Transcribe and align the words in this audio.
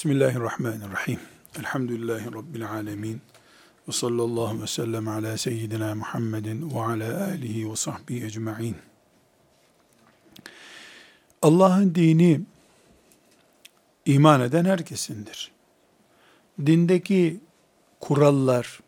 Bismillahirrahmanirrahim. 0.00 1.20
Elhamdülillahi 1.58 2.26
Rabbil 2.26 2.70
alemin. 2.70 3.22
Ve 3.88 3.92
sallallahu 3.92 4.62
ve 4.62 4.66
sellem 4.66 5.08
ala 5.08 5.38
seyyidina 5.38 5.94
Muhammedin 5.94 6.70
ve 6.74 6.80
ala 6.80 7.24
alihi 7.24 7.70
ve 7.70 7.76
sahbihi 7.76 8.24
ecma'in. 8.24 8.76
Allah'ın 11.42 11.94
dini 11.94 12.40
iman 14.06 14.40
eden 14.40 14.64
herkesindir. 14.64 15.52
Dindeki 16.66 17.40
kurallar, 18.00 18.80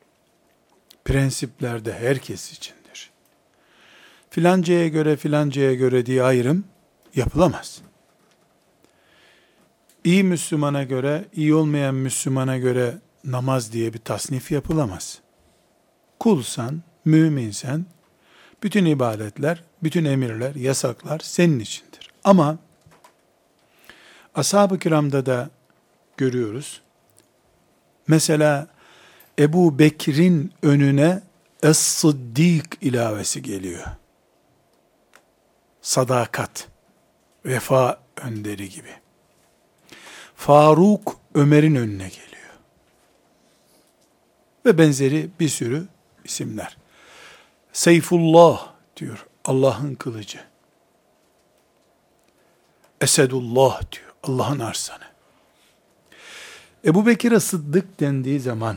prensipler 1.05 1.85
de 1.85 1.93
herkes 1.93 2.53
içindir. 2.53 3.11
Filancaya 4.31 4.89
göre 4.89 5.17
filancaya 5.17 5.75
göre 5.75 6.07
diye 6.07 6.23
ayrım 6.23 6.65
yapılamaz 7.15 7.83
iyi 10.05 10.25
Müslümana 10.25 10.83
göre, 10.83 11.25
iyi 11.33 11.55
olmayan 11.55 11.95
Müslümana 11.95 12.59
göre 12.59 12.95
namaz 13.25 13.73
diye 13.73 13.93
bir 13.93 13.99
tasnif 13.99 14.53
yapılamaz. 14.53 15.19
Kulsan, 16.21 16.83
müminsen, 17.05 17.87
bütün 18.63 18.85
ibadetler, 18.85 19.65
bütün 19.83 20.05
emirler, 20.05 20.55
yasaklar 20.55 21.19
senin 21.19 21.61
içindir. 21.61 22.11
Ama 22.25 22.59
ashab-ı 24.35 24.79
kiramda 24.79 25.27
da 25.27 25.51
görüyoruz. 26.17 26.83
Mesela 28.07 28.67
Ebu 29.39 29.79
Bekir'in 29.79 30.53
önüne 30.63 31.23
Es-Sıddik 31.63 32.65
ilavesi 32.81 33.43
geliyor. 33.43 33.87
Sadakat, 35.83 36.69
vefa 37.47 38.01
önderi 38.17 38.69
gibi. 38.69 39.02
Faruk 40.47 41.17
Ömer'in 41.35 41.75
önüne 41.75 42.09
geliyor. 42.09 42.53
Ve 44.67 44.79
benzeri 44.79 45.31
bir 45.41 45.49
sürü 45.49 45.87
isimler. 46.25 46.77
Seyfullah 47.73 48.73
diyor 48.97 49.27
Allah'ın 49.45 49.95
kılıcı. 49.95 50.41
Esedullah 53.01 53.93
diyor 53.93 54.13
Allah'ın 54.23 54.59
arsanı. 54.59 55.05
Ebu 56.85 57.07
Bekir'e 57.07 57.41
Sıddık 57.41 58.01
dendiği 58.01 58.41
zaman 58.41 58.77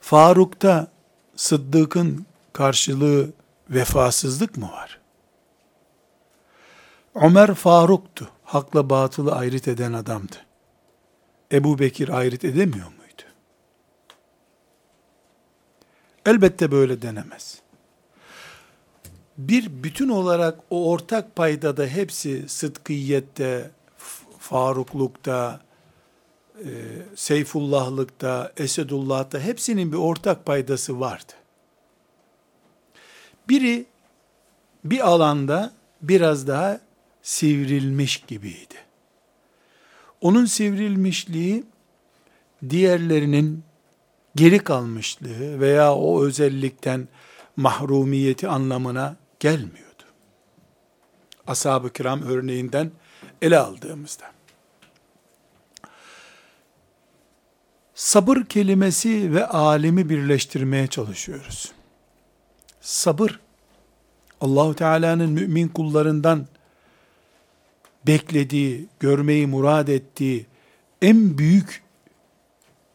Faruk'ta 0.00 0.88
Sıddık'ın 1.36 2.26
karşılığı 2.52 3.30
vefasızlık 3.70 4.56
mı 4.56 4.72
var? 4.72 5.00
Ömer 7.14 7.54
Faruk'tu 7.54 8.30
hakla 8.48 8.90
batılı 8.90 9.32
ayrıt 9.32 9.68
eden 9.68 9.92
adamdı. 9.92 10.36
Ebu 11.52 11.78
Bekir 11.78 12.08
ayrıt 12.08 12.44
edemiyor 12.44 12.86
muydu? 12.86 13.22
Elbette 16.26 16.70
böyle 16.70 17.02
denemez. 17.02 17.58
Bir 19.38 19.82
bütün 19.82 20.08
olarak 20.08 20.58
o 20.70 20.90
ortak 20.90 21.36
payda 21.36 21.76
da 21.76 21.86
hepsi 21.86 22.48
sıdkiyette, 22.48 23.70
faruklukta, 24.38 25.60
e, 26.58 26.68
Seyfullahlıkta, 27.16 28.52
Esedullah'ta 28.56 29.40
hepsinin 29.40 29.92
bir 29.92 29.96
ortak 29.96 30.46
paydası 30.46 31.00
vardı. 31.00 31.32
Biri 33.48 33.86
bir 34.84 35.08
alanda 35.08 35.72
biraz 36.02 36.48
daha 36.48 36.87
sivrilmiş 37.28 38.22
gibiydi. 38.26 38.74
Onun 40.20 40.44
sivrilmişliği 40.44 41.64
diğerlerinin 42.70 43.64
geri 44.36 44.58
kalmışlığı 44.58 45.60
veya 45.60 45.94
o 45.94 46.24
özellikten 46.24 47.08
mahrumiyeti 47.56 48.48
anlamına 48.48 49.16
gelmiyordu. 49.40 50.02
Ashab-ı 51.46 51.92
kiram 51.92 52.22
örneğinden 52.22 52.90
ele 53.42 53.58
aldığımızda. 53.58 54.24
Sabır 57.94 58.44
kelimesi 58.44 59.34
ve 59.34 59.46
alimi 59.46 60.08
birleştirmeye 60.08 60.86
çalışıyoruz. 60.86 61.72
Sabır, 62.80 63.40
Allahu 64.40 64.74
Teala'nın 64.74 65.30
mümin 65.30 65.68
kullarından 65.68 66.46
beklediği, 68.06 68.86
görmeyi 69.00 69.46
murad 69.46 69.88
ettiği 69.88 70.46
en 71.02 71.38
büyük 71.38 71.82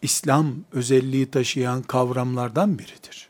İslam 0.01 0.55
özelliği 0.71 1.31
taşıyan 1.31 1.81
kavramlardan 1.81 2.79
biridir. 2.79 3.29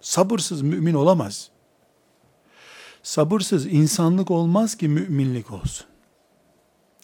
Sabırsız 0.00 0.62
mümin 0.62 0.94
olamaz. 0.94 1.50
Sabırsız 3.02 3.66
insanlık 3.66 4.30
olmaz 4.30 4.74
ki 4.74 4.88
müminlik 4.88 5.50
olsun. 5.50 5.86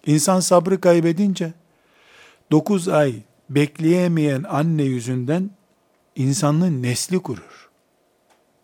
İnsan 0.07 0.41
sabrı 0.41 0.81
kaybedince 0.81 1.53
9 2.51 2.89
ay 2.89 3.15
bekleyemeyen 3.51 4.43
anne 4.43 4.83
yüzünden 4.83 5.51
insanlığın 6.17 6.83
nesli 6.83 7.19
kurur. 7.19 7.71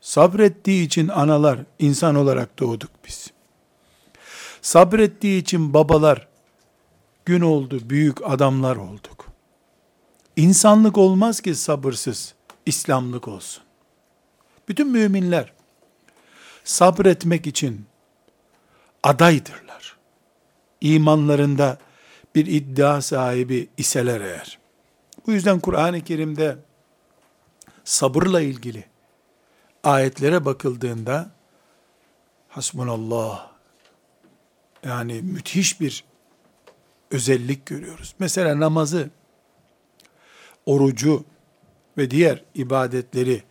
Sabrettiği 0.01 0.87
için 0.87 1.09
analar 1.09 1.59
insan 1.79 2.15
olarak 2.15 2.59
doğduk 2.59 2.91
biz. 3.07 3.34
Sabrettiği 4.65 5.43
için 5.43 5.75
babalar 5.75 6.29
gün 7.25 7.41
oldu, 7.41 7.81
büyük 7.91 8.31
adamlar 8.31 8.77
olduk. 8.77 9.27
İnsanlık 10.37 10.99
olmaz 10.99 11.41
ki 11.41 11.55
sabırsız, 11.55 12.35
İslamlık 12.67 13.29
olsun. 13.29 13.65
Bütün 14.69 14.89
müminler 14.89 15.53
sabretmek 16.65 17.47
için 17.47 17.87
adaydırlar. 19.03 19.97
İmanlarında 20.81 21.79
bir 22.35 22.47
iddia 22.47 23.03
sahibi 23.03 23.69
iseler 23.77 24.21
eğer. 24.21 24.59
Bu 25.27 25.33
yüzden 25.33 25.61
Kur'an-ı 25.61 26.01
Kerim'de 26.01 26.57
sabırla 27.85 28.41
ilgili 28.41 28.85
ayetlere 29.83 30.45
bakıldığında 30.45 31.31
hasbunallah 32.49 33.54
yani 34.85 35.23
müthiş 35.23 35.81
bir 35.81 36.05
özellik 37.11 37.67
görüyoruz. 37.67 38.15
Mesela 38.19 38.61
namazı, 38.61 39.11
orucu 40.67 41.25
ve 41.99 42.11
diğer 42.11 42.45
ibadetleri 42.55 43.43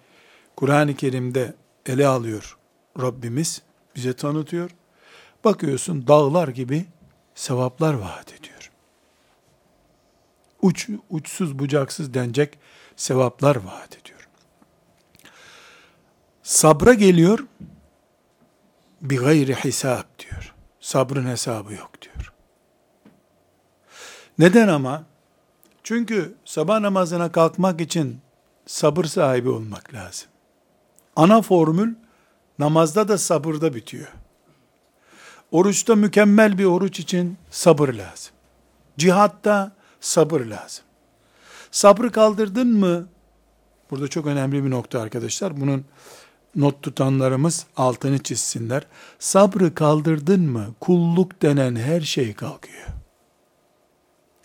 Kur'an-ı 0.56 0.96
Kerim'de 0.96 1.54
ele 1.86 2.08
alıyor 2.08 2.58
Rabbimiz, 3.02 3.62
bize 3.96 4.14
tanıtıyor. 4.14 4.72
Bakıyorsun 5.44 6.08
dağlar 6.08 6.48
gibi 6.48 6.86
sevaplar 7.36 7.94
vaat 7.94 8.34
ediyor. 8.34 8.72
Uç, 10.62 10.90
uçsuz 11.10 11.60
bucaksız 11.60 12.14
denecek 12.14 12.60
sevaplar 12.96 13.56
vaat 13.56 13.98
ediyor. 13.98 14.28
Sabra 16.44 16.94
geliyor, 16.94 17.40
bir 19.02 19.18
gayri 19.18 19.54
hesap 19.54 20.20
diyor. 20.20 20.53
Sabrın 20.84 21.28
hesabı 21.28 21.74
yok 21.74 21.92
diyor. 22.02 22.34
Neden 24.40 24.68
ama? 24.68 25.04
Çünkü 25.84 26.36
sabah 26.46 26.80
namazına 26.80 27.32
kalkmak 27.32 27.82
için 27.82 28.20
sabır 28.66 29.06
sahibi 29.06 29.50
olmak 29.50 29.94
lazım. 29.94 30.28
Ana 31.16 31.42
formül 31.42 31.94
namazda 32.60 33.08
da 33.08 33.18
sabırda 33.18 33.74
bitiyor. 33.74 34.08
Oruçta 35.52 35.96
mükemmel 35.96 36.58
bir 36.58 36.66
oruç 36.66 37.00
için 37.00 37.38
sabır 37.50 37.90
lazım. 37.90 38.34
Cihatta 38.98 39.76
sabır 40.00 40.42
lazım. 40.42 40.86
Sabrı 41.72 42.12
kaldırdın 42.12 42.68
mı? 42.68 43.08
Burada 43.92 44.08
çok 44.08 44.26
önemli 44.26 44.64
bir 44.64 44.70
nokta 44.70 45.02
arkadaşlar. 45.02 45.62
Bunun 45.62 45.86
not 46.56 46.82
tutanlarımız 46.82 47.66
altını 47.78 48.24
çizsinler. 48.24 48.88
Sabrı 49.20 49.76
kaldırdın 49.76 50.42
mı 50.42 50.76
kulluk 50.80 51.42
denen 51.42 51.76
her 51.76 52.02
şey 52.02 52.34
kalkıyor. 52.34 52.88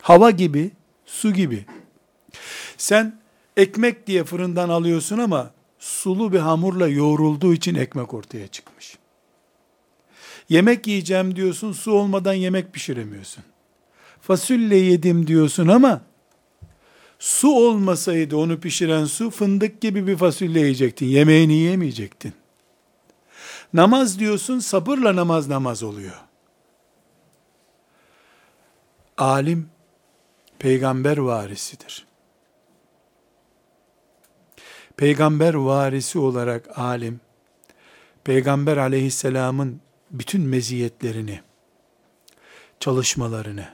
Hava 0.02 0.30
gibi, 0.30 0.70
su 1.06 1.32
gibi. 1.32 1.66
Sen 2.76 3.20
ekmek 3.56 4.06
diye 4.06 4.24
fırından 4.24 4.68
alıyorsun 4.68 5.18
ama 5.18 5.50
sulu 5.78 6.32
bir 6.32 6.38
hamurla 6.38 6.88
yoğrulduğu 6.88 7.54
için 7.54 7.74
ekmek 7.74 8.14
ortaya 8.14 8.48
çıkmış. 8.48 8.98
Yemek 10.48 10.86
yiyeceğim 10.86 11.36
diyorsun, 11.36 11.72
su 11.72 11.92
olmadan 11.92 12.34
yemek 12.34 12.72
pişiremiyorsun. 12.72 13.44
Fasulye 14.20 14.78
yedim 14.78 15.26
diyorsun 15.26 15.68
ama 15.68 16.00
Su 17.18 17.48
olmasaydı 17.50 18.36
onu 18.36 18.60
pişiren 18.60 19.04
su 19.04 19.30
fındık 19.30 19.80
gibi 19.80 20.06
bir 20.06 20.16
fasulye 20.16 20.62
yiyecektin. 20.62 21.06
Yemeğini 21.06 21.52
yiyemeyecektin. 21.52 22.32
Namaz 23.74 24.18
diyorsun 24.18 24.58
sabırla 24.58 25.16
namaz 25.16 25.48
namaz 25.48 25.82
oluyor. 25.82 26.28
alim 29.18 29.70
peygamber 30.58 31.16
varisidir. 31.16 32.06
Peygamber 34.96 35.54
varisi 35.54 36.18
olarak 36.18 36.78
alim, 36.78 37.20
Peygamber 38.24 38.76
aleyhisselamın 38.76 39.80
bütün 40.10 40.42
meziyetlerini, 40.42 41.40
çalışmalarını, 42.80 43.68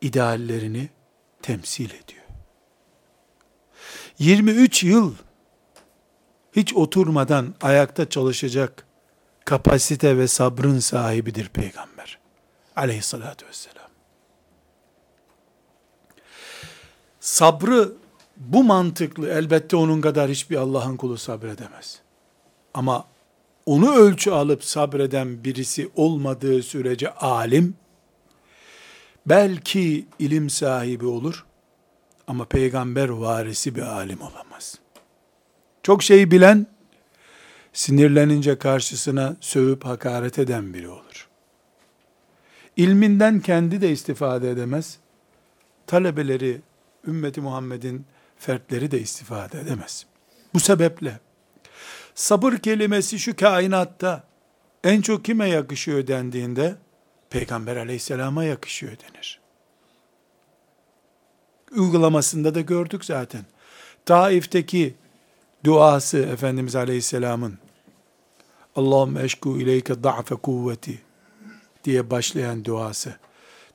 ideallerini 0.00 0.88
temsil 1.42 1.90
ediyor. 1.90 2.15
23 4.18 4.84
yıl 4.84 5.14
hiç 6.52 6.74
oturmadan 6.74 7.54
ayakta 7.60 8.08
çalışacak 8.08 8.86
kapasite 9.44 10.18
ve 10.18 10.28
sabrın 10.28 10.78
sahibidir 10.78 11.48
peygamber. 11.48 12.18
Aleyhissalatü 12.76 13.46
vesselam. 13.46 13.86
Sabrı 17.20 17.92
bu 18.36 18.64
mantıklı 18.64 19.28
elbette 19.28 19.76
onun 19.76 20.00
kadar 20.00 20.30
hiçbir 20.30 20.56
Allah'ın 20.56 20.96
kulu 20.96 21.18
sabredemez. 21.18 22.00
Ama 22.74 23.04
onu 23.66 23.94
ölçü 23.94 24.30
alıp 24.30 24.64
sabreden 24.64 25.44
birisi 25.44 25.90
olmadığı 25.96 26.62
sürece 26.62 27.14
alim, 27.14 27.74
belki 29.26 30.06
ilim 30.18 30.50
sahibi 30.50 31.06
olur 31.06 31.46
ama 32.26 32.44
peygamber 32.44 33.08
varisi 33.08 33.74
bir 33.74 33.82
alim 33.82 34.20
olamaz. 34.20 34.78
Çok 35.82 36.02
şey 36.02 36.30
bilen, 36.30 36.66
sinirlenince 37.72 38.58
karşısına 38.58 39.36
sövüp 39.40 39.84
hakaret 39.84 40.38
eden 40.38 40.74
biri 40.74 40.88
olur. 40.88 41.28
İlminden 42.76 43.40
kendi 43.40 43.80
de 43.80 43.90
istifade 43.90 44.50
edemez, 44.50 44.98
talebeleri, 45.86 46.60
ümmeti 47.06 47.40
Muhammed'in 47.40 48.06
fertleri 48.38 48.90
de 48.90 49.00
istifade 49.00 49.60
edemez. 49.60 50.06
Bu 50.54 50.60
sebeple 50.60 51.20
sabır 52.14 52.52
kelimesi 52.52 53.18
şu 53.18 53.36
kainatta 53.36 54.24
en 54.84 55.00
çok 55.00 55.24
kime 55.24 55.48
yakışıyor 55.48 56.06
dendiğinde 56.06 56.76
Peygamber 57.30 57.76
aleyhisselama 57.76 58.44
yakışıyor 58.44 58.92
denir. 58.92 59.40
Uygulamasında 61.72 62.54
da 62.54 62.60
gördük 62.60 63.04
zaten. 63.04 63.44
Taif'teki 64.06 64.94
duası 65.64 66.18
Efendimiz 66.18 66.76
Aleyhisselam'ın 66.76 67.58
Allahümme 68.76 69.22
eşku 69.22 69.58
ileyke 69.58 70.02
da'fe 70.02 70.34
kuvveti 70.34 71.02
diye 71.84 72.10
başlayan 72.10 72.64
duası. 72.64 73.16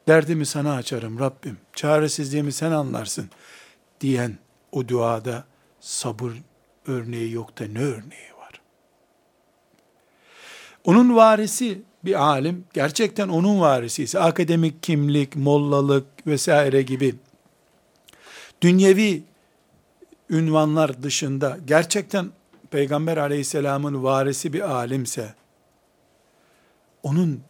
Derdimi 0.08 0.46
sana 0.46 0.76
açarım 0.76 1.20
Rabbim. 1.20 1.58
Çaresizliğimi 1.74 2.52
sen 2.52 2.72
anlarsın 2.72 3.30
diyen 4.02 4.38
o 4.72 4.88
duada 4.88 5.44
sabır 5.80 6.32
örneği 6.88 7.32
yok 7.32 7.60
da 7.60 7.66
ne 7.66 7.80
örneği 7.80 8.32
var? 8.40 8.62
Onun 10.84 11.16
varisi 11.16 11.82
bir 12.06 12.24
alim, 12.24 12.66
gerçekten 12.74 13.28
onun 13.28 13.62
varisi 13.62 14.04
ise 14.04 14.20
akademik 14.20 14.84
kimlik, 14.84 15.36
mollalık 15.36 16.28
vesaire 16.28 16.82
gibi 16.82 17.16
dünyevi 18.62 19.24
ünvanlar 20.30 21.04
dışında 21.04 21.58
gerçekten 21.66 22.32
Peygamber 22.72 23.18
aleyhisselamın 23.18 24.04
varisi 24.04 24.54
bir 24.54 24.72
alimse, 24.72 25.34
onun 27.04 27.42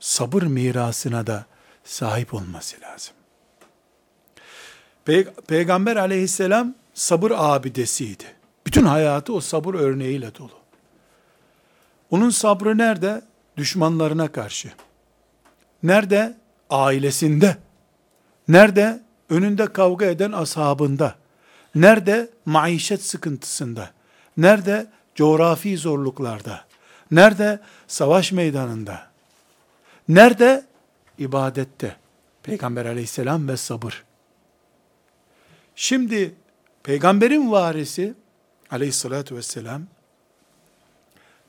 sabır 0.00 0.42
mirasına 0.42 1.26
da 1.26 1.46
sahip 1.84 2.34
olması 2.34 2.80
lazım. 2.80 3.14
Pey 5.04 5.24
Peygamber 5.24 5.96
aleyhisselam 5.96 6.74
sabır 6.94 7.32
abidesiydi. 7.36 8.24
Bütün 8.66 8.84
hayatı 8.84 9.32
o 9.34 9.40
sabır 9.40 9.74
örneğiyle 9.74 10.34
dolu. 10.34 10.62
Onun 12.10 12.30
sabrı 12.30 12.78
nerede? 12.78 13.22
Düşmanlarına 13.56 14.32
karşı. 14.32 14.72
Nerede? 15.82 16.36
Ailesinde. 16.70 17.56
Nerede? 18.48 19.02
Önünde 19.32 19.72
kavga 19.72 20.06
eden 20.06 20.32
ashabında. 20.32 21.14
Nerede? 21.74 22.30
Maişet 22.46 23.02
sıkıntısında. 23.02 23.90
Nerede? 24.36 24.86
Coğrafi 25.14 25.76
zorluklarda. 25.76 26.64
Nerede? 27.10 27.60
Savaş 27.86 28.32
meydanında. 28.32 29.10
Nerede? 30.08 30.66
İbadette. 31.18 31.96
Peygamber 32.42 32.86
aleyhisselam 32.86 33.48
ve 33.48 33.56
sabır. 33.56 34.04
Şimdi 35.74 36.34
peygamberin 36.82 37.50
varisi 37.50 38.14
aleyhissalatü 38.70 39.36
vesselam 39.36 39.82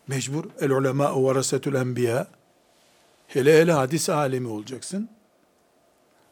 mecbur 0.08 0.46
el 0.60 0.72
ulema 0.72 1.24
varasetül 1.24 1.76
enbiya 1.76 2.28
hele 3.28 3.62
hele 3.62 3.72
hadis 3.72 4.10
alemi 4.10 4.48
olacaksın. 4.48 5.10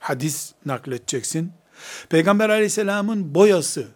Hadis 0.02 0.54
nakledeceksin. 0.66 1.52
Peygamber 2.10 2.50
aleyhisselamın 2.50 3.36
boyası, 3.36 3.88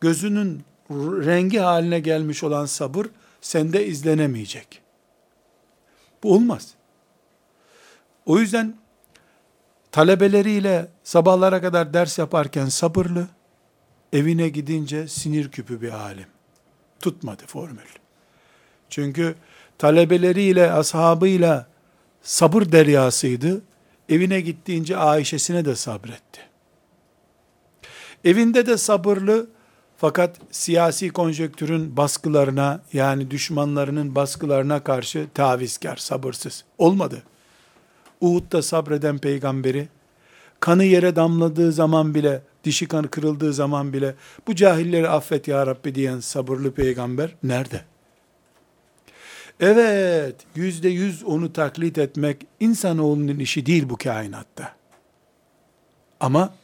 gözünün 0.00 0.64
rengi 0.90 1.58
haline 1.58 2.00
gelmiş 2.00 2.44
olan 2.44 2.66
sabır 2.66 3.06
sende 3.40 3.86
izlenemeyecek. 3.86 4.82
Bu 6.22 6.34
olmaz. 6.34 6.74
O 8.26 8.38
yüzden 8.38 8.76
talebeleriyle 9.92 10.88
sabahlara 11.04 11.60
kadar 11.60 11.94
ders 11.94 12.18
yaparken 12.18 12.66
sabırlı, 12.66 13.26
evine 14.12 14.48
gidince 14.48 15.08
sinir 15.08 15.50
küpü 15.50 15.80
bir 15.80 15.92
alim. 15.92 16.26
Tutmadı 17.00 17.42
formül. 17.46 17.88
Çünkü 18.90 19.34
talebeleriyle, 19.78 20.72
ashabıyla 20.72 21.66
sabır 22.22 22.72
deryasıydı. 22.72 23.62
Evine 24.08 24.40
gittiğince 24.40 24.96
Ayşe'sine 24.96 25.64
de 25.64 25.76
sabretti. 25.76 26.40
Evinde 28.24 28.66
de 28.66 28.76
sabırlı 28.76 29.46
fakat 29.96 30.36
siyasi 30.50 31.10
konjektürün 31.10 31.96
baskılarına 31.96 32.80
yani 32.92 33.30
düşmanlarının 33.30 34.14
baskılarına 34.14 34.84
karşı 34.84 35.26
tavizkar, 35.34 35.96
sabırsız. 35.96 36.64
Olmadı. 36.78 37.22
Uhud'da 38.20 38.62
sabreden 38.62 39.18
peygamberi, 39.18 39.88
kanı 40.60 40.84
yere 40.84 41.16
damladığı 41.16 41.72
zaman 41.72 42.14
bile, 42.14 42.42
dişi 42.64 42.88
kanı 42.88 43.08
kırıldığı 43.08 43.52
zaman 43.52 43.92
bile, 43.92 44.14
bu 44.46 44.54
cahilleri 44.54 45.08
affet 45.08 45.48
ya 45.48 45.66
Rabbi 45.66 45.94
diyen 45.94 46.20
sabırlı 46.20 46.70
peygamber 46.72 47.34
nerede? 47.42 47.84
Evet, 49.60 50.36
yüzde 50.54 50.88
yüz 50.88 51.24
onu 51.24 51.52
taklit 51.52 51.98
etmek 51.98 52.46
insanoğlunun 52.60 53.38
işi 53.38 53.66
değil 53.66 53.88
bu 53.88 53.96
kainatta. 53.96 54.76
Ama 56.20 56.54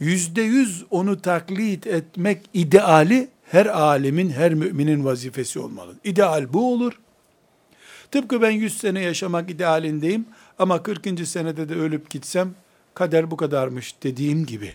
yüzde 0.00 0.42
yüz 0.42 0.84
onu 0.90 1.22
taklit 1.22 1.86
etmek 1.86 2.50
ideali 2.54 3.28
her 3.44 3.66
alimin, 3.66 4.30
her 4.30 4.54
müminin 4.54 5.04
vazifesi 5.04 5.58
olmalı. 5.58 5.94
İdeal 6.04 6.52
bu 6.52 6.72
olur. 6.72 6.92
Tıpkı 8.10 8.42
ben 8.42 8.50
yüz 8.50 8.78
sene 8.78 9.00
yaşamak 9.00 9.50
idealindeyim 9.50 10.26
ama 10.58 10.82
40. 10.82 11.28
senede 11.28 11.68
de 11.68 11.74
ölüp 11.74 12.10
gitsem 12.10 12.54
kader 12.94 13.30
bu 13.30 13.36
kadarmış 13.36 13.94
dediğim 14.02 14.46
gibi. 14.46 14.74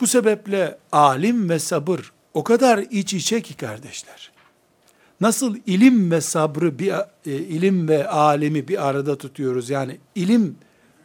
Bu 0.00 0.06
sebeple 0.06 0.78
alim 0.92 1.48
ve 1.50 1.58
sabır 1.58 2.12
o 2.34 2.44
kadar 2.44 2.78
iç 2.78 3.14
içe 3.14 3.42
ki 3.42 3.54
kardeşler. 3.54 4.29
Nasıl 5.20 5.56
ilim 5.66 6.10
ve 6.10 6.20
sabrı 6.20 6.78
bir 6.78 6.92
e, 7.26 7.32
ilim 7.32 7.88
ve 7.88 8.08
alimi 8.08 8.68
bir 8.68 8.88
arada 8.88 9.18
tutuyoruz. 9.18 9.70
Yani 9.70 9.98
ilim 10.14 10.56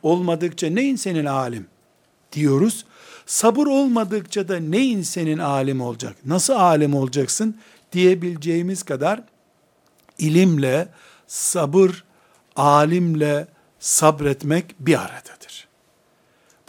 olmadıkça 0.04 0.68
neyin 0.68 0.96
senin 0.96 1.26
alim 1.26 1.68
diyoruz. 2.32 2.86
Sabır 3.26 3.68
olmadıkça 3.68 4.48
da 4.48 4.60
neyin 4.60 5.02
senin 5.02 5.38
alim 5.38 5.82
olacak? 5.82 6.16
Nasıl 6.26 6.54
alim 6.54 6.94
olacaksın 6.94 7.58
diyebileceğimiz 7.92 8.84
kadar 8.84 9.24
ilimle 10.18 10.88
sabır, 11.28 12.04
alimle 12.56 13.48
sabretmek 13.80 14.76
bir 14.80 15.00
aradadır. 15.00 15.68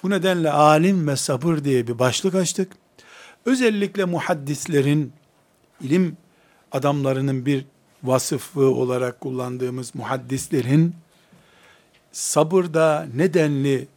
Bu 0.02 0.10
nedenle 0.10 0.50
alim 0.50 1.08
ve 1.08 1.16
sabır 1.16 1.64
diye 1.64 1.86
bir 1.86 1.98
başlık 1.98 2.34
açtık. 2.34 2.72
Özellikle 3.44 4.04
muhaddislerin, 4.04 5.12
ilim 5.80 6.16
adamlarının 6.76 7.46
bir 7.46 7.64
vasıfı 8.02 8.60
olarak 8.60 9.20
kullandığımız 9.20 9.94
muhaddislerin 9.94 10.94
sabırda 12.12 13.08
nedenli 13.14 13.88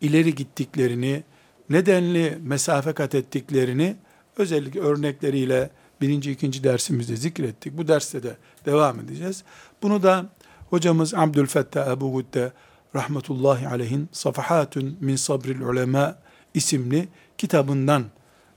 ileri 0.00 0.34
gittiklerini, 0.34 1.22
nedenli 1.70 2.38
mesafe 2.42 2.92
kat 2.92 3.14
ettiklerini 3.14 3.96
özellikle 4.36 4.80
örnekleriyle 4.80 5.70
birinci, 6.00 6.30
ikinci 6.30 6.64
dersimizde 6.64 7.16
zikrettik. 7.16 7.78
Bu 7.78 7.88
derste 7.88 8.22
de 8.22 8.36
devam 8.66 9.00
edeceğiz. 9.00 9.44
Bunu 9.82 10.02
da 10.02 10.26
hocamız 10.70 11.14
Abdülfettah 11.14 11.92
Ebu 11.92 12.16
Gütte 12.16 12.52
rahmetullahi 12.94 13.68
aleyhin 13.68 14.08
Safahatun 14.12 14.96
min 15.00 15.16
sabril 15.16 15.60
ulema 15.60 16.16
isimli 16.54 17.08
kitabından 17.38 18.04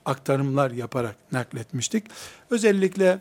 aktarımlar 0.06 0.72
yaparak 0.72 1.16
nakletmiştik. 1.32 2.06
Özellikle 2.50 3.20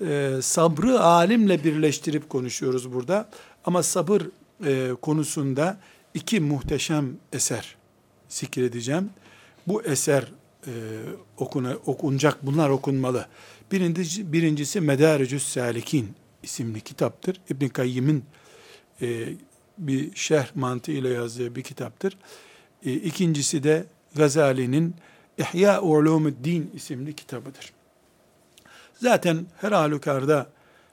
e, 0.00 0.36
sabrı 0.42 1.00
alimle 1.00 1.64
birleştirip 1.64 2.28
konuşuyoruz 2.28 2.92
burada. 2.92 3.28
Ama 3.64 3.82
sabır 3.82 4.22
e, 4.66 4.94
konusunda 5.02 5.80
iki 6.14 6.40
muhteşem 6.40 7.16
eser 7.32 7.76
zikredeceğim. 8.28 9.10
Bu 9.66 9.82
eser 9.82 10.32
e, 10.66 10.72
okuna, 11.36 11.76
okunacak, 11.86 12.46
bunlar 12.46 12.68
okunmalı. 12.68 13.26
Birincisi, 13.72 14.32
birincisi 14.32 14.80
Medarecüs 14.80 15.42
Salikin 15.48 16.08
isimli 16.42 16.80
kitaptır. 16.80 17.40
İbn 17.50 17.68
Kayyim'in 17.68 18.24
e, 19.02 19.28
bir 19.78 20.16
şerh 20.16 20.56
mantığıyla 20.56 21.10
yazdığı 21.10 21.56
bir 21.56 21.62
kitaptır. 21.62 22.16
E, 22.86 22.92
ikincisi 22.92 23.62
de 23.62 23.84
Gazali'nin 24.14 24.94
İhya 25.38 25.82
Ulumuddin 25.82 26.70
isimli 26.74 27.16
kitabıdır. 27.16 27.72
Zaten 29.00 29.46
her 29.60 29.72
halükarda 29.72 30.46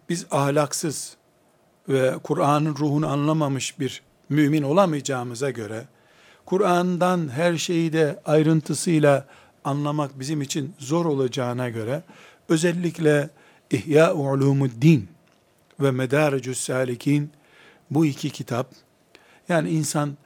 biz 0.09 0.25
ahlaksız 0.31 1.17
ve 1.89 2.13
Kur'an'ın 2.23 2.75
ruhunu 2.75 3.07
anlamamış 3.07 3.79
bir 3.79 4.01
mümin 4.29 4.63
olamayacağımıza 4.63 5.49
göre, 5.49 5.85
Kur'an'dan 6.45 7.29
her 7.29 7.57
şeyi 7.57 7.93
de 7.93 8.19
ayrıntısıyla 8.25 9.25
anlamak 9.63 10.19
bizim 10.19 10.41
için 10.41 10.73
zor 10.79 11.05
olacağına 11.05 11.69
göre, 11.69 12.03
özellikle 12.49 13.29
İhya 13.71 14.13
Ulumuddin 14.13 15.09
ve 15.79 15.91
Medarecü's 15.91 16.59
Salikin 16.59 17.31
bu 17.91 18.05
iki 18.05 18.29
kitap, 18.29 18.71
yani 19.49 19.69
insan 19.69 20.17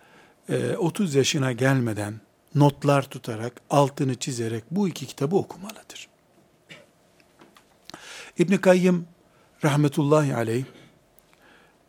30 0.78 1.16
e, 1.16 1.18
yaşına 1.18 1.52
gelmeden 1.52 2.14
notlar 2.56 3.04
tutarak, 3.04 3.54
altını 3.70 4.16
çizerek 4.16 4.64
bu 4.72 4.88
iki 4.88 5.06
kitabı 5.06 5.36
okumalıdır. 5.36 6.11
İbn 8.41 8.57
Kayyım 8.57 9.05
rahmetullahi 9.63 10.36
aleyh 10.36 10.63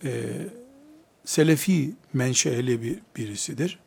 e, 0.04 0.10
Selefi 1.24 1.94
menşeli 2.12 2.82
bir 2.82 2.98
birisidir. 3.16 3.78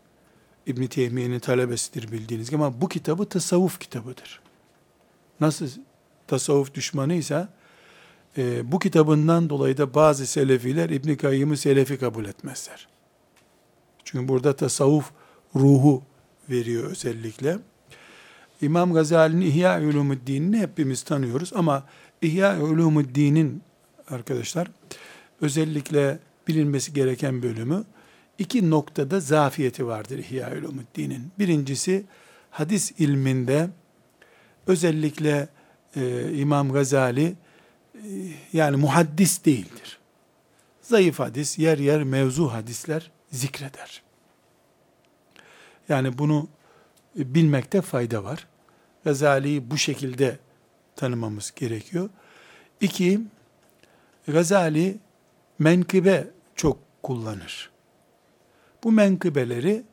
İbn 0.65 0.86
Teymiye'nin 0.86 1.39
talebesidir 1.39 2.12
bildiğiniz 2.12 2.50
gibi 2.50 2.63
ama 2.63 2.81
bu 2.81 2.89
kitabı 2.89 3.25
tasavvuf 3.25 3.79
kitabıdır. 3.79 4.41
Nasıl 5.39 5.67
tasavvuf 6.27 6.74
düşmanıysa 6.74 7.50
e, 8.38 8.72
bu 8.72 8.79
kitabından 8.79 9.50
dolayı 9.50 9.77
da 9.77 9.93
bazı 9.93 10.27
selefiler 10.27 10.89
İbn 10.89 11.15
Kayyım'ı 11.15 11.57
selefi 11.57 11.98
kabul 11.98 12.25
etmezler. 12.25 12.88
Çünkü 14.03 14.27
burada 14.27 14.55
tasavvuf 14.55 15.12
ruhu 15.55 16.03
veriyor 16.50 16.91
özellikle. 16.91 17.57
İmam 18.62 18.93
Gazali'nin 18.93 19.41
İhya 19.41 19.81
Ulumuddin'ini 19.81 20.60
hepimiz 20.60 21.03
tanıyoruz 21.03 21.51
ama 21.55 21.84
İhya 22.25 22.62
Ulumuddin'in 22.62 23.62
arkadaşlar 24.10 24.67
özellikle 25.41 26.20
bilinmesi 26.48 26.94
gereken 26.94 27.44
bölümü 27.44 27.84
iki 28.38 28.70
noktada 28.70 29.20
zafiyeti 29.20 29.88
vardır 29.88 30.17
İhya 30.17 30.51
Ulumuddin'in. 30.60 31.32
Birincisi 31.39 32.05
hadis 32.51 32.91
ilminde 32.91 33.70
özellikle 34.67 35.48
e, 35.96 36.32
İmam 36.34 36.72
Gazali 36.72 37.25
e, 37.25 37.36
yani 38.53 38.77
muhaddis 38.77 39.46
değildir. 39.46 40.00
Zayıf 40.82 41.20
hadis, 41.20 41.60
yer 41.60 41.77
yer 41.77 42.03
mevzu 42.03 42.48
hadisler 42.48 43.12
zikreder. 43.32 44.01
Yani 45.89 46.17
bunu 46.17 46.48
bilmekte 47.15 47.82
fayda 47.82 48.24
var. 48.24 48.48
Gazali'yi 49.03 49.72
bu 49.72 49.77
şekilde 49.77 50.38
tanımamız 50.96 51.54
gerekiyor. 51.56 52.10
İki, 52.82 53.22
Gazali 54.28 54.98
menkıbe 55.60 56.28
çok 56.56 56.78
kullanır. 57.04 57.70
Bu 58.84 58.92
menkıbeleri 58.92 59.84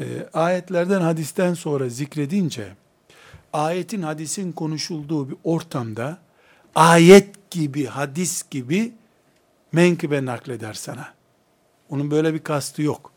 e, 0.00 0.28
ayetlerden 0.32 1.00
hadisten 1.00 1.54
sonra 1.54 1.88
zikredince 1.88 2.68
ayetin 3.52 4.02
hadisin 4.02 4.52
konuşulduğu 4.52 5.30
bir 5.30 5.36
ortamda 5.44 6.18
ayet 6.74 7.50
gibi, 7.50 7.86
hadis 7.86 8.50
gibi 8.50 8.92
menkıbe 9.72 10.24
nakleder 10.24 10.74
sana. 10.74 11.14
Onun 11.90 12.10
böyle 12.10 12.34
bir 12.34 12.38
kastı 12.38 12.82
yok. 12.82 13.12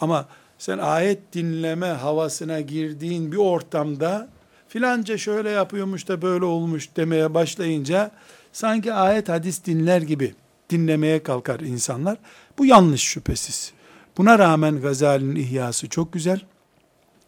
Ama 0.00 0.28
sen 0.58 0.78
ayet 0.78 1.32
dinleme 1.32 1.86
havasına 1.86 2.60
girdiğin 2.60 3.32
bir 3.32 3.36
ortamda 3.36 4.28
filanca 4.68 5.18
şöyle 5.18 5.50
yapıyormuş 5.50 6.08
da 6.08 6.22
böyle 6.22 6.44
olmuş 6.44 6.88
demeye 6.96 7.34
başlayınca 7.34 8.10
sanki 8.52 8.92
ayet 8.92 9.28
hadis 9.28 9.64
dinler 9.64 10.02
gibi 10.02 10.34
dinlemeye 10.70 11.22
kalkar 11.22 11.60
insanlar. 11.60 12.18
Bu 12.58 12.66
yanlış 12.66 13.02
şüphesiz. 13.02 13.72
Buna 14.18 14.38
rağmen 14.38 14.80
Gazali'nin 14.80 15.36
ihyası 15.36 15.88
çok 15.88 16.12
güzel. 16.12 16.40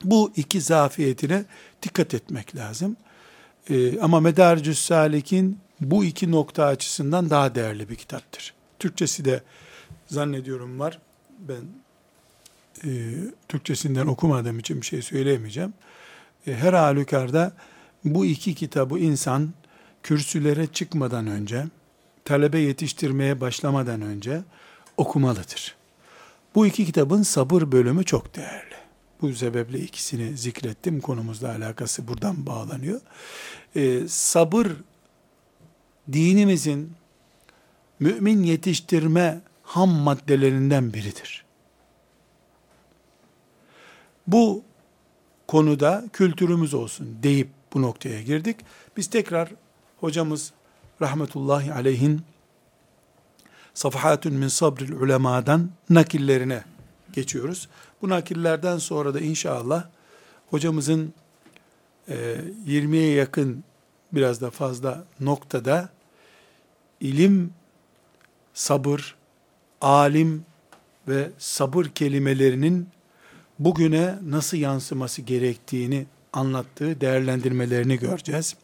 Bu 0.05 0.33
iki 0.37 0.61
zafiyetine 0.61 1.45
dikkat 1.83 2.15
etmek 2.15 2.57
lazım. 2.57 2.97
Ee, 3.71 4.01
ama 4.01 4.21
Medarcüs 4.21 4.79
Salik'in 4.79 5.59
bu 5.81 6.05
iki 6.05 6.31
nokta 6.31 6.65
açısından 6.65 7.31
daha 7.31 7.55
değerli 7.55 7.89
bir 7.89 7.97
kitaptır. 7.97 8.55
Türkçesi 8.79 9.25
de 9.25 9.43
zannediyorum 10.07 10.79
var. 10.79 10.99
Ben 11.39 11.63
e, 12.85 12.91
Türkçesinden 13.49 14.07
okumadığım 14.07 14.59
için 14.59 14.81
bir 14.81 14.87
şey 14.87 15.03
söyleyemeyeceğim. 15.03 15.73
Her 16.55 16.73
halükarda 16.73 17.53
bu 18.05 18.27
iki 18.27 18.55
kitabı 18.55 18.99
insan 18.99 19.51
kürsülere 20.03 20.67
çıkmadan 20.67 21.27
önce, 21.27 21.65
talebe 22.25 22.59
yetiştirmeye 22.59 23.41
başlamadan 23.41 24.03
önce 24.03 24.41
okumalıdır. 24.97 25.77
Bu 26.55 26.67
iki 26.67 26.87
kitabın 26.87 27.23
sabır 27.23 27.73
bölümü 27.73 28.05
çok 28.05 28.37
değerli. 28.37 28.75
Bu 29.23 29.33
sebeple 29.33 29.79
ikisini 29.79 30.37
zikrettim. 30.37 31.01
Konumuzla 31.01 31.49
alakası 31.49 32.09
buradan 32.09 32.47
bağlanıyor. 32.47 33.01
Ee, 33.77 34.09
sabır 34.09 34.69
dinimizin 36.13 36.93
mümin 38.01 38.43
yetiştirme 38.43 39.41
ham 39.63 39.89
maddelerinden 39.89 40.93
biridir. 40.93 41.45
Bu 44.27 44.63
konuda 45.51 46.05
kültürümüz 46.13 46.75
olsun 46.75 47.19
deyip 47.23 47.49
bu 47.75 47.83
noktaya 47.83 48.23
girdik. 48.23 48.57
Biz 48.97 49.07
tekrar 49.07 49.51
hocamız 50.01 50.53
rahmetullahi 51.03 51.73
aleyhin 51.73 52.23
Safahatun 53.75 54.33
min 54.33 54.49
sabril 54.49 54.93
ulemadan 54.93 55.71
nakillerine 55.89 56.65
geçiyoruz. 57.13 57.69
Bu 58.03 58.09
nakillerden 58.09 58.79
sonra 58.79 59.15
da 59.15 59.21
inşallah 59.21 59.89
hocamızın 60.51 61.15
e, 62.09 62.15
20'ye 62.67 63.15
yakın 63.15 63.65
biraz 64.13 64.41
da 64.41 64.51
fazla 64.51 65.05
noktada 65.21 65.89
ilim, 67.01 67.53
sabır, 68.55 69.17
alim 69.81 70.45
ve 71.09 71.31
sabır 71.39 71.85
kelimelerinin 71.85 72.89
bugüne 73.61 74.19
nasıl 74.23 74.57
yansıması 74.57 75.23
gerektiğini 75.23 76.07
anlattığı 76.33 77.01
değerlendirmelerini 77.01 77.99
göreceğiz. 77.99 78.57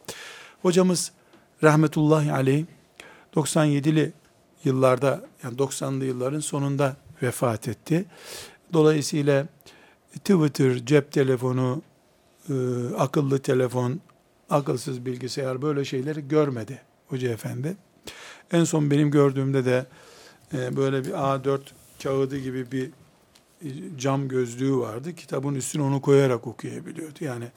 Hocamız 0.62 1.12
rahmetullahi 1.62 2.32
aleyh 2.32 2.64
97'li 3.34 4.12
yıllarda 4.64 5.24
yani 5.42 5.56
90'lı 5.56 6.04
yılların 6.04 6.40
sonunda 6.40 6.96
vefat 7.22 7.68
etti. 7.68 8.04
Dolayısıyla 8.72 9.46
Twitter, 10.24 10.86
cep 10.86 11.12
telefonu, 11.12 11.82
e, 12.48 12.54
akıllı 12.98 13.38
telefon, 13.38 14.00
akılsız 14.50 15.06
bilgisayar 15.06 15.62
böyle 15.62 15.84
şeyleri 15.84 16.28
görmedi 16.28 16.80
Hoca 17.08 17.28
Efendi. 17.28 17.76
En 18.52 18.64
son 18.64 18.90
benim 18.90 19.10
gördüğümde 19.10 19.64
de 19.64 19.86
e, 20.54 20.76
böyle 20.76 21.04
bir 21.04 21.10
A4 21.10 21.60
kağıdı 22.02 22.38
gibi 22.38 22.72
bir 22.72 22.90
cam 23.96 24.28
gözlüğü 24.28 24.76
vardı. 24.76 25.14
Kitabın 25.14 25.54
üstüne 25.54 25.82
onu 25.82 26.00
koyarak 26.00 26.46
okuyabiliyordu. 26.46 27.24
Yani 27.24 27.48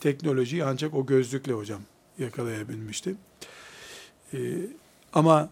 teknolojiyi 0.00 0.64
ancak 0.64 0.94
o 0.94 1.06
gözlükle 1.06 1.52
hocam 1.52 1.80
yakalayabilmişti. 2.18 3.14
Ee, 4.34 4.38
ama 5.12 5.48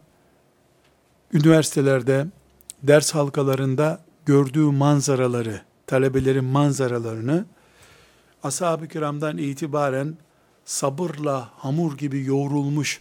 üniversitelerde, 1.32 2.26
ders 2.82 3.14
halkalarında 3.14 4.00
gördüğü 4.26 4.64
manzaraları, 4.64 5.60
talebelerin 5.86 6.44
manzaralarını 6.44 7.44
ashab-ı 8.42 8.88
kiramdan 8.88 9.38
itibaren 9.38 10.16
sabırla 10.64 11.50
hamur 11.56 11.98
gibi 11.98 12.24
yoğrulmuş 12.24 13.00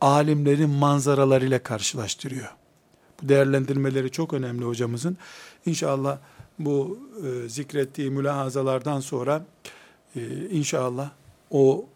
alimlerin 0.00 0.70
manzaralarıyla 0.70 1.62
karşılaştırıyor. 1.62 2.54
Bu 3.22 3.28
değerlendirmeleri 3.28 4.10
çok 4.10 4.32
önemli 4.32 4.64
hocamızın. 4.64 5.16
İnşallah 5.66 6.18
bu 6.64 6.98
e, 7.26 7.48
zikrettiği 7.48 8.10
mülahazalardan 8.10 9.00
sonra 9.00 9.46
e, 10.16 10.20
inşallah 10.50 11.10
o 11.50 11.86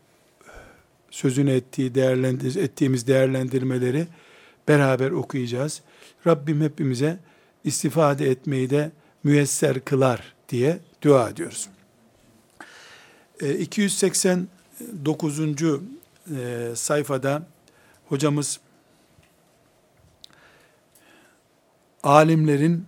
sözünü 1.11 1.51
ettiği 1.51 1.95
değerlendir 1.95 2.57
ettiğimiz 2.57 3.07
değerlendirmeleri 3.07 4.07
beraber 4.69 5.11
okuyacağız. 5.11 5.83
Rabbim 6.27 6.61
hepimize 6.61 7.19
istifade 7.65 8.31
etmeyi 8.31 8.71
de 8.71 8.91
müyesser 9.25 9.81
kılar 9.81 10.35
diye 10.49 10.79
dua 11.03 11.31
ediyoruz. 11.31 11.69
289. 13.59 15.41
E, 15.41 15.45
e, 16.37 16.73
sayfada 16.75 17.47
hocamız 18.09 18.61
alimlerin 22.03 22.87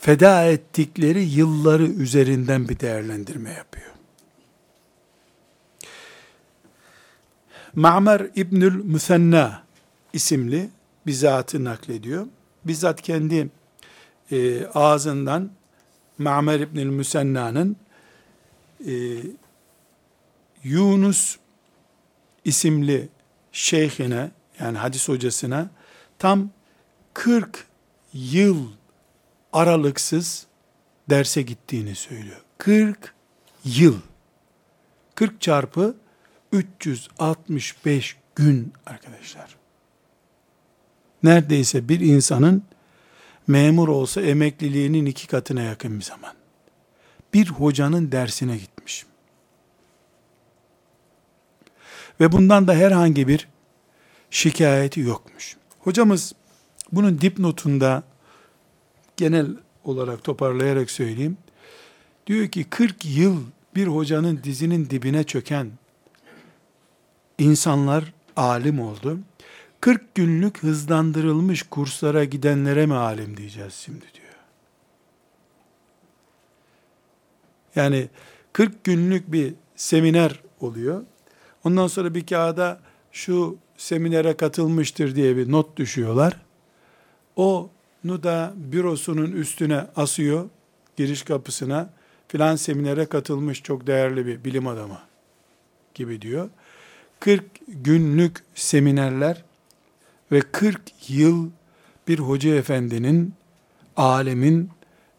feda 0.00 0.44
ettikleri 0.44 1.22
yılları 1.22 1.86
üzerinden 1.86 2.68
bir 2.68 2.80
değerlendirme 2.80 3.50
yapıyor. 3.50 3.90
Ma'mer 7.74 8.30
İbnül 8.36 8.84
Müsenna 8.84 9.62
isimli 10.12 10.70
bir 11.06 11.12
zatı 11.12 11.64
naklediyor. 11.64 12.26
Bizzat 12.64 13.02
kendi 13.02 13.48
e, 14.32 14.66
ağzından 14.66 15.50
Ma'mer 16.18 16.60
İbnül 16.60 16.86
Müsenna'nın 16.86 17.76
e, 18.86 18.92
Yunus 20.64 21.36
isimli 22.44 23.08
şeyhine 23.52 24.30
yani 24.60 24.78
hadis 24.78 25.08
hocasına 25.08 25.70
tam 26.18 26.50
40 27.14 27.66
yıl 28.12 28.66
aralıksız 29.52 30.46
derse 31.10 31.42
gittiğini 31.42 31.94
söylüyor. 31.94 32.40
40 32.58 33.14
yıl. 33.64 33.96
40 35.14 35.40
çarpı 35.40 35.96
365 36.52 38.16
gün 38.34 38.72
arkadaşlar. 38.86 39.56
Neredeyse 41.22 41.88
bir 41.88 42.00
insanın 42.00 42.62
memur 43.46 43.88
olsa 43.88 44.20
emekliliğinin 44.20 45.06
iki 45.06 45.26
katına 45.26 45.62
yakın 45.62 45.98
bir 45.98 46.04
zaman. 46.04 46.34
Bir 47.34 47.48
hocanın 47.48 48.12
dersine 48.12 48.56
gitmiş. 48.56 49.06
Ve 52.20 52.32
bundan 52.32 52.68
da 52.68 52.74
herhangi 52.74 53.28
bir 53.28 53.48
şikayeti 54.30 55.00
yokmuş. 55.00 55.56
Hocamız 55.78 56.32
bunun 56.92 57.20
dipnotunda 57.20 58.02
genel 59.20 59.46
olarak 59.84 60.24
toparlayarak 60.24 60.90
söyleyeyim. 60.90 61.36
Diyor 62.26 62.48
ki 62.48 62.64
40 62.64 63.04
yıl 63.04 63.42
bir 63.74 63.86
hocanın 63.86 64.40
dizinin 64.44 64.90
dibine 64.90 65.24
çöken 65.24 65.70
insanlar 67.38 68.12
alim 68.36 68.80
oldu. 68.80 69.18
40 69.80 70.14
günlük 70.14 70.62
hızlandırılmış 70.62 71.62
kurslara 71.62 72.24
gidenlere 72.24 72.86
mi 72.86 72.94
alim 72.94 73.36
diyeceğiz 73.36 73.74
şimdi 73.74 74.04
diyor. 74.14 74.34
Yani 77.74 78.08
40 78.52 78.84
günlük 78.84 79.32
bir 79.32 79.54
seminer 79.76 80.40
oluyor. 80.60 81.02
Ondan 81.64 81.86
sonra 81.86 82.14
bir 82.14 82.26
kağıda 82.26 82.80
şu 83.12 83.56
seminere 83.76 84.36
katılmıştır 84.36 85.16
diye 85.16 85.36
bir 85.36 85.52
not 85.52 85.76
düşüyorlar. 85.76 86.40
O 87.36 87.70
da 88.04 88.52
bürosunun 88.56 89.32
üstüne 89.32 89.86
asıyor, 89.96 90.48
giriş 90.96 91.22
kapısına, 91.22 91.90
filan 92.28 92.56
seminere 92.56 93.06
katılmış 93.06 93.62
çok 93.62 93.86
değerli 93.86 94.26
bir 94.26 94.44
bilim 94.44 94.66
adamı 94.66 94.98
gibi 95.94 96.22
diyor. 96.22 96.50
40 97.20 97.44
günlük 97.68 98.44
seminerler 98.54 99.44
ve 100.32 100.40
40 100.40 100.80
yıl 101.08 101.50
bir 102.08 102.18
hoca 102.18 102.54
efendinin, 102.54 103.34
alemin 103.96 104.70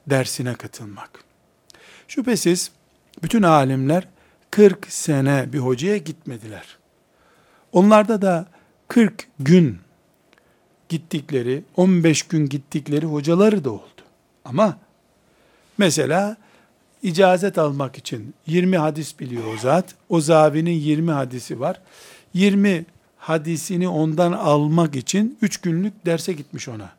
dersine 0.07 0.53
katılmak. 0.53 1.23
Şüphesiz 2.07 2.71
bütün 3.23 3.43
alimler 3.43 4.07
40 4.51 4.87
sene 4.89 5.53
bir 5.53 5.59
hocaya 5.59 5.97
gitmediler. 5.97 6.77
Onlarda 7.71 8.21
da 8.21 8.47
40 8.87 9.27
gün 9.39 9.77
gittikleri, 10.91 11.63
15 11.77 12.23
gün 12.23 12.49
gittikleri 12.49 13.05
hocaları 13.05 13.63
da 13.63 13.71
oldu. 13.71 14.01
Ama 14.45 14.77
mesela 15.77 16.37
icazet 17.03 17.57
almak 17.57 17.97
için 17.97 18.33
20 18.47 18.77
hadis 18.77 19.19
biliyor 19.19 19.43
o 19.53 19.57
zat. 19.57 19.95
O 20.09 20.21
zavinin 20.21 20.71
20 20.71 21.11
hadisi 21.11 21.59
var. 21.59 21.81
20 22.33 22.85
hadisini 23.17 23.87
ondan 23.87 24.31
almak 24.31 24.95
için 24.95 25.37
3 25.41 25.57
günlük 25.57 26.05
derse 26.05 26.33
gitmiş 26.33 26.67
ona. 26.67 26.89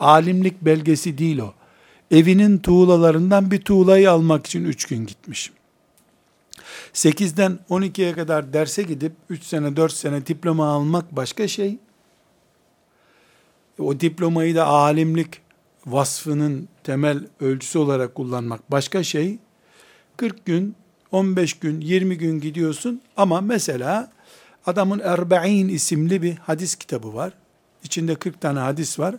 Alimlik 0.00 0.62
belgesi 0.62 1.18
değil 1.18 1.38
o. 1.38 1.52
Evinin 2.10 2.58
tuğlalarından 2.58 3.50
bir 3.50 3.60
tuğlayı 3.60 4.10
almak 4.10 4.46
için 4.46 4.64
3 4.64 4.84
gün 4.86 5.06
gitmiş. 5.06 5.52
8'den 6.94 7.58
12'ye 7.70 8.12
kadar 8.12 8.52
derse 8.52 8.82
gidip 8.82 9.12
3 9.30 9.42
sene 9.42 9.76
4 9.76 9.92
sene 9.92 10.26
diploma 10.26 10.66
almak 10.66 11.16
başka 11.16 11.48
şey. 11.48 11.78
O 13.78 14.00
diplomayı 14.00 14.54
da 14.54 14.66
alimlik 14.66 15.40
vasfının 15.86 16.68
temel 16.84 17.26
ölçüsü 17.40 17.78
olarak 17.78 18.14
kullanmak 18.14 18.70
başka 18.70 19.02
şey. 19.02 19.38
40 20.16 20.46
gün, 20.46 20.76
15 21.12 21.54
gün, 21.54 21.80
20 21.80 22.18
gün 22.18 22.40
gidiyorsun 22.40 23.00
ama 23.16 23.40
mesela 23.40 24.12
adamın 24.66 25.00
Erbe'in 25.04 25.68
isimli 25.68 26.22
bir 26.22 26.36
hadis 26.36 26.74
kitabı 26.74 27.14
var. 27.14 27.32
İçinde 27.84 28.14
40 28.14 28.40
tane 28.40 28.58
hadis 28.58 28.98
var. 28.98 29.14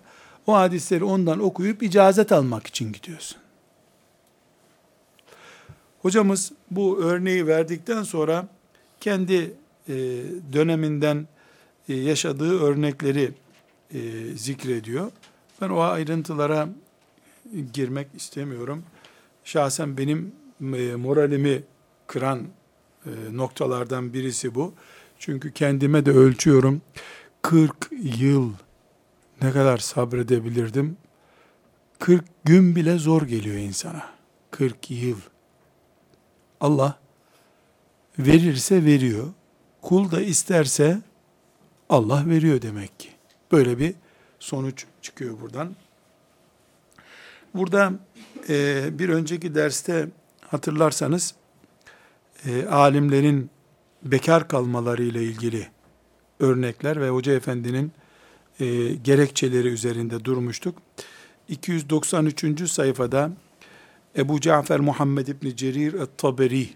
O 0.47 0.53
hadisleri 0.53 1.03
ondan 1.03 1.39
okuyup 1.39 1.83
icazet 1.83 2.31
almak 2.31 2.67
için 2.67 2.93
gidiyorsun. 2.93 3.37
Hocamız 6.01 6.51
bu 6.71 6.99
örneği 7.03 7.47
verdikten 7.47 8.03
sonra 8.03 8.47
kendi 9.01 9.53
e, 9.89 9.93
döneminden 10.53 11.27
e, 11.89 11.95
yaşadığı 11.95 12.59
örnekleri 12.61 13.31
e, 13.95 14.35
zikrediyor. 14.37 15.11
Ben 15.61 15.69
o 15.69 15.79
ayrıntılara 15.79 16.69
girmek 17.73 18.07
istemiyorum. 18.15 18.83
Şahsen 19.43 19.97
benim 19.97 20.31
e, 20.61 20.95
moralimi 20.95 21.63
kıran 22.07 22.41
e, 23.05 23.09
noktalardan 23.31 24.13
birisi 24.13 24.55
bu. 24.55 24.73
Çünkü 25.19 25.51
kendime 25.51 26.05
de 26.05 26.11
ölçüyorum. 26.11 26.81
40 27.41 27.89
yıl 28.19 28.53
ne 29.41 29.51
kadar 29.51 29.77
sabredebilirdim? 29.77 30.97
40 31.99 32.25
gün 32.43 32.75
bile 32.75 32.97
zor 32.97 33.21
geliyor 33.21 33.55
insana. 33.55 34.05
40 34.51 34.91
yıl. 34.91 35.17
Allah 36.61 36.99
verirse 38.19 38.85
veriyor. 38.85 39.27
Kul 39.81 40.11
da 40.11 40.21
isterse 40.21 41.01
Allah 41.89 42.23
veriyor 42.27 42.61
demek 42.61 42.99
ki. 42.99 43.14
Böyle 43.51 43.79
bir 43.79 43.93
sonuç 44.39 44.85
çıkıyor 45.01 45.41
buradan. 45.41 45.75
Burada 47.53 47.93
e, 48.49 48.89
bir 48.99 49.09
önceki 49.09 49.55
derste 49.55 50.07
hatırlarsanız 50.41 51.35
e, 52.45 52.65
alimlerin 52.65 53.49
bekar 54.03 54.47
kalmaları 54.47 55.03
ile 55.03 55.23
ilgili 55.23 55.67
örnekler 56.39 57.01
ve 57.01 57.09
Hoca 57.09 57.33
Efendi'nin 57.33 57.91
e, 58.59 58.93
gerekçeleri 58.93 59.67
üzerinde 59.67 60.25
durmuştuk. 60.25 60.77
293. 61.47 62.69
sayfada 62.69 63.31
Ebu 64.17 64.41
Cafer 64.41 64.79
Muhammed 64.79 65.27
İbni 65.27 65.55
Cerir 65.55 65.93
et-Taberi, 65.93 66.69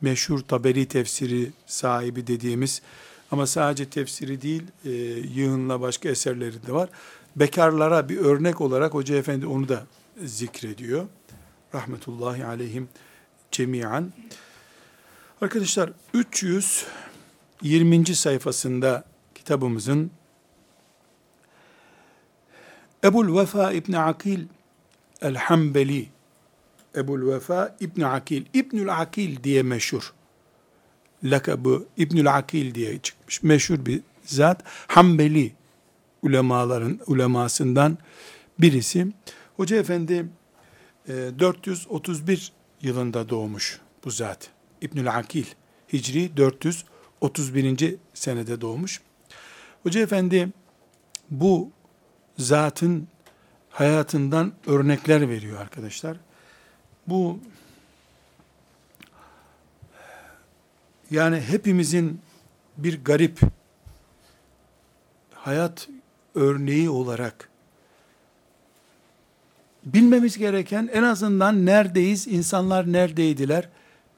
meşhur 0.00 0.40
Taberi 0.40 0.86
tefsiri 0.86 1.50
sahibi 1.66 2.26
dediğimiz 2.26 2.82
ama 3.32 3.46
sadece 3.46 3.90
tefsiri 3.90 4.42
değil, 4.42 4.62
e, 4.84 4.90
yığınla 5.34 5.80
başka 5.80 6.08
eserleri 6.08 6.66
de 6.66 6.72
var. 6.72 6.88
Bekarlara 7.36 8.08
bir 8.08 8.16
örnek 8.16 8.60
olarak 8.60 8.94
Hoca 8.94 9.16
Efendi 9.16 9.46
onu 9.46 9.68
da 9.68 9.86
zikrediyor. 10.24 11.06
Rahmetullahi 11.74 12.44
aleyhim 12.44 12.88
cemiyan. 13.50 14.12
Arkadaşlar 15.40 15.92
320. 16.14 18.06
sayfasında 18.14 19.04
kitabımızın 19.34 20.10
Ebul 23.04 23.38
Vefa 23.38 23.72
İbni 23.72 23.98
Akil 23.98 24.46
El-Hambeli 25.22 26.08
Ebul 26.96 27.32
Vefa 27.32 27.76
İbni 27.80 28.06
Akil 28.06 28.44
İbnül 28.54 29.00
Akil 29.00 29.42
diye 29.44 29.62
meşhur 29.62 30.12
lakabı 31.24 31.84
İbnül 31.96 32.34
Akil 32.34 32.74
diye 32.74 32.98
çıkmış. 32.98 33.42
Meşhur 33.42 33.86
bir 33.86 34.00
zat. 34.24 34.62
Hanbeli 34.86 35.52
ulemaların 36.22 37.00
ulemasından 37.06 37.98
birisi. 38.58 39.06
Hoca 39.56 39.76
Efendi 39.76 40.26
431 41.08 42.52
e, 42.82 42.86
yılında 42.86 43.28
doğmuş 43.28 43.80
bu 44.04 44.10
zat. 44.10 44.50
İbnül 44.80 45.16
Akil. 45.16 45.44
Hicri 45.92 46.36
431. 46.36 47.96
senede 48.14 48.60
doğmuş. 48.60 49.00
Hoca 49.82 50.00
Efendi 50.00 50.48
bu 51.30 51.70
zatın 52.38 53.08
hayatından 53.70 54.52
örnekler 54.66 55.28
veriyor 55.28 55.60
arkadaşlar. 55.60 56.16
Bu 57.06 57.38
yani 61.12 61.40
hepimizin 61.40 62.20
bir 62.76 63.04
garip 63.04 63.40
hayat 65.34 65.88
örneği 66.34 66.90
olarak 66.90 67.48
bilmemiz 69.84 70.38
gereken 70.38 70.90
en 70.92 71.02
azından 71.02 71.66
neredeyiz, 71.66 72.26
insanlar 72.28 72.92
neredeydiler 72.92 73.68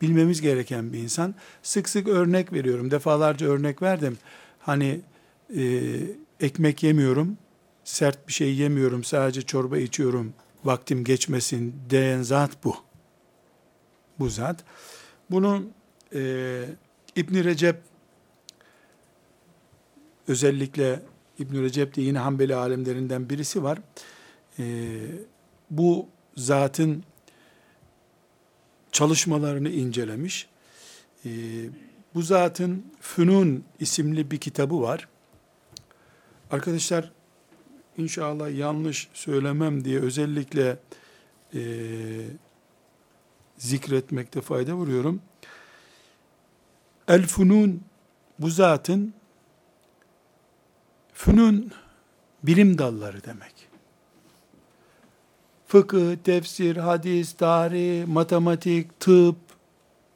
bilmemiz 0.03 0.41
gereken 0.41 0.93
bir 0.93 0.99
insan. 0.99 1.35
Sık 1.63 1.89
sık 1.89 2.09
örnek 2.09 2.53
veriyorum, 2.53 2.91
defalarca 2.91 3.47
örnek 3.47 3.83
verdim. 3.83 4.19
Hani 4.59 5.01
e, 5.57 5.63
ekmek 6.41 6.83
yemiyorum, 6.83 7.39
sert 7.85 8.29
bir 8.29 8.33
şey 8.33 8.55
yemiyorum, 8.55 9.05
sadece 9.05 9.43
çorba 9.43 9.79
içiyorum, 9.79 10.33
vaktim 10.65 11.05
geçmesin 11.05 11.75
diyen 11.91 12.23
zat 12.23 12.65
bu. 12.65 12.77
Bu 14.19 14.29
zat. 14.29 14.65
Bunu 15.31 15.63
e, 16.15 16.63
İbn 17.16 17.44
Recep 17.44 17.83
özellikle 20.29 21.03
İbn 21.38 21.62
Recep 21.62 21.96
de 21.96 22.03
yine 22.03 22.18
Hanbeli 22.18 22.55
alimlerinden 22.55 23.31
birisi 23.31 23.62
var. 23.62 23.79
E, 24.59 24.64
bu 25.70 26.09
zatın 26.37 27.05
çalışmalarını 28.92 29.70
incelemiş. 29.70 30.48
E, 31.24 31.31
bu 32.14 32.22
zatın 32.22 32.87
Fünun 33.00 33.64
isimli 33.81 34.31
bir 34.31 34.38
kitabı 34.38 34.81
var. 34.81 35.09
Arkadaşlar 36.50 37.12
inşallah 37.96 38.59
yanlış 38.59 39.09
söylemem 39.14 39.85
diye 39.85 40.00
özellikle 40.00 40.79
e, 41.55 41.61
zikretmekte 43.59 44.40
fayda 44.40 44.74
vuruyorum. 44.74 45.22
El 47.09 47.27
Funun 47.27 47.83
bu 48.38 48.51
zatın 48.51 49.14
Fünun 51.14 51.73
bilim 52.43 52.79
dalları 52.79 53.25
demek. 53.25 53.69
Fıkıh, 55.67 56.17
tefsir, 56.17 56.77
hadis, 56.77 57.33
tarih, 57.33 58.07
matematik, 58.07 59.01
tıp, 59.01 59.37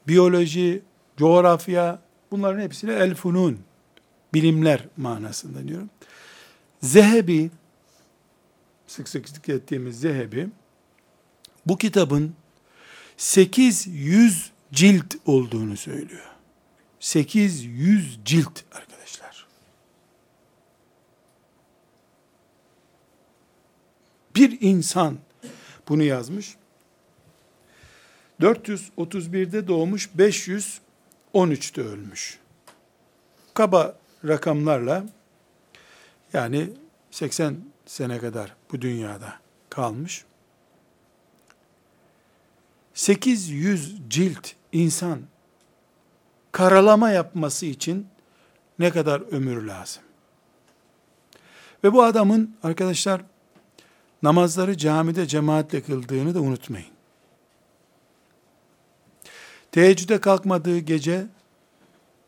biyoloji, 0.08 0.82
coğrafya 1.16 2.02
bunların 2.30 2.60
hepsine 2.60 2.92
el 2.92 3.14
funun 3.14 3.58
bilimler 4.34 4.84
manasında 4.96 5.68
diyorum. 5.68 5.90
Zehebi 6.82 7.50
sık 8.86 9.08
sık 9.08 9.28
zikrettiğimiz 9.28 10.00
Zehebi 10.00 10.48
bu 11.66 11.78
kitabın 11.78 12.34
800 13.16 14.52
cilt 14.72 15.14
olduğunu 15.26 15.76
söylüyor. 15.76 16.37
800 17.00 18.18
cilt 18.24 18.62
arkadaşlar. 18.72 19.46
Bir 24.36 24.58
insan 24.60 25.18
bunu 25.88 26.02
yazmış. 26.02 26.56
431'de 28.40 29.68
doğmuş, 29.68 30.08
513'te 30.18 31.80
ölmüş. 31.82 32.38
Kaba 33.54 33.98
rakamlarla 34.24 35.04
yani 36.32 36.70
80 37.10 37.56
sene 37.86 38.18
kadar 38.18 38.54
bu 38.72 38.82
dünyada 38.82 39.38
kalmış. 39.70 40.24
800 42.94 43.96
cilt 44.08 44.52
insan 44.72 45.22
karalama 46.58 47.10
yapması 47.10 47.66
için 47.66 48.06
ne 48.78 48.90
kadar 48.90 49.20
ömür 49.20 49.62
lazım? 49.62 50.02
Ve 51.84 51.92
bu 51.92 52.02
adamın 52.02 52.56
arkadaşlar 52.62 53.20
namazları 54.22 54.76
camide 54.76 55.26
cemaatle 55.26 55.82
kıldığını 55.82 56.34
da 56.34 56.40
unutmayın. 56.40 56.88
Teheccüde 59.72 60.20
kalkmadığı 60.20 60.78
gece 60.78 61.26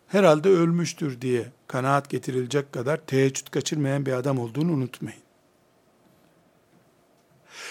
herhalde 0.09 0.49
ölmüştür 0.49 1.21
diye 1.21 1.47
kanaat 1.67 2.11
getirilecek 2.11 2.73
kadar 2.73 2.97
teheccüd 2.97 3.49
kaçırmayan 3.49 4.07
bir 4.07 4.13
adam 4.13 4.39
olduğunu 4.39 4.73
unutmayın. 4.73 5.23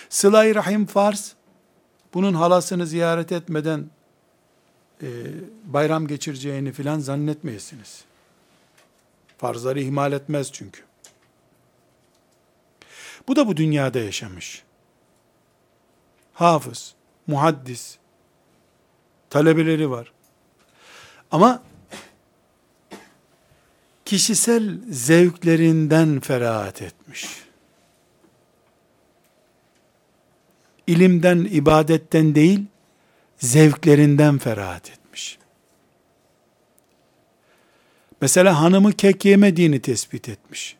Sıla-i 0.10 0.56
Rahim 0.56 0.86
farz, 0.86 1.36
bunun 2.14 2.34
halasını 2.34 2.88
ziyaret 2.88 3.32
etmeden 3.32 3.90
e, 5.04 5.08
bayram 5.66 6.08
geçireceğini 6.08 6.72
filan 6.72 7.00
zannetmeyesiniz. 7.00 8.04
Farzları 9.38 9.82
ihmal 9.82 10.14
etmez 10.14 10.52
çünkü. 10.52 10.82
Bu 13.28 13.36
da 13.36 13.48
bu 13.48 13.58
dünyada 13.58 14.00
yaşamış. 14.00 14.64
Hafız, 16.34 16.96
muhaddis, 17.28 17.98
talebeleri 19.30 19.90
var. 19.90 20.12
Ama 21.32 21.64
kişisel 24.06 24.78
zevklerinden 24.90 26.20
ferahat 26.20 26.82
etmiş. 26.82 27.28
İlimden, 30.88 31.38
ibadetten 31.38 32.36
değil, 32.36 32.66
zevklerinden 33.40 34.38
ferahat 34.38 34.90
etmiş. 34.90 35.38
Mesela 38.22 38.62
hanımı 38.62 38.94
kek 38.94 39.26
yemediğini 39.26 39.82
tespit 39.82 40.30
etmiş. 40.30 40.78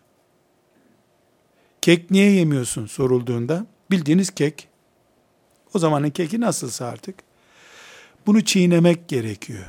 Kek 1.82 2.12
niye 2.12 2.32
yemiyorsun 2.32 2.86
sorulduğunda 2.86 3.66
bildiğiniz 3.92 4.30
kek. 4.30 4.68
O 5.74 5.80
zamanın 5.80 6.10
keki 6.10 6.42
nasılsa 6.42 6.86
artık. 6.86 7.16
Bunu 8.26 8.46
çiğnemek 8.46 9.08
gerekiyor. 9.08 9.66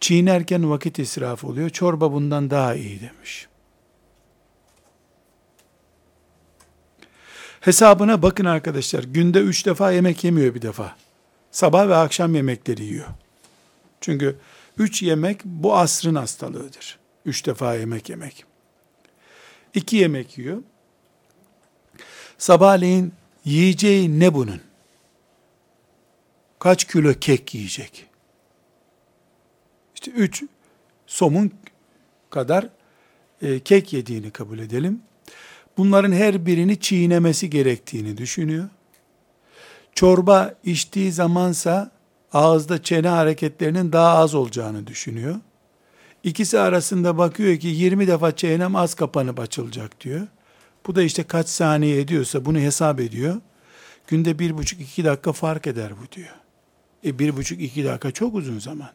Çiğnerken 0.00 0.70
vakit 0.70 0.98
israf 0.98 1.44
oluyor. 1.44 1.70
Çorba 1.70 2.12
bundan 2.12 2.50
daha 2.50 2.74
iyi 2.74 3.00
demiş. 3.00 3.48
Hesabına 7.60 8.22
bakın 8.22 8.44
arkadaşlar. 8.44 9.04
Günde 9.04 9.40
üç 9.40 9.66
defa 9.66 9.92
yemek 9.92 10.24
yemiyor 10.24 10.54
bir 10.54 10.62
defa. 10.62 10.96
Sabah 11.52 11.88
ve 11.88 11.94
akşam 11.94 12.34
yemekleri 12.34 12.84
yiyor. 12.84 13.08
Çünkü 14.00 14.36
üç 14.78 15.02
yemek 15.02 15.44
bu 15.44 15.76
asrın 15.76 16.14
hastalığıdır. 16.14 16.98
Üç 17.24 17.46
defa 17.46 17.74
yemek 17.74 18.10
yemek. 18.10 18.44
İki 19.74 19.96
yemek 19.96 20.38
yiyor. 20.38 20.62
Sabahleyin 22.38 23.12
yiyeceği 23.44 24.20
ne 24.20 24.34
bunun? 24.34 24.60
Kaç 26.58 26.84
kilo 26.84 27.14
kek 27.14 27.54
yiyecek? 27.54 28.06
İşte 29.94 30.10
üç 30.10 30.44
somun 31.06 31.52
kadar 32.30 32.68
e, 33.42 33.60
kek 33.60 33.92
yediğini 33.92 34.30
kabul 34.30 34.58
edelim. 34.58 35.02
Bunların 35.76 36.12
her 36.12 36.46
birini 36.46 36.80
çiğnemesi 36.80 37.50
gerektiğini 37.50 38.16
düşünüyor. 38.16 38.68
Çorba 39.94 40.54
içtiği 40.64 41.12
zamansa 41.12 41.90
ağızda 42.32 42.82
çene 42.82 43.08
hareketlerinin 43.08 43.92
daha 43.92 44.18
az 44.18 44.34
olacağını 44.34 44.86
düşünüyor. 44.86 45.36
İkisi 46.22 46.60
arasında 46.60 47.18
bakıyor 47.18 47.56
ki 47.56 47.68
20 47.68 48.06
defa 48.06 48.36
çenem 48.36 48.76
az 48.76 48.94
kapanıp 48.94 49.40
açılacak 49.40 50.00
diyor. 50.00 50.26
Bu 50.86 50.94
da 50.94 51.02
işte 51.02 51.22
kaç 51.22 51.48
saniye 51.48 52.00
ediyorsa 52.00 52.44
bunu 52.44 52.58
hesap 52.58 53.00
ediyor. 53.00 53.40
Günde 54.06 54.38
bir 54.38 54.56
buçuk 54.56 54.80
iki 54.80 55.04
dakika 55.04 55.32
fark 55.32 55.66
eder 55.66 55.92
bu 56.02 56.12
diyor. 56.16 56.34
E 57.04 57.18
bir 57.18 57.36
buçuk 57.36 57.60
iki 57.60 57.84
dakika 57.84 58.10
çok 58.10 58.34
uzun 58.34 58.58
zaman. 58.58 58.90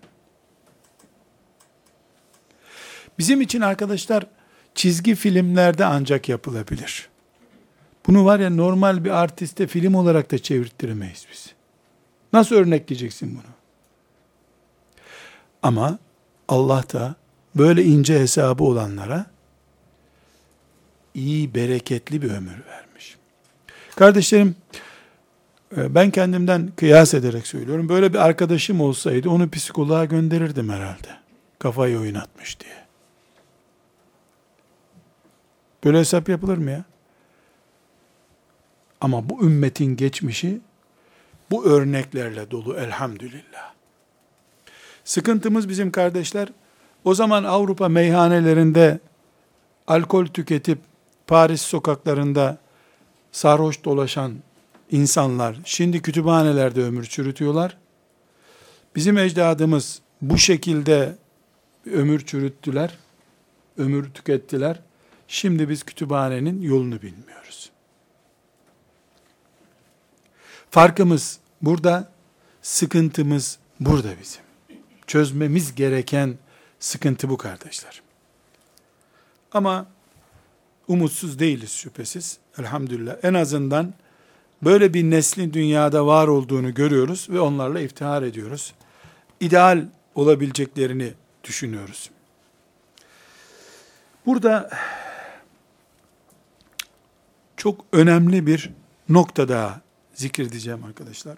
Bizim 3.19 3.41
için 3.41 3.61
arkadaşlar 3.61 4.25
çizgi 4.75 5.15
filmlerde 5.15 5.85
ancak 5.85 6.29
yapılabilir. 6.29 7.09
Bunu 8.07 8.25
var 8.25 8.39
ya 8.39 8.49
normal 8.49 9.03
bir 9.03 9.09
artiste 9.09 9.67
film 9.67 9.93
olarak 9.95 10.31
da 10.31 10.37
çevirttiremeyiz 10.37 11.25
biz. 11.31 11.53
Nasıl 12.33 12.55
örnekleyeceksin 12.55 13.31
bunu? 13.31 13.53
Ama 15.63 15.99
Allah 16.47 16.83
da 16.93 17.15
böyle 17.55 17.83
ince 17.83 18.19
hesabı 18.19 18.63
olanlara 18.63 19.25
iyi, 21.13 21.55
bereketli 21.55 22.21
bir 22.21 22.31
ömür 22.31 22.65
vermiş. 22.67 23.17
Kardeşlerim, 23.95 24.55
e, 25.77 25.95
ben 25.95 26.11
kendimden 26.11 26.71
kıyas 26.75 27.13
ederek 27.13 27.47
söylüyorum. 27.47 27.89
Böyle 27.89 28.13
bir 28.13 28.17
arkadaşım 28.17 28.81
olsaydı 28.81 29.29
onu 29.29 29.49
psikoloğa 29.49 30.05
gönderirdim 30.05 30.69
herhalde. 30.69 31.17
Kafayı 31.59 31.99
oynatmış 31.99 32.59
diye. 32.59 32.73
Böyle 35.83 35.99
hesap 35.99 36.29
yapılır 36.29 36.57
mı 36.57 36.71
ya? 36.71 36.83
Ama 39.01 39.29
bu 39.29 39.43
ümmetin 39.43 39.95
geçmişi 39.95 40.59
bu 41.51 41.65
örneklerle 41.65 42.51
dolu 42.51 42.75
elhamdülillah. 42.75 43.73
Sıkıntımız 45.03 45.69
bizim 45.69 45.91
kardeşler, 45.91 46.49
o 47.03 47.13
zaman 47.13 47.43
Avrupa 47.43 47.89
meyhanelerinde 47.89 48.99
alkol 49.87 50.25
tüketip 50.25 50.79
Paris 51.27 51.61
sokaklarında 51.61 52.57
sarhoş 53.31 53.83
dolaşan 53.83 54.33
insanlar 54.91 55.57
şimdi 55.65 56.01
kütüphanelerde 56.01 56.83
ömür 56.83 57.03
çürütüyorlar. 57.05 57.77
Bizim 58.95 59.17
ecdadımız 59.17 60.01
bu 60.21 60.37
şekilde 60.37 61.15
ömür 61.85 62.25
çürüttüler, 62.25 62.97
ömür 63.77 64.09
tükettiler. 64.09 64.79
Şimdi 65.27 65.69
biz 65.69 65.83
kütüphanenin 65.83 66.61
yolunu 66.61 67.01
bilmiyoruz. 67.01 67.66
Farkımız 70.71 71.39
burada, 71.61 72.11
sıkıntımız 72.61 73.59
burada 73.79 74.09
bizim. 74.21 74.41
Çözmemiz 75.07 75.75
gereken 75.75 76.37
sıkıntı 76.79 77.29
bu 77.29 77.37
kardeşler. 77.37 78.01
Ama 79.51 79.85
umutsuz 80.87 81.39
değiliz 81.39 81.71
şüphesiz. 81.71 82.37
Elhamdülillah. 82.59 83.15
En 83.23 83.33
azından 83.33 83.93
böyle 84.63 84.93
bir 84.93 85.03
neslin 85.03 85.53
dünyada 85.53 86.05
var 86.05 86.27
olduğunu 86.27 86.73
görüyoruz 86.73 87.27
ve 87.29 87.39
onlarla 87.39 87.79
iftihar 87.79 88.23
ediyoruz. 88.23 88.73
İdeal 89.39 89.85
olabileceklerini 90.15 91.13
düşünüyoruz. 91.43 92.09
Burada 94.25 94.69
çok 97.57 97.85
önemli 97.91 98.47
bir 98.47 98.69
nokta 99.09 99.49
daha 99.49 99.81
zikredeceğim 100.17 100.83
arkadaşlar. 100.83 101.37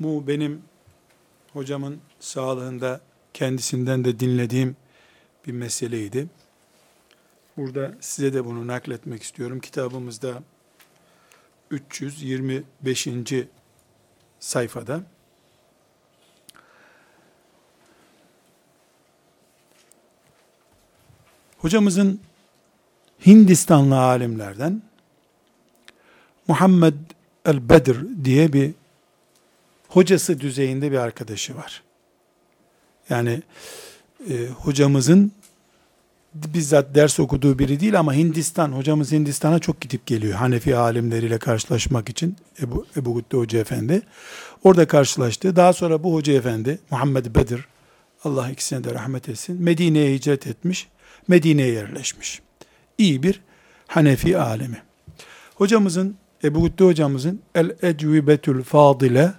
Bu 0.00 0.26
benim 0.26 0.62
hocamın 1.52 2.00
sağlığında 2.20 3.00
kendisinden 3.34 4.04
de 4.04 4.20
dinlediğim 4.20 4.76
bir 5.46 5.52
meseleydi. 5.52 6.26
Burada 7.56 7.94
size 8.00 8.32
de 8.32 8.44
bunu 8.44 8.66
nakletmek 8.66 9.22
istiyorum. 9.22 9.60
Kitabımızda 9.60 10.42
325. 11.70 13.08
sayfada 14.40 15.02
hocamızın 21.58 22.20
Hindistanlı 23.26 24.00
alimlerden 24.00 24.87
Muhammed 26.48 26.94
el-Bedir 27.44 27.96
diye 28.24 28.52
bir 28.52 28.70
hocası 29.88 30.40
düzeyinde 30.40 30.92
bir 30.92 30.96
arkadaşı 30.96 31.56
var. 31.56 31.82
Yani 33.10 33.42
e, 34.30 34.46
hocamızın 34.46 35.32
bizzat 36.34 36.94
ders 36.94 37.20
okuduğu 37.20 37.58
biri 37.58 37.80
değil 37.80 37.98
ama 37.98 38.14
Hindistan, 38.14 38.72
hocamız 38.72 39.12
Hindistan'a 39.12 39.58
çok 39.58 39.80
gidip 39.80 40.06
geliyor. 40.06 40.34
Hanefi 40.34 40.76
alimleriyle 40.76 41.38
karşılaşmak 41.38 42.08
için 42.08 42.36
Ebu, 42.62 42.86
Ebu 42.96 43.14
Gütte 43.14 43.36
Hoca 43.36 43.58
Efendi. 43.58 44.02
Orada 44.64 44.86
karşılaştı. 44.86 45.56
Daha 45.56 45.72
sonra 45.72 46.02
bu 46.02 46.14
Hoca 46.14 46.32
Efendi, 46.32 46.78
Muhammed 46.90 47.26
Bedir, 47.34 47.64
Allah 48.24 48.50
ikisine 48.50 48.84
de 48.84 48.94
rahmet 48.94 49.28
etsin, 49.28 49.62
Medine'ye 49.62 50.14
hicret 50.14 50.46
etmiş, 50.46 50.88
Medine'ye 51.28 51.72
yerleşmiş. 51.72 52.40
İyi 52.98 53.22
bir 53.22 53.40
Hanefi 53.86 54.38
alemi. 54.38 54.82
Hocamızın, 55.54 56.16
Ebu 56.44 56.62
Gütte 56.62 56.84
hocamızın 56.84 57.40
El 57.54 57.76
Ecvibetül 57.82 58.62
Fadile 58.62 59.32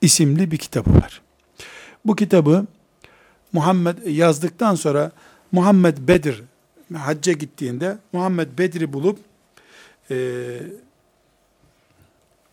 isimli 0.00 0.50
bir 0.50 0.58
kitabı 0.58 0.94
var. 0.94 1.22
Bu 2.04 2.16
kitabı 2.16 2.66
Muhammed 3.52 4.06
yazdıktan 4.06 4.74
sonra 4.74 5.12
Muhammed 5.52 5.98
Bedir 6.00 6.42
hacca 6.98 7.32
gittiğinde 7.32 7.98
Muhammed 8.12 8.58
Bedir'i 8.58 8.92
bulup 8.92 9.18
e, 10.10 10.58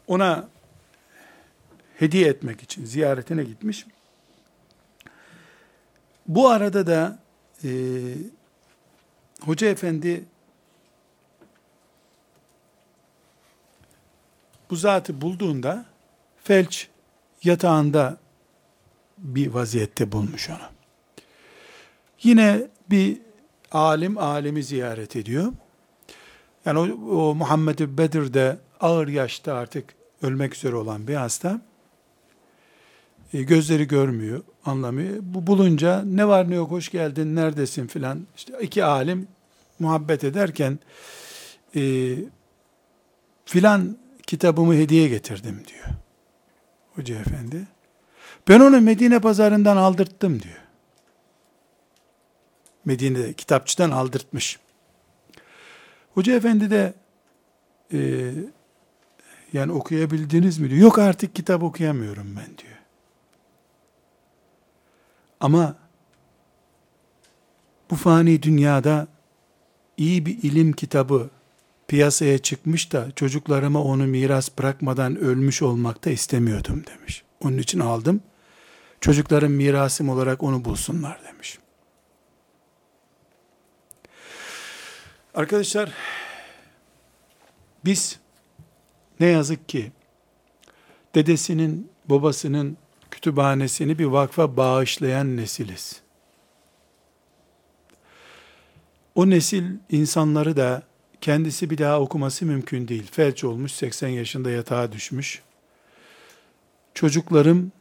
ona 0.07 0.47
hediye 1.97 2.27
etmek 2.27 2.61
için 2.61 2.85
ziyaretine 2.85 3.43
gitmiş. 3.43 3.85
Bu 6.27 6.49
arada 6.49 6.87
da 6.87 7.19
e, 7.63 7.69
Hoca 9.41 9.67
Efendi 9.67 10.25
bu 14.69 14.75
zatı 14.75 15.21
bulduğunda 15.21 15.85
felç 16.43 16.87
yatağında 17.43 18.17
bir 19.17 19.47
vaziyette 19.47 20.11
bulmuş 20.11 20.49
onu. 20.49 20.57
Yine 22.23 22.67
bir 22.89 23.17
alim 23.71 24.17
alemi 24.17 24.63
ziyaret 24.63 25.15
ediyor. 25.15 25.53
Yani 26.65 26.79
o, 26.79 27.15
o 27.15 27.35
Muhammed 27.35 27.79
Bedir 27.79 28.33
de 28.33 28.57
ağır 28.79 29.07
yaşta 29.07 29.53
artık 29.53 29.95
ölmek 30.21 30.55
üzere 30.55 30.75
olan 30.75 31.07
bir 31.07 31.15
hasta. 31.15 31.61
E, 33.33 33.43
gözleri 33.43 33.87
görmüyor, 33.87 34.41
anlamıyor. 34.65 35.17
Bu 35.21 35.47
bulunca 35.47 36.03
ne 36.03 36.27
var 36.27 36.49
ne 36.49 36.55
yok 36.55 36.71
hoş 36.71 36.89
geldin, 36.89 37.35
neredesin 37.35 37.87
filan. 37.87 38.27
İşte 38.35 38.53
iki 38.61 38.83
alim 38.83 39.27
muhabbet 39.79 40.23
ederken 40.23 40.79
e, 41.75 42.15
filan 43.45 43.97
kitabımı 44.29 44.73
hediye 44.73 45.07
getirdim 45.07 45.63
diyor. 45.67 45.85
Hoca 46.95 47.19
efendi. 47.19 47.67
Ben 48.47 48.59
onu 48.59 48.81
Medine 48.81 49.19
pazarından 49.19 49.77
aldırttım 49.77 50.41
diyor. 50.41 50.61
Medine'de 52.85 53.33
kitapçıdan 53.33 53.91
aldırtmış. 53.91 54.59
Hoca 56.13 56.35
efendi 56.35 56.71
de 56.71 56.93
e, 57.93 58.31
yani 59.53 59.71
okuyabildiniz 59.71 60.59
mi 60.59 60.69
diyor. 60.69 60.81
Yok 60.81 60.99
artık 60.99 61.35
kitap 61.35 61.63
okuyamıyorum 61.63 62.35
ben 62.35 62.57
diyor. 62.57 62.77
Ama 65.39 65.75
bu 67.91 67.95
fani 67.95 68.43
dünyada 68.43 69.07
iyi 69.97 70.25
bir 70.25 70.43
ilim 70.43 70.73
kitabı 70.73 71.29
piyasaya 71.89 72.37
çıkmış 72.37 72.93
da 72.93 73.11
çocuklarıma 73.15 73.83
onu 73.83 74.07
miras 74.07 74.49
bırakmadan 74.59 75.15
ölmüş 75.15 75.61
olmak 75.61 76.05
da 76.05 76.09
istemiyordum 76.09 76.83
demiş. 76.85 77.23
Onun 77.41 77.57
için 77.57 77.79
aldım. 77.79 78.21
Çocukların 79.01 79.51
mirasım 79.51 80.09
olarak 80.09 80.43
onu 80.43 80.65
bulsunlar 80.65 81.19
demiş. 81.23 81.59
Arkadaşlar 85.33 85.91
biz 87.85 88.19
ne 89.19 89.25
yazık 89.25 89.69
ki 89.69 89.91
dedesinin, 91.15 91.91
babasının 92.05 92.77
kütüphanesini 93.11 93.99
bir 93.99 94.05
vakfa 94.05 94.57
bağışlayan 94.57 95.37
nesiliz. 95.37 96.01
O 99.15 99.29
nesil 99.29 99.65
insanları 99.89 100.57
da 100.57 100.88
kendisi 101.21 101.69
bir 101.69 101.77
daha 101.77 102.01
okuması 102.01 102.45
mümkün 102.45 102.87
değil. 102.87 103.07
Felç 103.11 103.43
olmuş, 103.43 103.71
80 103.71 104.07
yaşında 104.07 104.51
yatağa 104.51 104.91
düşmüş. 104.91 105.41
Çocuklarım 106.93 107.71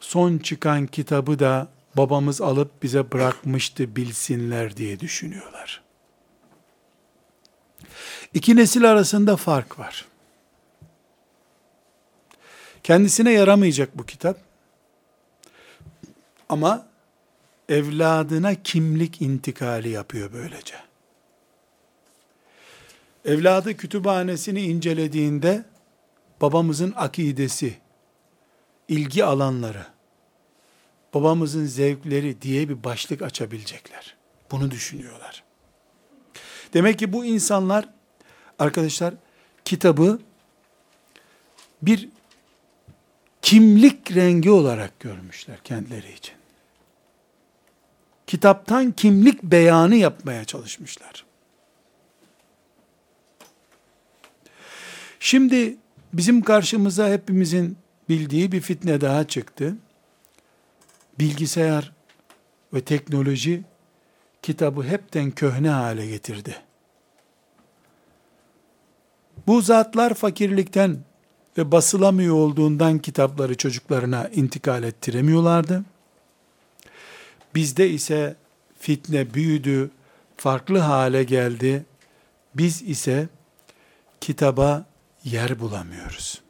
son 0.00 0.38
çıkan 0.38 0.86
kitabı 0.86 1.38
da 1.38 1.68
babamız 1.96 2.40
alıp 2.40 2.82
bize 2.82 3.12
bırakmıştı 3.12 3.96
bilsinler 3.96 4.76
diye 4.76 5.00
düşünüyorlar. 5.00 5.82
İki 8.34 8.56
nesil 8.56 8.90
arasında 8.90 9.36
fark 9.36 9.78
var. 9.78 10.04
Kendisine 12.82 13.32
yaramayacak 13.32 13.98
bu 13.98 14.06
kitap. 14.06 14.38
Ama 16.48 16.86
evladına 17.68 18.54
kimlik 18.54 19.22
intikali 19.22 19.88
yapıyor 19.88 20.32
böylece. 20.32 20.85
Evladı 23.26 23.76
kütüphanesini 23.76 24.62
incelediğinde 24.62 25.64
babamızın 26.40 26.92
akidesi, 26.96 27.78
ilgi 28.88 29.24
alanları, 29.24 29.86
babamızın 31.14 31.66
zevkleri 31.66 32.42
diye 32.42 32.68
bir 32.68 32.84
başlık 32.84 33.22
açabilecekler. 33.22 34.16
Bunu 34.50 34.70
düşünüyorlar. 34.70 35.44
Demek 36.74 36.98
ki 36.98 37.12
bu 37.12 37.24
insanlar 37.24 37.88
arkadaşlar 38.58 39.14
kitabı 39.64 40.18
bir 41.82 42.08
kimlik 43.42 44.14
rengi 44.14 44.50
olarak 44.50 45.00
görmüşler 45.00 45.58
kendileri 45.64 46.12
için. 46.12 46.34
Kitaptan 48.26 48.92
kimlik 48.92 49.42
beyanı 49.42 49.96
yapmaya 49.96 50.44
çalışmışlar. 50.44 51.25
Şimdi 55.26 55.76
bizim 56.12 56.42
karşımıza 56.42 57.08
hepimizin 57.08 57.76
bildiği 58.08 58.52
bir 58.52 58.60
fitne 58.60 59.00
daha 59.00 59.24
çıktı. 59.24 59.76
Bilgisayar 61.18 61.92
ve 62.74 62.80
teknoloji 62.80 63.62
kitabı 64.42 64.82
hepten 64.82 65.30
köhne 65.30 65.68
hale 65.68 66.06
getirdi. 66.06 66.56
Bu 69.46 69.62
zatlar 69.62 70.14
fakirlikten 70.14 70.98
ve 71.58 71.72
basılamıyor 71.72 72.34
olduğundan 72.34 72.98
kitapları 72.98 73.56
çocuklarına 73.56 74.28
intikal 74.28 74.82
ettiremiyorlardı. 74.82 75.84
Bizde 77.54 77.90
ise 77.90 78.36
fitne 78.78 79.34
büyüdü, 79.34 79.90
farklı 80.36 80.78
hale 80.78 81.24
geldi. 81.24 81.84
Biz 82.54 82.82
ise 82.82 83.28
kitaba 84.20 84.86
yer 85.26 85.60
bulamıyoruz. 85.60 86.42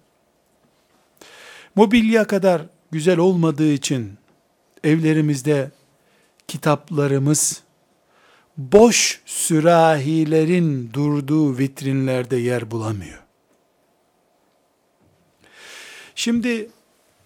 Mobilya 1.75 2.27
kadar 2.27 2.63
güzel 2.91 3.19
olmadığı 3.19 3.73
için 3.73 4.19
evlerimizde 4.85 5.71
kitaplarımız 6.49 7.63
boş 8.57 9.23
sürahilerin 9.27 10.93
durduğu 10.93 11.59
vitrinlerde 11.59 12.37
yer 12.37 12.71
bulamıyor. 12.71 13.23
Şimdi 16.15 16.71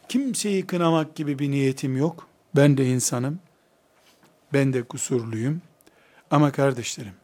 kimseyi 0.08 0.66
kınamak 0.66 1.16
gibi 1.16 1.38
bir 1.38 1.50
niyetim 1.50 1.96
yok. 1.96 2.28
Ben 2.56 2.76
de 2.76 2.86
insanım. 2.86 3.40
Ben 4.52 4.72
de 4.72 4.82
kusurluyum. 4.82 5.62
Ama 6.30 6.52
kardeşlerim, 6.52 7.14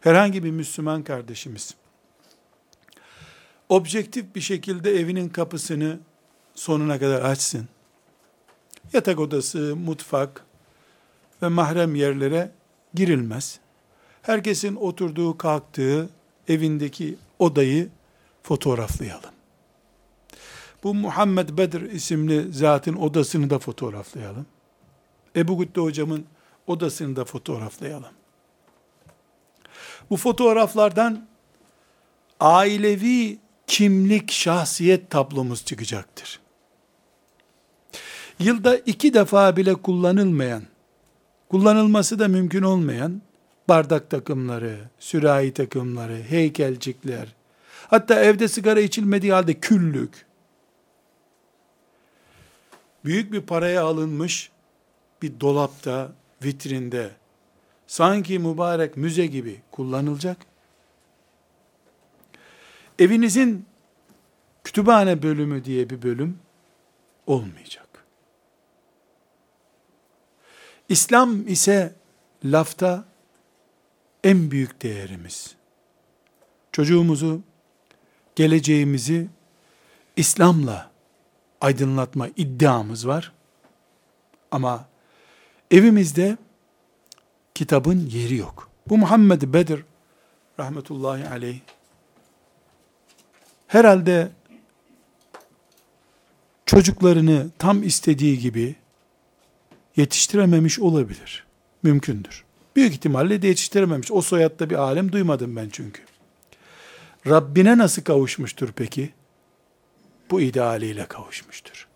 herhangi 0.00 0.44
bir 0.44 0.50
Müslüman 0.50 1.02
kardeşimiz 1.02 1.74
objektif 3.68 4.34
bir 4.34 4.40
şekilde 4.40 4.90
evinin 4.90 5.28
kapısını 5.28 5.98
sonuna 6.54 6.98
kadar 6.98 7.22
açsın. 7.22 7.68
Yatak 8.92 9.20
odası, 9.20 9.76
mutfak 9.76 10.44
ve 11.42 11.48
mahrem 11.48 11.94
yerlere 11.94 12.50
girilmez. 12.94 13.58
Herkesin 14.22 14.74
oturduğu, 14.74 15.38
kalktığı 15.38 16.08
evindeki 16.48 17.16
odayı 17.38 17.88
fotoğraflayalım. 18.42 19.30
Bu 20.82 20.94
Muhammed 20.94 21.48
Bedir 21.58 21.80
isimli 21.80 22.52
zatın 22.52 22.94
odasını 22.94 23.50
da 23.50 23.58
fotoğraflayalım. 23.58 24.46
Ebu 25.36 25.58
Gütte 25.58 25.80
hocamın 25.80 26.26
odasını 26.66 27.16
da 27.16 27.24
fotoğraflayalım. 27.24 28.12
Bu 30.10 30.16
fotoğraflardan 30.16 31.26
ailevi 32.40 33.38
kimlik, 33.74 34.32
şahsiyet 34.32 35.10
tablomuz 35.10 35.64
çıkacaktır. 35.64 36.40
Yılda 38.38 38.76
iki 38.76 39.14
defa 39.14 39.56
bile 39.56 39.74
kullanılmayan, 39.74 40.62
kullanılması 41.48 42.18
da 42.18 42.28
mümkün 42.28 42.62
olmayan 42.62 43.22
bardak 43.68 44.10
takımları, 44.10 44.78
sürahi 44.98 45.52
takımları, 45.52 46.22
heykelcikler, 46.22 47.34
hatta 47.88 48.20
evde 48.20 48.48
sigara 48.48 48.80
içilmediği 48.80 49.32
halde 49.32 49.54
küllük, 49.54 50.26
büyük 53.04 53.32
bir 53.32 53.40
paraya 53.40 53.84
alınmış 53.84 54.50
bir 55.22 55.40
dolapta, 55.40 56.12
vitrinde, 56.44 57.10
sanki 57.86 58.38
mübarek 58.38 58.96
müze 58.96 59.26
gibi 59.26 59.62
kullanılacak. 59.70 60.53
Evinizin 62.98 63.66
kütüphane 64.64 65.22
bölümü 65.22 65.64
diye 65.64 65.90
bir 65.90 66.02
bölüm 66.02 66.38
olmayacak. 67.26 67.88
İslam 70.88 71.48
ise 71.48 71.94
lafta 72.44 73.04
en 74.24 74.50
büyük 74.50 74.82
değerimiz. 74.82 75.54
Çocuğumuzu, 76.72 77.40
geleceğimizi 78.36 79.28
İslam'la 80.16 80.90
aydınlatma 81.60 82.28
iddiamız 82.36 83.06
var. 83.06 83.32
Ama 84.50 84.88
evimizde 85.70 86.36
kitabın 87.54 88.06
yeri 88.06 88.36
yok. 88.36 88.70
Bu 88.88 88.98
Muhammed 88.98 89.42
Bedir 89.42 89.84
rahmetullahi 90.58 91.28
aleyh 91.28 91.60
herhalde 93.74 94.28
çocuklarını 96.66 97.46
tam 97.58 97.82
istediği 97.82 98.38
gibi 98.38 98.74
yetiştirememiş 99.96 100.78
olabilir. 100.78 101.46
Mümkündür. 101.82 102.44
Büyük 102.76 102.92
ihtimalle 102.92 103.42
de 103.42 103.46
yetiştirememiş. 103.46 104.12
O 104.12 104.22
soyadda 104.22 104.70
bir 104.70 104.74
alem 104.74 105.12
duymadım 105.12 105.56
ben 105.56 105.68
çünkü. 105.72 106.02
Rabbine 107.26 107.78
nasıl 107.78 108.02
kavuşmuştur 108.02 108.72
peki? 108.76 109.10
Bu 110.30 110.40
idealiyle 110.40 111.06
kavuşmuştur. 111.06 111.88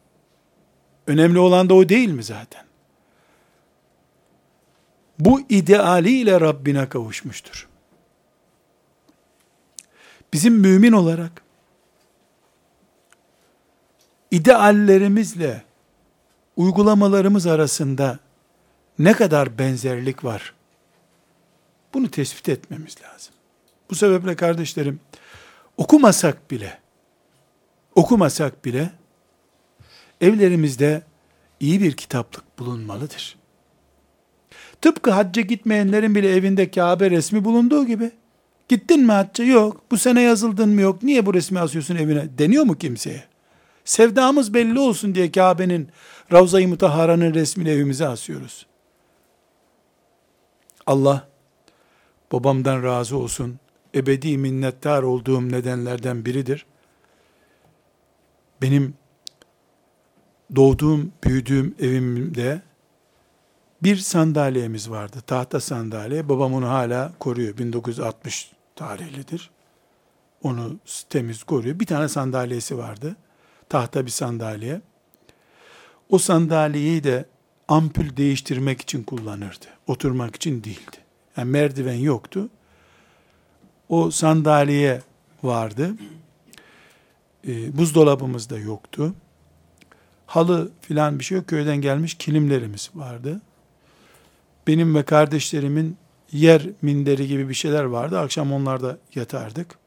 Önemli 1.06 1.38
olan 1.38 1.68
da 1.68 1.74
o 1.74 1.88
değil 1.88 2.08
mi 2.08 2.22
zaten? 2.22 2.64
Bu 5.18 5.40
idealiyle 5.48 6.40
Rabbine 6.40 6.88
kavuşmuştur. 6.88 7.68
Bizim 10.32 10.54
mümin 10.54 10.92
olarak 10.92 11.47
ideallerimizle 14.30 15.62
uygulamalarımız 16.56 17.46
arasında 17.46 18.18
ne 18.98 19.12
kadar 19.12 19.58
benzerlik 19.58 20.24
var? 20.24 20.54
Bunu 21.94 22.10
tespit 22.10 22.48
etmemiz 22.48 22.96
lazım. 23.02 23.34
Bu 23.90 23.94
sebeple 23.94 24.36
kardeşlerim, 24.36 25.00
okumasak 25.76 26.50
bile, 26.50 26.78
okumasak 27.94 28.64
bile, 28.64 28.90
evlerimizde 30.20 31.02
iyi 31.60 31.80
bir 31.80 31.92
kitaplık 31.92 32.58
bulunmalıdır. 32.58 33.38
Tıpkı 34.80 35.10
hacca 35.10 35.42
gitmeyenlerin 35.42 36.14
bile 36.14 36.36
evinde 36.36 36.70
Kabe 36.70 37.10
resmi 37.10 37.44
bulunduğu 37.44 37.86
gibi, 37.86 38.10
gittin 38.68 39.00
mi 39.00 39.12
hacca? 39.12 39.44
Yok. 39.44 39.82
Bu 39.90 39.98
sene 39.98 40.22
yazıldın 40.22 40.68
mı? 40.68 40.80
Yok. 40.80 41.02
Niye 41.02 41.26
bu 41.26 41.34
resmi 41.34 41.60
asıyorsun 41.60 41.96
evine? 41.96 42.38
Deniyor 42.38 42.64
mu 42.64 42.78
kimseye? 42.78 43.24
Sevdamız 43.88 44.54
belli 44.54 44.78
olsun 44.78 45.14
diye 45.14 45.32
Kabe'nin 45.32 45.88
Ravza-i 46.32 46.66
Mutahhara'nın 46.66 47.34
resmini 47.34 47.68
evimize 47.68 48.06
asıyoruz. 48.08 48.66
Allah 50.86 51.28
babamdan 52.32 52.82
razı 52.82 53.16
olsun. 53.16 53.58
Ebedi 53.94 54.38
minnettar 54.38 55.02
olduğum 55.02 55.48
nedenlerden 55.48 56.24
biridir. 56.24 56.66
Benim 58.62 58.94
doğduğum, 60.56 61.12
büyüdüğüm 61.24 61.74
evimde 61.78 62.62
bir 63.82 63.96
sandalyemiz 63.96 64.90
vardı. 64.90 65.16
Tahta 65.26 65.60
sandalye. 65.60 66.28
Babam 66.28 66.54
onu 66.54 66.68
hala 66.68 67.12
koruyor. 67.18 67.58
1960 67.58 68.52
tarihlidir. 68.76 69.50
Onu 70.42 70.78
temiz 71.10 71.42
koruyor. 71.42 71.80
Bir 71.80 71.86
tane 71.86 72.08
sandalyesi 72.08 72.78
vardı 72.78 73.16
tahta 73.68 74.06
bir 74.06 74.10
sandalye. 74.10 74.80
O 76.10 76.18
sandalyeyi 76.18 77.04
de 77.04 77.24
ampul 77.68 78.16
değiştirmek 78.16 78.80
için 78.80 79.02
kullanırdı. 79.02 79.66
Oturmak 79.86 80.36
için 80.36 80.64
değildi. 80.64 80.96
Yani 81.36 81.50
merdiven 81.50 81.94
yoktu. 81.94 82.48
O 83.88 84.10
sandalye 84.10 85.00
vardı. 85.42 85.94
E, 87.48 87.78
buzdolabımız 87.78 88.50
da 88.50 88.58
yoktu. 88.58 89.14
Halı 90.26 90.70
filan 90.80 91.18
bir 91.18 91.24
şey 91.24 91.38
yok. 91.38 91.46
Köyden 91.46 91.76
gelmiş 91.76 92.14
kilimlerimiz 92.14 92.90
vardı. 92.94 93.40
Benim 94.66 94.94
ve 94.94 95.02
kardeşlerimin 95.02 95.96
yer 96.32 96.62
minderi 96.82 97.26
gibi 97.26 97.48
bir 97.48 97.54
şeyler 97.54 97.84
vardı. 97.84 98.18
Akşam 98.18 98.52
onlarda 98.52 98.98
yatardık. 99.14 99.78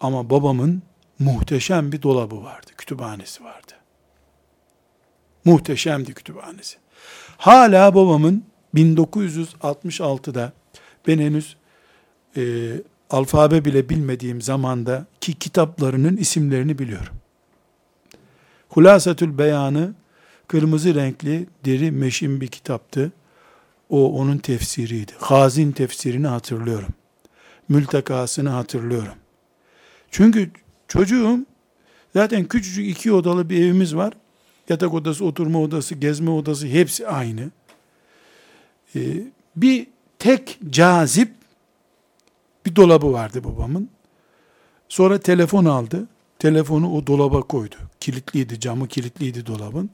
Ama 0.00 0.30
babamın 0.30 0.82
muhteşem 1.18 1.92
bir 1.92 2.02
dolabı 2.02 2.42
vardı, 2.42 2.70
kütüphanesi 2.78 3.44
vardı. 3.44 3.72
Muhteşemdi 5.44 6.14
kütüphanesi. 6.14 6.78
Hala 7.36 7.94
babamın 7.94 8.44
1966'da 8.74 10.52
ben 11.06 11.18
henüz 11.18 11.56
e, 12.36 12.42
alfabe 13.10 13.64
bile 13.64 13.88
bilmediğim 13.88 14.42
zamanda 14.42 15.06
ki 15.20 15.34
kitaplarının 15.34 16.16
isimlerini 16.16 16.78
biliyorum. 16.78 17.14
Hulasatül 18.68 19.38
Beyanı 19.38 19.94
kırmızı 20.48 20.94
renkli 20.94 21.46
deri 21.64 21.90
meşin 21.90 22.40
bir 22.40 22.46
kitaptı. 22.46 23.12
O 23.90 24.12
onun 24.12 24.38
tefsiriydi. 24.38 25.12
Hazin 25.18 25.72
tefsirini 25.72 26.26
hatırlıyorum. 26.26 26.88
Mültekasını 27.68 28.48
hatırlıyorum. 28.48 29.14
Çünkü 30.10 30.50
çocuğum 30.88 31.46
zaten 32.16 32.44
küçücük 32.44 32.88
iki 32.88 33.12
odalı 33.12 33.50
bir 33.50 33.58
evimiz 33.58 33.96
var. 33.96 34.12
Yatak 34.68 34.94
odası, 34.94 35.24
oturma 35.24 35.60
odası, 35.60 35.94
gezme 35.94 36.30
odası 36.30 36.66
hepsi 36.66 37.08
aynı. 37.08 37.50
Ee, 38.96 39.00
bir 39.56 39.86
tek 40.18 40.58
cazip 40.70 41.30
bir 42.66 42.76
dolabı 42.76 43.12
vardı 43.12 43.44
babamın. 43.44 43.88
Sonra 44.88 45.18
telefon 45.18 45.64
aldı. 45.64 46.08
Telefonu 46.38 46.92
o 46.96 47.06
dolaba 47.06 47.42
koydu. 47.42 47.74
Kilitliydi, 48.00 48.60
camı 48.60 48.88
kilitliydi 48.88 49.46
dolabın. 49.46 49.90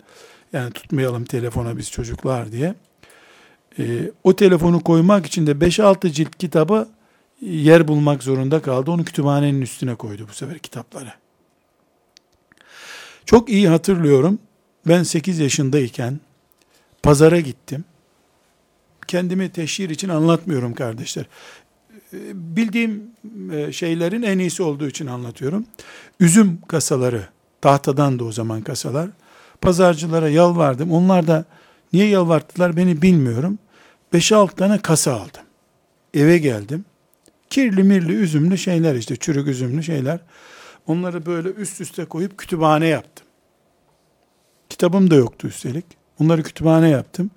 Yani 0.52 0.72
tutmayalım 0.72 1.24
telefona 1.24 1.76
biz 1.76 1.90
çocuklar 1.90 2.52
diye. 2.52 2.74
Ee, 3.78 4.10
o 4.24 4.36
telefonu 4.36 4.80
koymak 4.82 5.26
için 5.26 5.46
de 5.46 5.50
5-6 5.50 6.10
cilt 6.10 6.38
kitabı 6.38 6.88
yer 7.44 7.88
bulmak 7.88 8.22
zorunda 8.22 8.62
kaldı. 8.62 8.90
Onu 8.90 9.04
kütüphanenin 9.04 9.62
üstüne 9.62 9.94
koydu 9.94 10.26
bu 10.30 10.34
sefer 10.34 10.58
kitapları. 10.58 11.12
Çok 13.26 13.48
iyi 13.48 13.68
hatırlıyorum. 13.68 14.38
Ben 14.88 15.02
8 15.02 15.38
yaşındayken 15.38 16.20
pazara 17.02 17.40
gittim. 17.40 17.84
Kendimi 19.06 19.50
teşhir 19.50 19.90
için 19.90 20.08
anlatmıyorum 20.08 20.74
kardeşler. 20.74 21.26
Bildiğim 22.32 23.02
e, 23.52 23.72
şeylerin 23.72 24.22
en 24.22 24.38
iyisi 24.38 24.62
olduğu 24.62 24.88
için 24.88 25.06
anlatıyorum. 25.06 25.66
Üzüm 26.20 26.60
kasaları, 26.68 27.28
tahtadan 27.60 28.18
da 28.18 28.24
o 28.24 28.32
zaman 28.32 28.62
kasalar. 28.62 29.10
Pazarcılara 29.60 30.28
yalvardım. 30.28 30.92
Onlar 30.92 31.26
da 31.26 31.44
niye 31.92 32.08
yalvarttılar 32.08 32.76
beni 32.76 33.02
bilmiyorum. 33.02 33.58
5-6 34.14 34.54
tane 34.54 34.78
kasa 34.78 35.12
aldım. 35.14 35.42
Eve 36.14 36.38
geldim. 36.38 36.84
Kirli 37.54 37.82
mirli 37.82 38.12
üzümlü 38.12 38.58
şeyler 38.58 38.94
işte 38.94 39.16
çürük 39.16 39.48
üzümlü 39.48 39.82
şeyler. 39.82 40.20
Onları 40.86 41.26
böyle 41.26 41.48
üst 41.48 41.80
üste 41.80 42.04
koyup 42.04 42.38
kütüphane 42.38 42.86
yaptım. 42.86 43.26
Kitabım 44.68 45.10
da 45.10 45.14
yoktu 45.14 45.48
üstelik. 45.48 45.84
Onları 46.20 46.42
kütüphane 46.42 46.88
yaptım. 46.88 47.30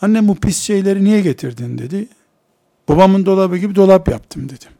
Annem 0.00 0.28
bu 0.28 0.34
pis 0.34 0.58
şeyleri 0.58 1.04
niye 1.04 1.20
getirdin 1.20 1.78
dedi. 1.78 2.08
Babamın 2.88 3.26
dolabı 3.26 3.56
gibi 3.56 3.74
dolap 3.74 4.08
yaptım 4.08 4.48
dedim. 4.48 4.72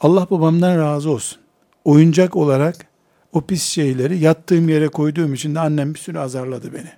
Allah 0.00 0.26
babamdan 0.30 0.78
razı 0.78 1.10
olsun. 1.10 1.38
Oyuncak 1.84 2.36
olarak 2.36 2.86
o 3.32 3.40
pis 3.40 3.62
şeyleri 3.62 4.18
yattığım 4.18 4.68
yere 4.68 4.88
koyduğum 4.88 5.34
için 5.34 5.54
de 5.54 5.60
annem 5.60 5.94
bir 5.94 5.98
sürü 5.98 6.18
azarladı 6.18 6.72
beni. 6.72 6.92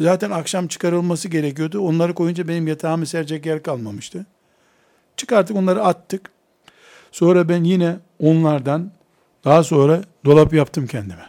Zaten 0.00 0.30
akşam 0.30 0.68
çıkarılması 0.68 1.28
gerekiyordu. 1.28 1.80
Onları 1.80 2.14
koyunca 2.14 2.48
benim 2.48 2.66
yatağımı 2.66 3.06
serecek 3.06 3.46
yer 3.46 3.62
kalmamıştı. 3.62 4.26
Çıkarttık 5.16 5.56
onları 5.56 5.84
attık. 5.84 6.30
Sonra 7.12 7.48
ben 7.48 7.64
yine 7.64 7.96
onlardan 8.20 8.90
daha 9.44 9.64
sonra 9.64 10.02
dolap 10.24 10.54
yaptım 10.54 10.86
kendime. 10.86 11.26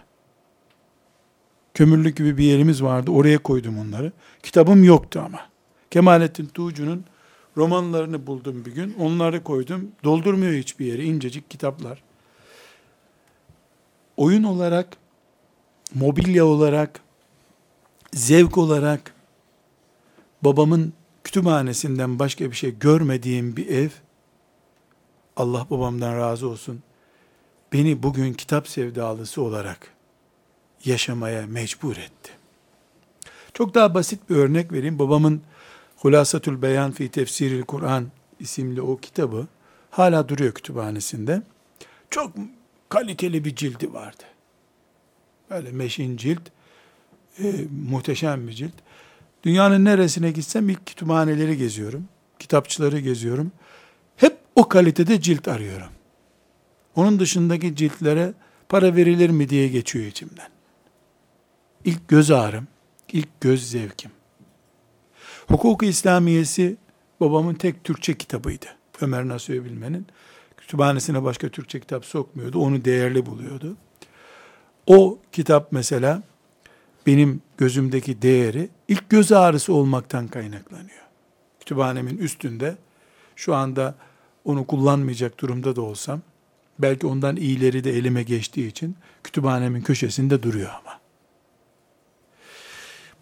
Kömürlük 1.73 2.17
gibi 2.17 2.37
bir 2.37 2.43
yerimiz 2.43 2.83
vardı. 2.83 3.11
Oraya 3.11 3.37
koydum 3.37 3.79
onları. 3.79 4.11
Kitabım 4.43 4.83
yoktu 4.83 5.21
ama. 5.25 5.39
Kemalettin 5.91 6.45
Tuğcu'nun 6.45 7.05
romanlarını 7.57 8.27
buldum 8.27 8.65
bir 8.65 8.71
gün. 8.71 8.95
Onları 8.99 9.43
koydum. 9.43 9.91
Doldurmuyor 10.03 10.53
hiçbir 10.53 10.85
yeri. 10.85 11.05
incecik 11.05 11.49
kitaplar. 11.49 12.03
Oyun 14.17 14.43
olarak, 14.43 14.97
mobilya 15.95 16.45
olarak, 16.45 16.99
zevk 18.13 18.57
olarak 18.57 19.13
babamın 20.41 20.93
kütüphanesinden 21.27 22.19
başka 22.19 22.51
bir 22.51 22.55
şey 22.55 22.79
görmediğim 22.79 23.57
bir 23.57 23.67
ev, 23.67 23.89
Allah 25.35 25.67
babamdan 25.69 26.17
razı 26.17 26.49
olsun, 26.49 26.83
beni 27.73 28.03
bugün 28.03 28.33
kitap 28.33 28.67
sevdalısı 28.67 29.41
olarak 29.41 29.93
yaşamaya 30.85 31.47
mecbur 31.47 31.97
etti. 31.97 32.31
Çok 33.53 33.75
daha 33.75 33.93
basit 33.93 34.29
bir 34.29 34.35
örnek 34.35 34.71
vereyim. 34.71 34.99
Babamın 34.99 35.41
Hulasatül 35.97 36.61
Beyan 36.61 36.91
fi 36.91 37.11
Tefsiril 37.11 37.61
Kur'an 37.63 38.07
isimli 38.39 38.81
o 38.81 38.97
kitabı 38.97 39.47
hala 39.91 40.29
duruyor 40.29 40.53
kütüphanesinde. 40.53 41.41
Çok 42.09 42.31
kaliteli 42.89 43.45
bir 43.45 43.55
cildi 43.55 43.93
vardı. 43.93 44.23
Böyle 45.49 45.71
meşin 45.71 46.17
cilt, 46.17 46.41
e, 47.39 47.53
muhteşem 47.89 48.47
bir 48.47 48.53
cilt. 48.53 48.73
Dünyanın 49.47 49.85
neresine 49.85 50.31
gitsem 50.31 50.69
ilk 50.69 50.85
kütüphaneleri 50.85 51.57
geziyorum. 51.57 52.07
Kitapçıları 52.39 52.99
geziyorum. 52.99 53.51
Hep 54.15 54.37
o 54.55 54.69
kalitede 54.69 55.21
cilt 55.21 55.47
arıyorum. 55.47 55.89
Onun 56.95 57.19
dışındaki 57.19 57.75
ciltlere 57.75 58.33
para 58.69 58.95
verilir 58.95 59.29
mi 59.29 59.49
diye 59.49 59.67
geçiyor 59.67 60.05
içimden. 60.05 60.47
İlk 61.85 62.07
göz 62.07 62.31
ağrım, 62.31 62.67
ilk 63.11 63.41
göz 63.41 63.69
zevkim. 63.69 64.11
Hukuk-u 65.47 65.85
İslamiyesi 65.85 66.77
babamın 67.19 67.53
tek 67.53 67.83
Türkçe 67.83 68.17
kitabıydı. 68.17 68.65
Ömer 69.01 69.27
Nasuhi 69.27 69.65
Bilmen'in. 69.65 70.07
Kütüphanesine 70.57 71.23
başka 71.23 71.49
Türkçe 71.49 71.79
kitap 71.79 72.05
sokmuyordu. 72.05 72.59
Onu 72.59 72.85
değerli 72.85 73.25
buluyordu. 73.25 73.77
O 74.87 75.19
kitap 75.31 75.71
mesela 75.71 76.23
benim 77.05 77.41
gözümdeki 77.57 78.21
değeri 78.21 78.69
ilk 78.87 79.09
göz 79.09 79.31
ağrısı 79.31 79.73
olmaktan 79.73 80.27
kaynaklanıyor. 80.27 81.07
Kütüphanemin 81.59 82.17
üstünde 82.17 82.77
şu 83.35 83.55
anda 83.55 83.95
onu 84.45 84.67
kullanmayacak 84.67 85.39
durumda 85.39 85.75
da 85.75 85.81
olsam 85.81 86.21
belki 86.79 87.07
ondan 87.07 87.35
iyileri 87.35 87.83
de 87.83 87.91
elime 87.91 88.23
geçtiği 88.23 88.67
için 88.67 88.95
kütüphanemin 89.23 89.81
köşesinde 89.81 90.43
duruyor 90.43 90.69
ama. 90.69 90.99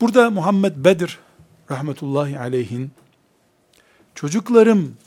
Burada 0.01 0.29
Muhammed 0.29 0.73
Bedir 0.77 1.19
rahmetullahi 1.71 2.39
aleyhin 2.39 2.91
çocuklarım 4.15 4.97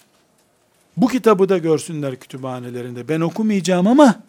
bu 0.96 1.08
kitabı 1.08 1.48
da 1.48 1.58
görsünler 1.58 2.16
kütüphanelerinde. 2.16 3.08
Ben 3.08 3.20
okumayacağım 3.20 3.86
ama 3.86 4.27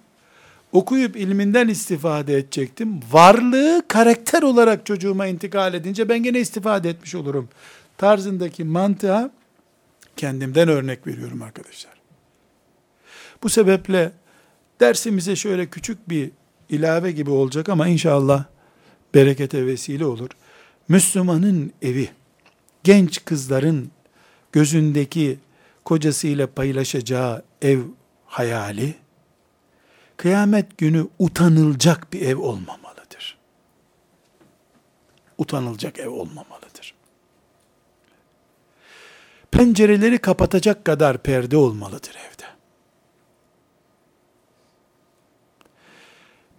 okuyup 0.72 1.15
ilminden 1.15 1.67
istifade 1.67 2.34
edecektim. 2.34 2.99
Varlığı 3.11 3.84
karakter 3.88 4.41
olarak 4.41 4.86
çocuğuma 4.86 5.28
intikal 5.28 5.74
edince 5.74 6.09
ben 6.09 6.24
gene 6.24 6.39
istifade 6.39 6.89
etmiş 6.89 7.15
olurum. 7.15 7.49
Tarzındaki 7.97 8.63
mantığa 8.63 9.32
kendimden 10.17 10.70
örnek 10.70 11.07
veriyorum 11.07 11.41
arkadaşlar. 11.41 11.93
Bu 13.43 13.49
sebeple 13.49 14.11
dersimize 14.80 15.36
şöyle 15.36 15.65
küçük 15.65 16.09
bir 16.09 16.32
ilave 16.70 17.11
gibi 17.11 17.30
olacak 17.30 17.70
ama 17.70 17.88
inşallah 17.88 18.43
berekete 19.13 19.65
vesile 19.65 20.05
olur. 20.05 20.30
Müslümanın 20.88 21.74
evi, 21.82 22.09
genç 22.84 23.26
kızların 23.26 23.91
gözündeki 24.51 25.39
kocasıyla 25.86 26.47
paylaşacağı 26.47 27.43
ev 27.61 27.80
hayali, 28.26 28.95
kıyamet 30.20 30.78
günü 30.78 31.07
utanılacak 31.20 32.13
bir 32.13 32.22
ev 32.22 32.38
olmamalıdır. 32.38 33.38
Utanılacak 35.38 35.99
ev 35.99 36.09
olmamalıdır. 36.09 36.93
Pencereleri 39.51 40.17
kapatacak 40.17 40.86
kadar 40.86 41.24
perde 41.24 41.57
olmalıdır 41.57 42.15
evde. 42.15 42.45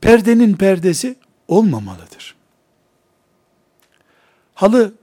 Perdenin 0.00 0.54
perdesi 0.54 1.16
olmamalıdır. 1.48 2.36
Halı 4.54 4.94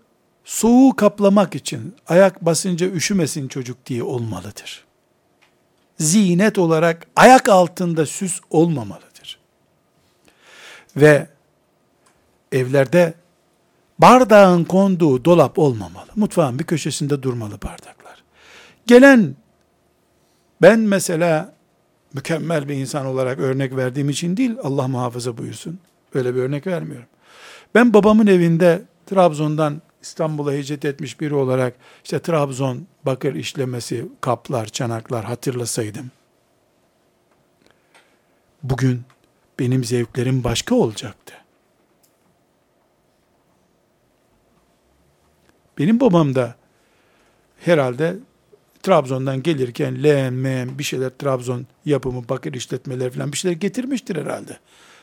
soğuğu 0.46 0.96
kaplamak 0.96 1.56
için 1.56 1.96
ayak 2.08 2.46
basınca 2.46 2.88
üşümesin 2.88 3.48
çocuk 3.48 3.86
diye 3.86 4.04
olmalıdır. 4.04 4.87
Zinet 6.00 6.58
olarak 6.58 7.08
ayak 7.16 7.50
altında 7.50 8.06
süs 8.06 8.40
olmamalıdır. 8.50 9.40
Ve 10.96 11.28
evlerde 12.52 13.14
bardağın 14.00 14.64
konduğu 14.64 15.26
dolap 15.26 15.60
olmamalı. 15.60 16.08
Mutfağın 16.16 16.60
bir 16.60 16.64
köşesinde 16.64 17.24
durmalı 17.24 17.52
bardaklar. 17.52 18.24
Gelen 18.88 19.36
ben 20.62 20.80
mesela 20.80 21.54
mükemmel 22.14 22.70
bir 22.70 22.76
insan 22.76 23.06
olarak 23.06 23.40
örnek 23.40 23.76
verdiğim 23.76 24.10
için 24.10 24.38
değil 24.38 24.56
Allah 24.64 24.88
muhafaza 24.88 25.38
buyursun. 25.38 25.80
Öyle 26.14 26.36
bir 26.36 26.42
örnek 26.42 26.68
vermiyorum. 26.68 27.08
Ben 27.76 27.94
babamın 27.94 28.28
evinde 28.28 28.82
Trabzon'dan 29.06 29.82
İstanbul'a 30.02 30.54
hicret 30.54 30.86
etmiş 30.86 31.20
biri 31.20 31.36
olarak 31.36 31.74
işte 32.04 32.20
Trabzon 32.20 32.88
bakır 33.06 33.36
işlemesi, 33.36 34.06
kaplar, 34.22 34.66
çanaklar 34.66 35.26
hatırlasaydım 35.26 36.12
bugün 38.64 39.02
benim 39.60 39.84
zevklerim 39.84 40.44
başka 40.44 40.76
olacaktı. 40.76 41.34
Benim 45.78 46.00
babam 46.00 46.36
da 46.36 46.56
herhalde 47.60 48.16
Trabzon'dan 48.84 49.44
gelirken 49.44 50.04
leğen, 50.04 50.34
meğen 50.34 50.80
bir 50.80 50.84
şeyler 50.84 51.10
Trabzon 51.10 51.66
yapımı, 51.86 52.30
bakır 52.30 52.54
işletmeleri 52.54 53.10
falan 53.10 53.32
bir 53.32 53.38
şeyler 53.38 53.58
getirmiştir 53.58 54.16
herhalde. 54.16 54.58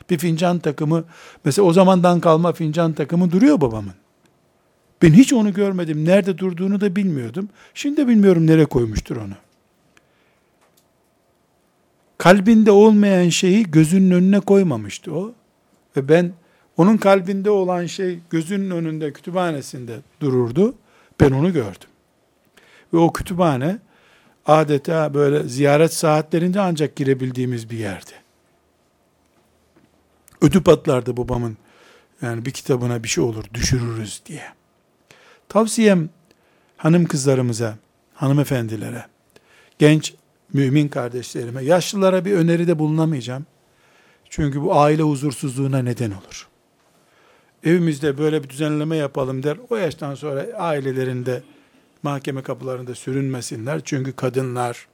Bir 0.09 0.17
fincan 0.17 0.59
takımı, 0.59 1.03
mesela 1.45 1.65
o 1.65 1.73
zamandan 1.73 2.19
kalma 2.19 2.53
fincan 2.53 2.93
takımı 2.93 3.31
duruyor 3.31 3.61
babamın. 3.61 3.93
Ben 5.05 5.13
hiç 5.13 5.33
onu 5.33 5.53
görmedim. 5.53 6.05
Nerede 6.05 6.37
durduğunu 6.37 6.81
da 6.81 6.95
bilmiyordum. 6.95 7.49
Şimdi 7.73 7.97
de 7.97 8.07
bilmiyorum 8.07 8.47
nereye 8.47 8.65
koymuştur 8.65 9.15
onu. 9.15 9.33
Kalbinde 12.17 12.71
olmayan 12.71 13.29
şeyi 13.29 13.71
gözünün 13.71 14.11
önüne 14.11 14.39
koymamıştı 14.39 15.15
o. 15.15 15.33
Ve 15.97 16.09
ben 16.09 16.33
onun 16.77 16.97
kalbinde 16.97 17.49
olan 17.49 17.85
şey 17.85 18.19
gözünün 18.29 18.71
önünde 18.71 19.13
kütüphanesinde 19.13 19.99
dururdu. 20.19 20.75
Ben 21.19 21.31
onu 21.31 21.53
gördüm. 21.53 21.89
Ve 22.93 22.97
o 22.97 23.13
kütüphane 23.13 23.77
adeta 24.45 25.13
böyle 25.13 25.43
ziyaret 25.43 25.93
saatlerinde 25.93 26.61
ancak 26.61 26.95
girebildiğimiz 26.95 27.69
bir 27.69 27.77
yerdi. 27.77 28.11
Ödü 30.41 30.63
patlardı 30.63 31.17
babamın. 31.17 31.57
Yani 32.21 32.45
bir 32.45 32.51
kitabına 32.51 33.03
bir 33.03 33.07
şey 33.07 33.23
olur 33.23 33.43
düşürürüz 33.53 34.21
diye. 34.25 34.55
Tavsiyem 35.49 36.09
hanım 36.77 37.05
kızlarımıza, 37.05 37.75
hanımefendilere, 38.13 39.05
genç 39.79 40.13
mümin 40.53 40.87
kardeşlerime, 40.87 41.63
yaşlılara 41.63 42.25
bir 42.25 42.33
öneride 42.33 42.79
bulunamayacağım. 42.79 43.45
Çünkü 44.29 44.61
bu 44.61 44.75
aile 44.75 45.03
huzursuzluğuna 45.03 45.81
neden 45.81 46.11
olur. 46.11 46.47
Evimizde 47.63 48.17
böyle 48.17 48.43
bir 48.43 48.49
düzenleme 48.49 48.97
yapalım 48.97 49.43
der. 49.43 49.57
O 49.69 49.75
yaştan 49.75 50.15
sonra 50.15 50.45
ailelerinde 50.57 51.43
mahkeme 52.03 52.43
kapılarında 52.43 52.95
sürünmesinler. 52.95 53.81
Çünkü 53.85 54.13
kadınlar 54.13 54.87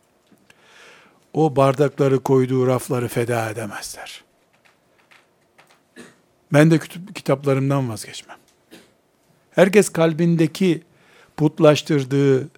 o 1.33 1.55
bardakları 1.55 2.19
koyduğu 2.19 2.67
rafları 2.67 3.07
feda 3.07 3.49
edemezler. 3.49 4.23
Ben 6.53 6.71
de 6.71 6.79
kitaplarımdan 7.15 7.89
vazgeçmem. 7.89 8.40
Herkes 9.51 9.89
kalbindeki 9.89 10.81
putlaştırdığı, 11.37 12.49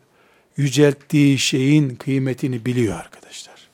yücelttiği 0.57 1.39
şeyin 1.39 1.95
kıymetini 1.95 2.65
biliyor 2.65 2.99
arkadaşlar. 2.99 3.67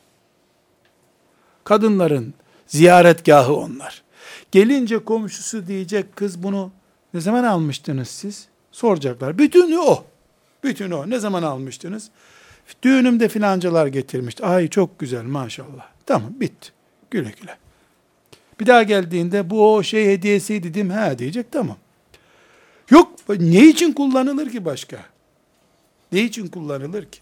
Kadınların 1.64 2.34
ziyaretgahı 2.68 3.56
onlar. 3.56 4.04
Gelince 4.52 5.00
komşusu 5.00 5.68
diyecek 5.68 6.16
kız 6.16 6.44
bunu 6.44 6.72
ne 7.14 7.22
zaman 7.22 7.44
almıştınız 7.44 8.08
siz? 8.08 8.48
Soracaklar. 8.72 9.38
Bütünü 9.38 9.78
o. 9.78 10.06
Bütün 10.64 10.92
o. 10.92 11.10
Ne 11.10 11.20
zaman 11.20 11.44
almıştınız? 11.44 12.10
Düğünümde 12.84 13.30
filancalar 13.30 13.88
getirmişti. 13.88 14.46
Ay 14.46 14.68
çok 14.68 15.00
güzel 15.00 15.24
maşallah. 15.24 15.88
Tamam 16.06 16.34
bitti. 16.40 16.70
Güle 17.12 17.34
güle. 17.42 17.58
Bir 18.60 18.66
daha 18.66 18.84
geldiğinde 18.84 19.50
bu 19.50 19.76
o 19.76 19.84
şey 19.84 20.06
hediyesiydi 20.06 20.74
değil 20.74 20.86
mi? 20.86 20.94
Ha 20.94 21.20
diyecek 21.20 21.52
tamam. 21.52 21.78
Yok 22.90 23.12
ne 23.40 23.68
için 23.68 23.94
kullanılır 23.94 24.50
ki 24.52 24.66
başka? 24.66 25.06
Ne 26.12 26.22
için 26.22 26.48
kullanılır 26.48 27.06
ki? 27.06 27.20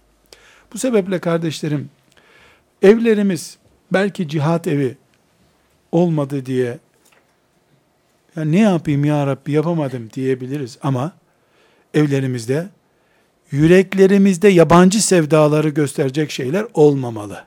Bu 0.74 0.78
sebeple 0.78 1.20
kardeşlerim 1.20 1.90
evlerimiz 2.82 3.58
belki 3.94 4.28
cihat 4.28 4.68
evi 4.68 4.98
olmadı 5.92 6.46
diye 6.46 6.80
ya 8.36 8.44
ne 8.44 8.60
yapayım 8.60 9.06
ya 9.06 9.28
Rabbi 9.28 9.52
yapamadım 9.52 10.10
diyebiliriz 10.14 10.78
ama 10.82 11.12
evlerimizde 11.94 12.70
yüreklerimizde 13.52 14.48
yabancı 14.48 15.04
sevdaları 15.04 15.70
gösterecek 15.70 16.32
şeyler 16.32 16.66
olmamalı. 16.74 17.46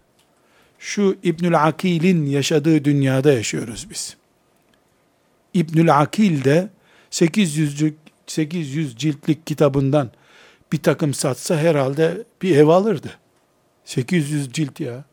Şu 0.78 1.16
İbnül 1.22 1.64
Akil'in 1.64 2.26
yaşadığı 2.26 2.84
dünyada 2.84 3.32
yaşıyoruz 3.32 3.86
biz. 3.90 4.16
İbnül 5.54 5.98
Akil 5.98 6.44
de 6.44 6.68
800 7.10 7.94
800 8.30 8.96
ciltlik 8.96 9.46
kitabından 9.46 10.10
bir 10.72 10.82
takım 10.82 11.14
satsa 11.14 11.56
herhalde 11.56 12.24
bir 12.42 12.56
ev 12.56 12.66
alırdı. 12.68 13.18
800 13.84 14.52
cilt 14.52 14.80
ya. 14.80 15.04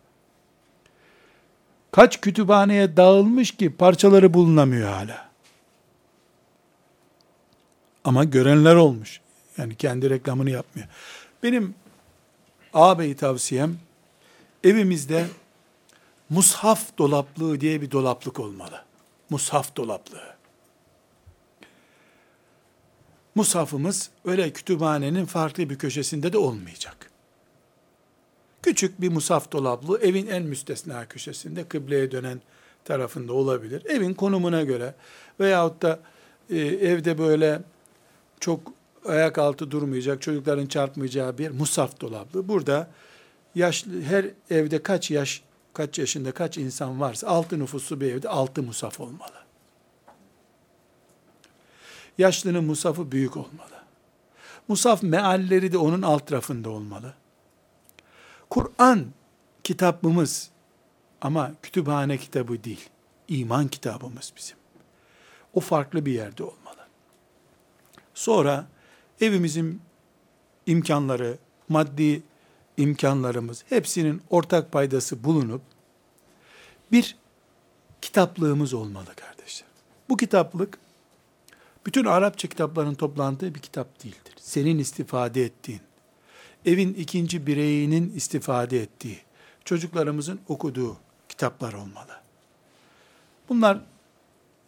Kaç 1.91 2.21
kütüphaneye 2.21 2.97
dağılmış 2.97 3.51
ki 3.51 3.75
parçaları 3.75 4.33
bulunamıyor 4.33 4.89
hala. 4.89 5.29
Ama 8.03 8.23
görenler 8.23 8.75
olmuş. 8.75 9.21
Yani 9.57 9.75
kendi 9.75 10.09
reklamını 10.09 10.49
yapmıyor. 10.49 10.87
Benim 11.43 11.75
ağabey 12.73 13.15
tavsiyem 13.15 13.77
evimizde 14.63 15.27
mushaf 16.29 16.97
dolaplığı 16.97 17.61
diye 17.61 17.81
bir 17.81 17.91
dolaplık 17.91 18.39
olmalı. 18.39 18.83
Mushaf 19.29 19.75
dolaplığı. 19.75 20.26
Mushafımız 23.37 24.09
öyle 24.25 24.53
kütüphanenin 24.53 25.25
farklı 25.25 25.69
bir 25.69 25.77
köşesinde 25.77 26.33
de 26.33 26.37
olmayacak. 26.37 27.11
Küçük 28.61 29.01
bir 29.01 29.09
musaf 29.09 29.51
dolaplı 29.51 29.99
evin 29.99 30.27
en 30.27 30.43
müstesna 30.43 31.05
köşesinde 31.07 31.63
kıbleye 31.67 32.11
dönen 32.11 32.41
tarafında 32.85 33.33
olabilir. 33.33 33.85
Evin 33.85 34.13
konumuna 34.13 34.63
göre 34.63 34.93
veyahut 35.39 35.81
da 35.81 35.99
e, 36.49 36.57
evde 36.57 37.17
böyle 37.17 37.61
çok 38.39 38.59
ayak 39.05 39.37
altı 39.37 39.71
durmayacak, 39.71 40.21
çocukların 40.21 40.65
çarpmayacağı 40.65 41.37
bir 41.37 41.49
musaf 41.49 42.01
dolaplı. 42.01 42.47
Burada 42.47 42.87
yaşlı 43.55 44.01
her 44.01 44.25
evde 44.49 44.83
kaç 44.83 45.11
yaş, 45.11 45.41
kaç 45.73 45.99
yaşında 45.99 46.31
kaç 46.31 46.57
insan 46.57 47.01
varsa 47.01 47.27
altı 47.27 47.59
nüfuslu 47.59 48.01
bir 48.01 48.11
evde 48.11 48.29
altı 48.29 48.63
musaf 48.63 48.99
olmalı. 48.99 49.46
Yaşlının 52.17 52.63
musafı 52.63 53.11
büyük 53.11 53.37
olmalı. 53.37 53.77
Musaf 54.67 55.03
mealleri 55.03 55.71
de 55.71 55.77
onun 55.77 56.01
alt 56.01 56.31
rafında 56.31 56.69
olmalı. 56.69 57.13
Kur'an 58.49 59.05
kitabımız 59.63 60.49
ama 61.21 61.51
kütüphane 61.61 62.17
kitabı 62.17 62.63
değil. 62.63 62.89
İman 63.27 63.67
kitabımız 63.67 64.33
bizim. 64.37 64.57
O 65.53 65.59
farklı 65.59 66.05
bir 66.05 66.11
yerde 66.11 66.43
olmalı. 66.43 66.87
Sonra 68.13 68.67
evimizin 69.21 69.81
imkanları, 70.65 71.37
maddi 71.69 72.23
imkanlarımız 72.77 73.63
hepsinin 73.69 74.21
ortak 74.29 74.71
paydası 74.71 75.23
bulunup 75.23 75.61
bir 76.91 77.17
kitaplığımız 78.01 78.73
olmalı 78.73 79.15
kardeşler. 79.15 79.69
Bu 80.09 80.17
kitaplık 80.17 80.79
bütün 81.87 82.05
Arapça 82.05 82.47
kitapların 82.47 82.93
toplandığı 82.93 83.55
bir 83.55 83.59
kitap 83.59 84.03
değildir. 84.03 84.33
Senin 84.39 84.77
istifade 84.77 85.43
ettiğin, 85.43 85.81
evin 86.65 86.93
ikinci 86.93 87.47
bireyinin 87.47 88.15
istifade 88.15 88.81
ettiği, 88.81 89.19
çocuklarımızın 89.65 90.39
okuduğu 90.47 90.97
kitaplar 91.29 91.73
olmalı. 91.73 92.21
Bunlar 93.49 93.79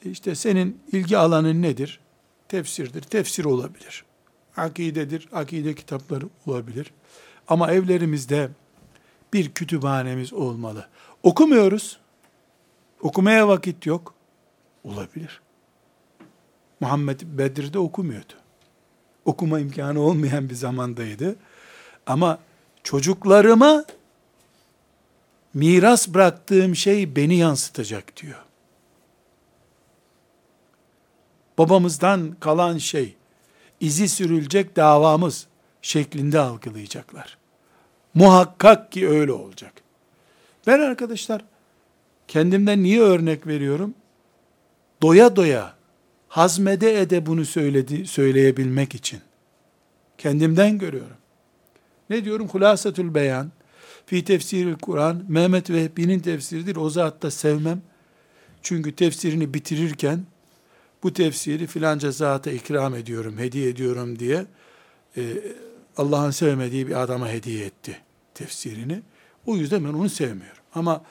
işte 0.04 0.36
senin 0.36 0.82
ilgi 0.92 1.18
alanın 1.18 1.62
nedir? 1.62 2.00
Tefsirdir. 2.48 3.02
Tefsir 3.02 3.46
olabilir. 3.46 4.06
Akidedir. 4.58 5.30
Akide 5.34 5.76
kitapları 5.76 6.26
olabilir. 6.46 6.92
Ama 7.48 7.72
evlerimizde 7.72 8.50
bir 9.34 9.54
kütüphanemiz 9.54 10.34
olmalı. 10.34 10.88
Okumuyoruz. 11.24 12.00
Okumaya 13.02 13.48
vakit 13.48 13.86
yok. 13.86 14.14
Olabilir. 14.84 15.42
Muhammed 16.80 17.22
Bedir'de 17.24 17.80
okumuyordu. 17.80 18.34
Okuma 19.26 19.60
imkanı 19.60 20.00
olmayan 20.00 20.50
bir 20.50 20.56
zamandaydı. 20.56 21.36
Ama 22.06 22.40
çocuklarıma 22.84 23.86
miras 25.54 26.08
bıraktığım 26.08 26.76
şey 26.76 27.16
beni 27.16 27.36
yansıtacak 27.36 28.18
diyor. 28.18 28.44
Babamızdan 31.58 32.36
kalan 32.40 32.78
şey, 32.78 33.16
izi 33.80 34.10
sürülecek 34.10 34.76
davamız 34.76 35.48
şeklinde 35.82 36.40
algılayacaklar. 36.40 37.38
Muhakkak 38.14 38.92
ki 38.92 39.10
öyle 39.10 39.32
olacak. 39.32 39.74
Ben 40.68 40.80
arkadaşlar 40.80 41.42
kendimden 42.28 42.84
niye 42.84 43.02
örnek 43.02 43.48
veriyorum? 43.48 43.94
Doya 45.02 45.36
doya 45.36 45.79
hazmede 46.30 47.02
ede 47.02 47.26
bunu 47.26 47.46
söyledi, 47.46 48.08
söyleyebilmek 48.08 48.96
için. 48.96 49.20
Kendimden 50.18 50.78
görüyorum. 50.78 51.18
Ne 52.10 52.26
diyorum? 52.26 52.48
Hulasatül 52.48 53.14
beyan. 53.14 53.52
Fi 54.06 54.26
tefsiril 54.26 54.76
Kur'an. 54.76 55.24
Mehmet 55.28 55.70
Vehbi'nin 55.70 56.20
tefsiridir. 56.20 56.76
O 56.76 56.90
zat 56.90 57.22
da 57.22 57.32
sevmem. 57.32 57.82
Çünkü 58.62 58.96
tefsirini 58.96 59.54
bitirirken 59.54 60.26
bu 61.04 61.14
tefsiri 61.14 61.68
filanca 61.68 62.12
zata 62.12 62.52
ikram 62.52 62.96
ediyorum, 62.96 63.38
hediye 63.38 63.70
ediyorum 63.70 64.20
diye 64.20 64.46
e, 65.18 65.22
Allah'ın 65.98 66.32
sevmediği 66.32 66.88
bir 66.88 67.04
adama 67.04 67.30
hediye 67.30 67.66
etti 67.66 67.98
tefsirini. 68.34 69.02
O 69.46 69.56
yüzden 69.56 69.84
ben 69.84 69.94
onu 69.94 70.10
sevmiyorum. 70.10 70.64
Ama 70.76 71.02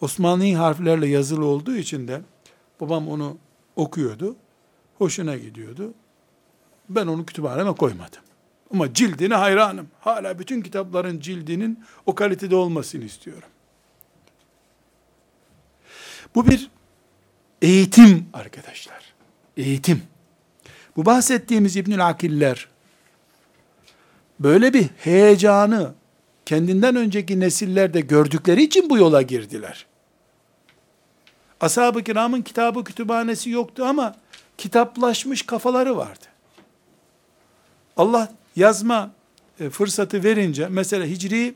Osmanlı 0.00 0.54
harflerle 0.54 1.08
yazılı 1.08 1.44
olduğu 1.44 1.76
için 1.76 2.08
de 2.08 2.20
babam 2.80 3.08
onu 3.08 3.38
okuyordu. 3.76 4.36
Hoşuna 4.98 5.36
gidiyordu. 5.36 5.94
Ben 6.88 7.06
onu 7.06 7.26
kütüphaneme 7.26 7.74
koymadım. 7.74 8.20
Ama 8.74 8.94
cildine 8.94 9.34
hayranım. 9.34 9.88
Hala 10.00 10.38
bütün 10.38 10.60
kitapların 10.60 11.20
cildinin 11.20 11.84
o 12.06 12.14
kalitede 12.14 12.56
olmasını 12.56 13.04
istiyorum. 13.04 13.48
Bu 16.34 16.46
bir 16.46 16.70
eğitim 17.62 18.26
arkadaşlar. 18.32 19.14
Eğitim. 19.56 20.02
Bu 20.96 21.06
bahsettiğimiz 21.06 21.76
İbnül 21.76 22.06
Akiller 22.06 22.68
böyle 24.40 24.74
bir 24.74 24.86
heyecanı 24.98 25.94
kendinden 26.46 26.96
önceki 26.96 27.40
nesillerde 27.40 28.00
gördükleri 28.00 28.62
için 28.62 28.90
bu 28.90 28.98
yola 28.98 29.22
girdiler. 29.22 29.86
Ashab-ı 31.60 32.02
kiramın 32.02 32.42
kitabı 32.42 32.84
kütüphanesi 32.84 33.50
yoktu 33.50 33.84
ama 33.84 34.14
kitaplaşmış 34.58 35.42
kafaları 35.42 35.96
vardı. 35.96 36.24
Allah 37.96 38.32
yazma 38.56 39.10
e, 39.60 39.70
fırsatı 39.70 40.24
verince 40.24 40.68
mesela 40.68 41.04
Hicri 41.06 41.54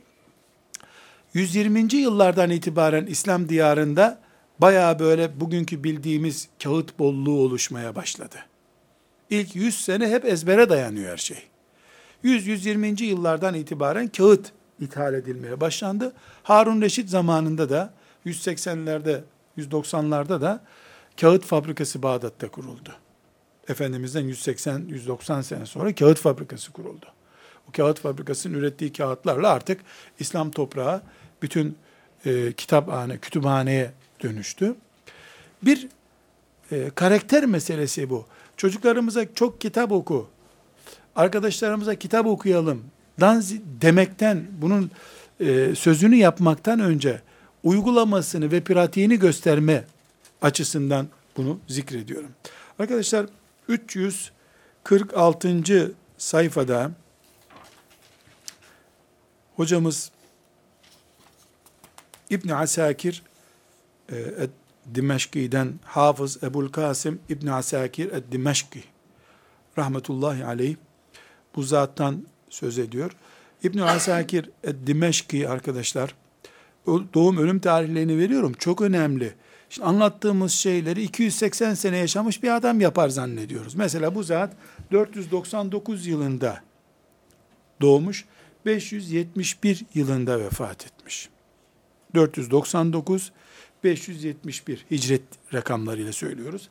120. 1.35 1.95
yıllardan 1.95 2.51
itibaren 2.51 3.07
İslam 3.07 3.49
diyarında 3.49 4.19
baya 4.59 4.99
böyle 4.99 5.41
bugünkü 5.41 5.85
bildiğimiz 5.85 6.49
kağıt 6.63 6.99
bolluğu 6.99 7.41
oluşmaya 7.41 7.95
başladı. 7.95 8.37
İlk 9.31 9.57
100 9.57 9.85
sene 9.85 10.09
hep 10.09 10.25
ezbere 10.25 10.71
dayanıyor 10.71 11.13
her 11.13 11.17
şey. 11.17 11.39
100-120. 12.25 13.03
yıllardan 13.03 13.55
itibaren 13.55 14.09
kağıt 14.09 14.53
ithal 14.81 15.15
edilmeye 15.15 15.61
başlandı. 15.61 16.13
Harun 16.43 16.83
Reşit 16.83 17.11
zamanında 17.11 17.71
da 17.71 17.95
180'lerde, 18.27 19.21
190'larda 19.59 20.41
da 20.41 20.61
kağıt 21.21 21.45
fabrikası 21.45 22.03
Bağdat'ta 22.03 22.49
kuruldu. 22.49 22.93
Efendimiz'den 23.69 24.25
180-190 24.25 25.43
sene 25.43 25.67
sonra 25.67 25.95
kağıt 25.95 26.19
fabrikası 26.19 26.73
kuruldu. 26.73 27.07
O 27.69 27.73
kağıt 27.73 28.01
fabrikasının 28.01 28.59
ürettiği 28.59 28.93
kağıtlarla 28.93 29.49
artık 29.49 29.81
İslam 30.19 30.51
toprağı 30.51 31.03
bütün 31.43 31.77
e, 32.27 32.53
kitaphane, 32.53 33.19
kütüphaneye 33.19 33.93
dönüştü. 34.23 34.75
Bir 35.63 35.89
e, 36.73 36.91
karakter 36.95 37.45
meselesi 37.45 38.11
bu. 38.11 38.27
Çocuklarımıza 38.57 39.35
çok 39.35 39.61
kitap 39.61 39.93
oku, 39.93 40.29
arkadaşlarımıza 41.17 41.95
kitap 41.95 42.27
okuyalım 42.27 42.85
demekten, 43.83 44.47
bunun 44.63 44.91
e, 45.41 45.75
sözünü 45.75 46.17
yapmaktan 46.17 46.81
önce 46.81 47.21
uygulamasını 47.63 48.53
ve 48.53 48.61
pratiğini 48.61 49.19
gösterme 49.19 49.85
açısından 50.43 51.09
bunu 51.37 51.61
zikrediyorum. 51.69 52.31
Arkadaşlar 52.79 53.27
346. 53.69 55.95
sayfada 56.19 56.91
hocamız 59.57 60.11
İbn 62.31 62.49
Asakir 62.49 63.23
e, 64.13 64.17
Dimeşki'den 64.95 65.75
Hafız 65.85 66.43
Ebul 66.43 66.69
Kasım 66.69 67.19
İbn 67.29 67.47
Asakir 67.47 68.11
Dimeşki 68.33 68.85
rahmetullahi 69.79 70.45
aleyh 70.45 70.77
bu 71.57 71.63
zattan 71.63 72.27
söz 72.51 72.79
ediyor. 72.79 73.13
İbn 73.63 73.79
Asakir 73.79 74.51
Dimeşki 74.87 75.49
arkadaşlar 75.49 76.15
doğum 76.87 77.39
ölüm 77.39 77.61
tarihlerini 77.61 78.19
veriyorum. 78.19 78.53
Çok 78.59 78.81
önemli. 78.81 79.35
Şimdi 79.71 79.89
anlattığımız 79.89 80.53
şeyleri 80.53 81.03
280 81.03 81.75
sene 81.75 81.97
yaşamış 81.97 82.43
bir 82.43 82.57
adam 82.57 82.81
yapar 82.81 83.09
zannediyoruz. 83.09 83.75
Mesela 83.75 84.15
bu 84.15 84.23
zat 84.23 84.53
499 84.93 86.07
yılında 86.07 86.61
doğmuş, 87.81 88.25
571 88.67 89.85
yılında 89.95 90.41
vefat 90.41 90.87
etmiş. 90.87 91.29
499 92.15 93.33
571 93.85 94.87
hicret 94.91 95.23
rakamlarıyla 95.55 96.13
söylüyoruz. 96.13 96.69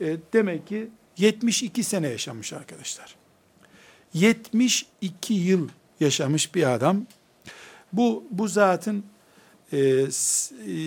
E, 0.00 0.16
demek 0.32 0.66
ki 0.66 0.88
72 1.18 1.84
sene 1.84 2.08
yaşamış 2.08 2.52
arkadaşlar. 2.52 3.16
72 4.14 5.34
yıl 5.34 5.68
yaşamış 6.00 6.54
bir 6.54 6.74
adam. 6.74 7.06
Bu 7.92 8.24
bu 8.30 8.48
zatın 8.48 9.04
e, 9.72 9.78
e, 9.78 10.06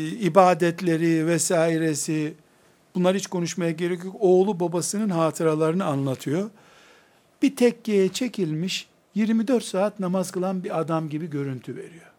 ibadetleri 0.07 1.27
vesairesi 1.27 2.33
bunlar 2.95 3.15
hiç 3.15 3.27
konuşmaya 3.27 3.71
gerek 3.71 4.03
yok. 4.03 4.15
Oğlu 4.19 4.59
babasının 4.59 5.09
hatıralarını 5.09 5.85
anlatıyor. 5.85 6.49
Bir 7.41 7.55
tekkeye 7.55 8.09
çekilmiş 8.09 8.87
24 9.15 9.63
saat 9.63 9.99
namaz 9.99 10.31
kılan 10.31 10.63
bir 10.63 10.79
adam 10.79 11.09
gibi 11.09 11.29
görüntü 11.29 11.75
veriyor. 11.75 12.11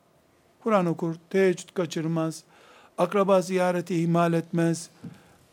Kur'an 0.62 0.86
okur, 0.86 1.14
teheccüd 1.30 1.68
kaçırmaz, 1.74 2.42
akraba 2.98 3.42
ziyareti 3.42 3.94
ihmal 3.94 4.32
etmez, 4.32 4.90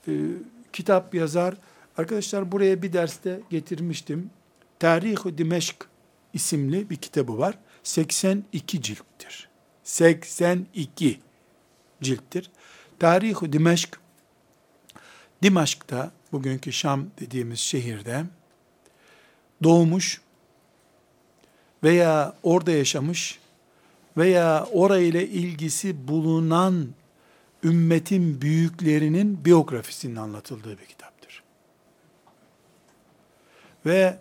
e, 0.08 0.12
kitap 0.74 1.16
yazar. 1.16 1.54
Arkadaşlar 1.98 2.52
buraya 2.52 2.82
bir 2.82 2.94
derste 2.94 3.40
getirmiştim. 3.50 4.30
Tarih-i 4.80 5.38
Dimeşk 5.38 5.86
isimli 6.34 6.90
bir 6.90 6.96
kitabı 6.96 7.38
var. 7.38 7.58
82 7.84 8.82
cilttir. 8.82 9.17
82 9.88 11.20
cilttir. 12.02 12.52
Tarih-i 13.00 13.54
Dimeşk, 13.54 14.00
Dimaşk'ta, 15.44 16.12
bugünkü 16.32 16.74
Şam 16.74 17.06
dediğimiz 17.20 17.60
şehirde 17.60 18.24
doğmuş 19.64 20.22
veya 21.84 22.36
orada 22.44 22.72
yaşamış 22.72 23.40
veya 24.18 24.68
orayla 24.72 25.22
ilgisi 25.22 26.08
bulunan 26.08 26.88
ümmetin 27.64 28.42
büyüklerinin 28.42 29.46
biyografisinin 29.46 30.16
anlatıldığı 30.16 30.78
bir 30.78 30.86
kitaptır. 30.86 31.44
Ve 33.86 34.18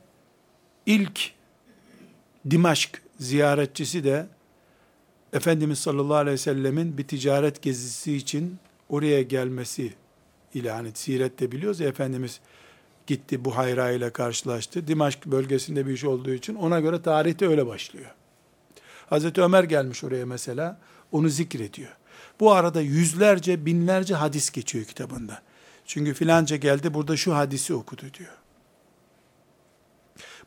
ilk 0.86 1.32
Dimaşk 2.50 3.02
ziyaretçisi 3.20 4.04
de 4.04 4.26
Efendimiz 5.32 5.78
sallallahu 5.78 6.16
aleyhi 6.16 6.32
ve 6.32 6.38
sellemin 6.38 6.98
bir 6.98 7.08
ticaret 7.08 7.62
gezisi 7.62 8.16
için 8.16 8.58
oraya 8.88 9.22
gelmesi 9.22 9.94
ile 10.54 10.70
hani 10.70 10.90
sirette 10.94 11.52
biliyoruz 11.52 11.80
ya 11.80 11.88
Efendimiz 11.88 12.40
gitti 13.06 13.44
Buhayra 13.44 13.90
ile 13.90 14.10
karşılaştı. 14.10 14.86
Dimaşk 14.88 15.26
bölgesinde 15.26 15.86
bir 15.86 15.92
iş 15.92 16.04
olduğu 16.04 16.32
için 16.32 16.54
ona 16.54 16.80
göre 16.80 17.02
tarihte 17.02 17.48
öyle 17.48 17.66
başlıyor. 17.66 18.14
Hazreti 19.10 19.42
Ömer 19.42 19.64
gelmiş 19.64 20.04
oraya 20.04 20.26
mesela 20.26 20.80
onu 21.12 21.28
zikrediyor. 21.28 21.96
Bu 22.40 22.52
arada 22.52 22.80
yüzlerce 22.80 23.66
binlerce 23.66 24.14
hadis 24.14 24.50
geçiyor 24.50 24.84
kitabında. 24.84 25.42
Çünkü 25.86 26.14
filanca 26.14 26.56
geldi 26.56 26.94
burada 26.94 27.16
şu 27.16 27.34
hadisi 27.34 27.74
okudu 27.74 28.02
diyor. 28.18 28.32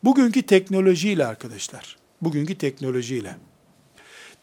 Bugünkü 0.03 0.41
teknolojiyle 0.41 1.25
arkadaşlar, 1.25 1.97
bugünkü 2.21 2.57
teknolojiyle 2.57 3.35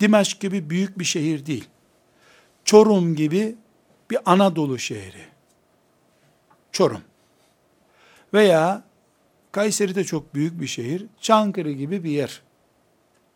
Dimaşk 0.01 0.41
gibi 0.41 0.71
büyük 0.71 0.99
bir 0.99 1.05
şehir 1.05 1.47
değil. 1.47 1.69
Çorum 2.65 3.17
gibi 3.17 3.55
bir 4.11 4.19
Anadolu 4.27 4.79
şehri. 4.79 5.25
Çorum. 6.73 7.03
Veya 8.35 8.85
Kayseri 9.53 9.95
de 9.95 10.05
çok 10.05 10.35
büyük 10.35 10.61
bir 10.61 10.67
şehir. 10.67 11.07
Çankırı 11.21 11.73
gibi 11.73 12.05
bir 12.05 12.11
yer. 12.11 12.43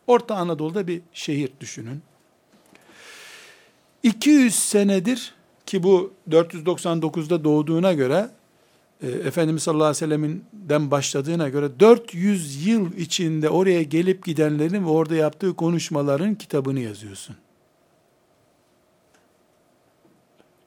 Orta 0.06 0.36
Anadolu'da 0.36 0.86
bir 0.86 1.02
şehir 1.12 1.52
düşünün. 1.60 2.02
200 4.02 4.54
senedir 4.54 5.34
ki 5.66 5.82
bu 5.82 6.12
499'da 6.30 7.44
doğduğuna 7.44 7.92
göre 7.92 8.30
e, 9.02 9.08
Efendimiz 9.08 9.62
sallallahu 9.62 9.84
aleyhi 9.84 10.04
ve 10.04 10.06
sellem'inden 10.06 10.90
başladığına 10.90 11.48
göre 11.48 11.80
400 11.80 12.66
yıl 12.66 12.92
içinde 12.92 13.50
oraya 13.50 13.82
gelip 13.82 14.24
gidenlerin 14.24 14.84
ve 14.84 14.88
orada 14.88 15.14
yaptığı 15.14 15.56
konuşmaların 15.56 16.34
kitabını 16.34 16.80
yazıyorsun. 16.80 17.36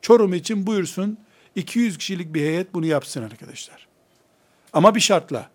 Çorum 0.01 0.33
için 0.33 0.67
buyursun 0.67 1.17
200 1.55 1.97
kişilik 1.97 2.33
bir 2.33 2.41
heyet 2.41 2.73
bunu 2.73 2.85
yapsın 2.85 3.23
arkadaşlar. 3.23 3.87
Ama 4.73 4.95
bir 4.95 4.99
şartla. 4.99 5.49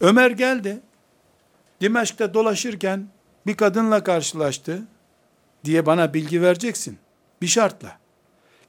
Ömer 0.00 0.30
geldi. 0.30 0.80
Dimeşk'te 1.80 2.34
dolaşırken 2.34 3.08
bir 3.46 3.56
kadınla 3.56 4.04
karşılaştı 4.04 4.82
diye 5.64 5.86
bana 5.86 6.14
bilgi 6.14 6.42
vereceksin. 6.42 6.98
Bir 7.42 7.46
şartla. 7.46 7.98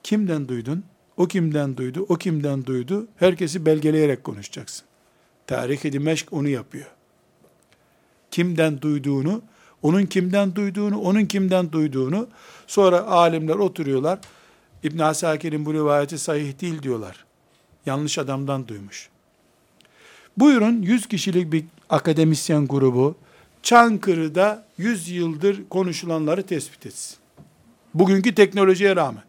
Kimden 0.04 0.48
duydun? 0.48 0.84
O 1.18 1.28
kimden 1.28 1.78
duydu? 1.78 2.06
O 2.10 2.16
kimden 2.16 2.66
duydu? 2.66 3.08
Herkesi 3.16 3.66
belgeleyerek 3.66 4.24
konuşacaksın. 4.24 4.86
Tarih-i 5.48 5.94
Dimeşk 5.94 6.34
onu 6.34 6.48
yapıyor. 6.48 6.88
Kimden 8.32 8.82
duyduğunu, 8.82 9.42
onun 9.82 10.06
kimden 10.06 10.56
duyduğunu, 10.56 11.00
onun 11.00 11.26
kimden 11.26 11.72
duyduğunu, 11.72 12.28
sonra 12.68 13.08
alimler 13.08 13.56
oturuyorlar. 13.56 14.20
İbn 14.84 15.00
Asakir'in 15.00 15.66
bu 15.66 15.74
rivayeti 15.74 16.18
sahih 16.18 16.62
değil 16.62 16.84
diyorlar. 16.84 17.26
Yanlış 17.86 18.18
adamdan 18.18 18.68
duymuş. 18.68 19.10
Buyurun 20.38 20.82
100 20.82 21.08
kişilik 21.08 21.52
bir 21.52 21.66
akademisyen 21.90 22.68
grubu 22.68 23.16
Çankırı'da 23.64 24.66
100 24.78 25.10
yıldır 25.10 25.70
konuşulanları 25.70 26.44
tespit 26.44 26.86
etsin. 26.86 27.18
Bugünkü 27.94 28.36
teknolojiye 28.36 28.96
rağmen. 28.96 29.27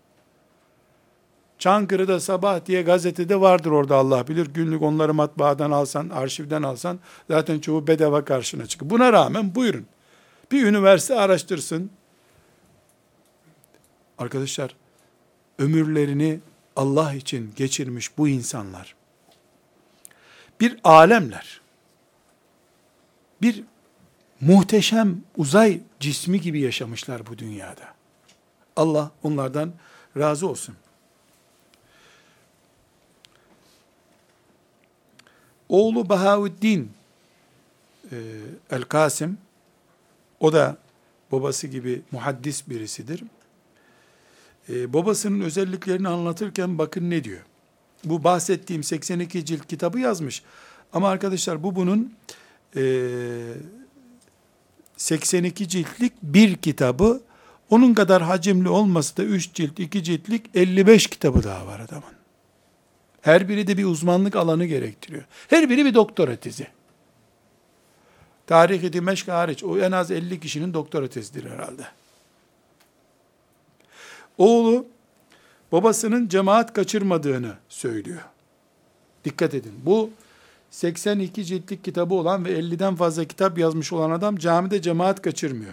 Çankırı'da 1.59 2.21
sabah 2.21 2.67
diye 2.67 2.83
gazetede 2.83 3.41
vardır 3.41 3.71
orada 3.71 3.97
Allah 3.97 4.29
bilir. 4.29 4.47
Günlük 4.47 4.83
onları 4.83 5.15
matbaadan 5.15 5.71
alsan, 5.71 6.09
arşivden 6.09 6.63
alsan 6.63 6.99
zaten 7.31 7.59
çoğu 7.59 7.87
bedava 7.87 8.25
karşına 8.25 8.67
çıkıyor. 8.67 8.91
Buna 8.91 9.13
rağmen 9.13 9.55
buyurun. 9.55 9.87
Bir 10.53 10.67
üniversite 10.67 11.15
araştırsın. 11.15 11.91
Arkadaşlar 14.19 14.77
ömürlerini 15.59 16.41
Allah 16.77 17.15
için 17.15 17.53
geçirmiş 17.57 18.19
bu 18.19 18.29
insanlar 18.29 18.99
bir 20.61 20.77
alemler. 20.85 21.61
Bir 23.43 23.65
muhteşem 24.41 25.23
uzay 25.37 25.81
cismi 26.01 26.41
gibi 26.41 26.61
yaşamışlar 26.61 27.27
bu 27.27 27.39
dünyada. 27.39 27.95
Allah 28.77 29.11
onlardan 29.23 29.73
razı 30.17 30.49
olsun. 30.49 30.77
Oğlu 35.69 36.09
Bahavuddin 36.09 36.91
e, 38.13 38.17
El-Kasım, 38.71 39.39
o 40.41 40.53
da 40.53 40.77
babası 41.33 41.67
gibi 41.67 42.03
muhaddis 42.13 42.69
birisidir. 42.69 43.25
E, 44.69 44.93
babasının 44.93 45.41
özelliklerini 45.41 46.09
anlatırken 46.09 46.79
bakın 46.79 47.11
ne 47.11 47.25
diyor. 47.25 47.41
Bu 48.05 48.25
bahsettiğim 48.25 48.83
82 48.83 49.45
cilt 49.45 49.67
kitabı 49.67 50.01
yazmış. 50.01 50.43
Ama 50.93 51.09
arkadaşlar 51.09 51.63
bu 51.63 51.77
bunun 51.77 52.15
e, 52.77 52.83
82 54.97 55.69
ciltlik 55.69 56.13
bir 56.23 56.57
kitabı, 56.57 57.21
onun 57.71 57.95
kadar 57.95 58.23
hacimli 58.23 58.69
olması 58.69 59.17
da 59.17 59.23
3 59.23 59.55
cilt, 59.55 59.81
2 59.81 60.05
ciltlik 60.05 60.51
55 60.55 61.07
kitabı 61.07 61.43
daha 61.43 61.67
var 61.67 61.81
adamın. 61.81 62.18
Her 63.23 63.49
biri 63.49 63.67
de 63.67 63.77
bir 63.77 63.85
uzmanlık 63.85 64.37
alanı 64.37 64.65
gerektiriyor. 64.65 65.25
Her 65.49 65.71
biri 65.71 65.85
bir 65.85 65.95
doktora 65.95 66.37
tezi. 66.37 66.67
Tarih-i 68.47 68.93
Dimeşk 68.93 69.29
hariç 69.29 69.65
o 69.65 69.79
en 69.79 69.93
az 69.93 70.11
50 70.11 70.41
kişinin 70.41 70.75
doktora 70.75 71.09
tezidir 71.09 71.51
herhalde. 71.51 71.83
Oğlu 74.39 74.87
babasının 75.73 76.29
cemaat 76.29 76.73
kaçırmadığını 76.73 77.55
söylüyor. 77.69 78.23
Dikkat 79.25 79.55
edin. 79.55 79.75
Bu 79.83 80.11
82 80.71 81.45
ciltlik 81.45 81.85
kitabı 81.85 82.15
olan 82.15 82.45
ve 82.45 82.59
50'den 82.59 82.97
fazla 82.97 83.25
kitap 83.25 83.59
yazmış 83.59 83.93
olan 83.93 84.11
adam 84.11 84.37
camide 84.37 84.83
cemaat 84.83 85.23
kaçırmıyor. 85.23 85.73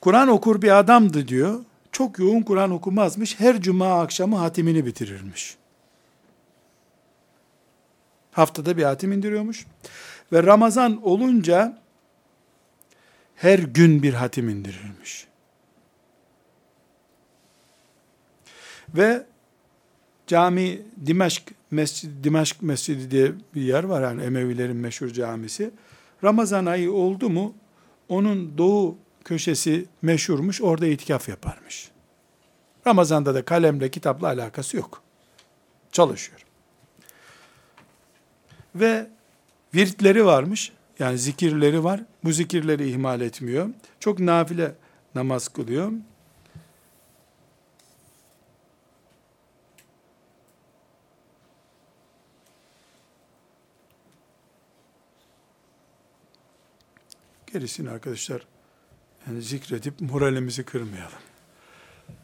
Kur'an 0.00 0.28
okur 0.28 0.62
bir 0.62 0.78
adamdı 0.78 1.28
diyor. 1.28 1.60
Çok 1.92 2.18
yoğun 2.18 2.42
Kur'an 2.42 2.70
okumazmış. 2.70 3.40
Her 3.40 3.60
cuma 3.60 4.00
akşamı 4.00 4.36
hatimini 4.36 4.86
bitirirmiş. 4.86 5.56
Haftada 8.32 8.76
bir 8.76 8.82
hatim 8.82 9.12
indiriyormuş. 9.12 9.66
Ve 10.32 10.42
Ramazan 10.42 11.06
olunca 11.06 11.78
her 13.36 13.58
gün 13.58 14.02
bir 14.02 14.14
hatim 14.14 14.48
indirilmiş. 14.48 15.26
Ve 18.88 19.26
cami 20.26 20.82
Dimeşk 21.06 21.42
Mescid 21.70 22.24
Dimeşk 22.24 22.62
Mescidi 22.62 23.10
diye 23.10 23.32
bir 23.54 23.62
yer 23.62 23.84
var 23.84 24.02
yani 24.02 24.22
Emevilerin 24.22 24.76
meşhur 24.76 25.08
camisi. 25.08 25.70
Ramazan 26.24 26.66
ayı 26.66 26.92
oldu 26.92 27.30
mu 27.30 27.54
onun 28.08 28.58
doğu 28.58 28.96
köşesi 29.24 29.86
meşhurmuş 30.02 30.62
orada 30.62 30.86
itikaf 30.86 31.28
yaparmış. 31.28 31.90
Ramazan'da 32.86 33.34
da 33.34 33.44
kalemle 33.44 33.90
kitapla 33.90 34.26
alakası 34.26 34.76
yok. 34.76 35.02
Çalışıyor. 35.92 36.40
Ve 38.74 39.10
viritleri 39.74 40.24
varmış. 40.24 40.72
Yani 40.98 41.18
zikirleri 41.18 41.84
var. 41.84 42.00
Bu 42.24 42.32
zikirleri 42.32 42.90
ihmal 42.90 43.20
etmiyor. 43.20 43.68
Çok 44.00 44.18
nafile 44.18 44.74
namaz 45.14 45.48
kılıyor. 45.48 45.92
Gerisini 57.52 57.90
arkadaşlar 57.90 58.51
yani 59.26 59.42
zikredip 59.42 60.00
moralimizi 60.00 60.62
kırmayalım. 60.62 61.18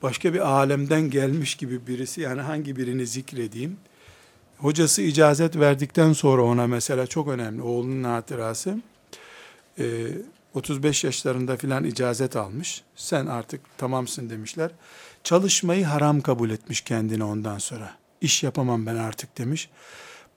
Başka 0.03 0.35
bir 0.35 0.49
alemden 0.49 1.11
gelmiş 1.11 1.55
gibi 1.55 1.87
birisi 1.87 2.21
yani 2.21 2.41
hangi 2.41 2.77
birini 2.77 3.07
zikredeyim? 3.07 3.77
Hocası 4.59 5.03
icazet 5.03 5.57
verdikten 5.57 6.13
sonra 6.13 6.43
ona 6.43 6.67
mesela 6.67 7.07
çok 7.07 7.29
önemli 7.29 7.63
oğlunun 7.63 8.05
hatırası. 8.05 8.81
Ee, 9.79 10.07
35 10.55 11.05
yaşlarında 11.05 11.57
filan 11.57 11.85
icazet 11.85 12.37
almış. 12.37 12.83
Sen 12.97 13.27
artık 13.27 13.61
tamamsın 13.79 14.31
demişler. 14.31 14.71
Çalışmayı 15.25 15.85
haram 15.85 16.21
kabul 16.21 16.51
etmiş 16.51 16.81
kendine 16.81 17.25
ondan 17.25 17.59
sonra. 17.59 17.95
İş 18.21 18.43
yapamam 18.43 18.87
ben 18.87 18.97
artık 18.97 19.39
demiş 19.39 19.71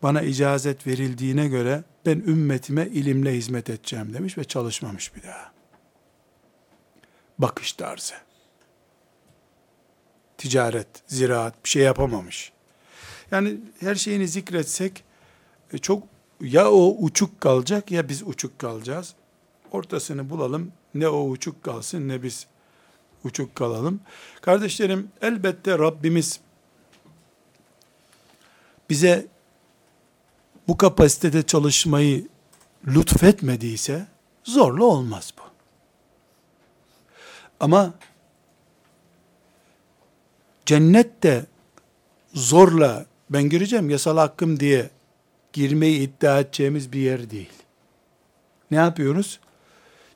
bana 0.04 0.22
icazet 0.22 0.88
verildiğine 0.88 1.48
göre 1.48 1.84
ben 2.06 2.18
ümmetime 2.18 2.88
ilimle 2.88 3.34
hizmet 3.34 3.70
edeceğim 3.70 4.14
demiş 4.14 4.38
ve 4.38 4.44
çalışmamış 4.44 5.16
bir 5.16 5.24
daha. 5.24 5.52
Bakış 7.42 7.74
tarzı. 7.74 8.14
Ticaret, 10.38 10.88
ziraat 11.08 11.66
bir 11.66 11.70
şey 11.70 11.84
yapamamış. 11.84 12.52
Yani 13.32 13.58
her 13.80 13.96
şeyini 13.96 14.28
zikretsek 14.28 15.04
e, 15.74 15.78
çok 15.78 16.04
ya 16.42 16.72
o 16.72 16.96
uçuk 17.00 17.42
kalacak 17.42 17.92
ya 17.92 18.10
biz 18.10 18.24
uçuk 18.24 18.60
kalacağız. 18.60 19.14
Ortasını 19.72 20.30
bulalım. 20.30 20.72
Ne 20.94 21.08
o 21.08 21.30
uçuk 21.30 21.64
kalsın 21.64 22.08
ne 22.08 22.24
biz 22.24 22.48
uçuk 23.24 23.56
kalalım. 23.56 24.00
Kardeşlerim 24.42 25.12
elbette 25.22 25.80
Rabbimiz 25.80 26.40
bize 28.90 29.28
bu 30.68 30.78
kapasitede 30.78 31.44
çalışmayı 31.44 32.28
lütfetmediyse 32.88 34.08
zorla 34.44 34.84
olmaz 34.84 35.34
bu. 35.38 35.51
Ama 37.62 37.94
cennette 40.66 41.46
zorla 42.34 43.06
ben 43.30 43.44
gireceğim 43.44 43.90
yasal 43.90 44.18
hakkım 44.18 44.60
diye 44.60 44.90
girmeyi 45.54 46.00
iddia 46.00 46.40
edeceğimiz 46.40 46.94
bir 46.94 47.00
yer 47.00 47.30
değil. 47.30 47.50
Ne 48.72 48.78
yapıyoruz? 48.78 49.40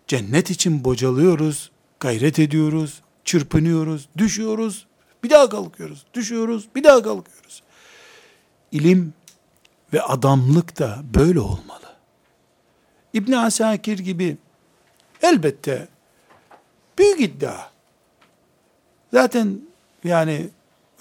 Cennet 0.07 0.49
için 0.49 0.83
bocalıyoruz, 0.83 1.71
gayret 1.99 2.39
ediyoruz, 2.39 3.01
çırpınıyoruz, 3.25 4.09
düşüyoruz, 4.17 4.87
bir 5.23 5.29
daha 5.29 5.49
kalkıyoruz, 5.49 6.05
düşüyoruz, 6.13 6.67
bir 6.75 6.83
daha 6.83 7.03
kalkıyoruz. 7.03 7.63
İlim 8.71 9.13
ve 9.93 10.01
adamlık 10.01 10.79
da 10.79 11.01
böyle 11.13 11.39
olmalı. 11.39 11.95
İbn 13.13 13.31
Asakir 13.31 13.99
gibi 13.99 14.37
elbette 15.21 15.87
büyük 16.97 17.21
iddia. 17.21 17.57
Zaten 19.13 19.59
yani 20.03 20.49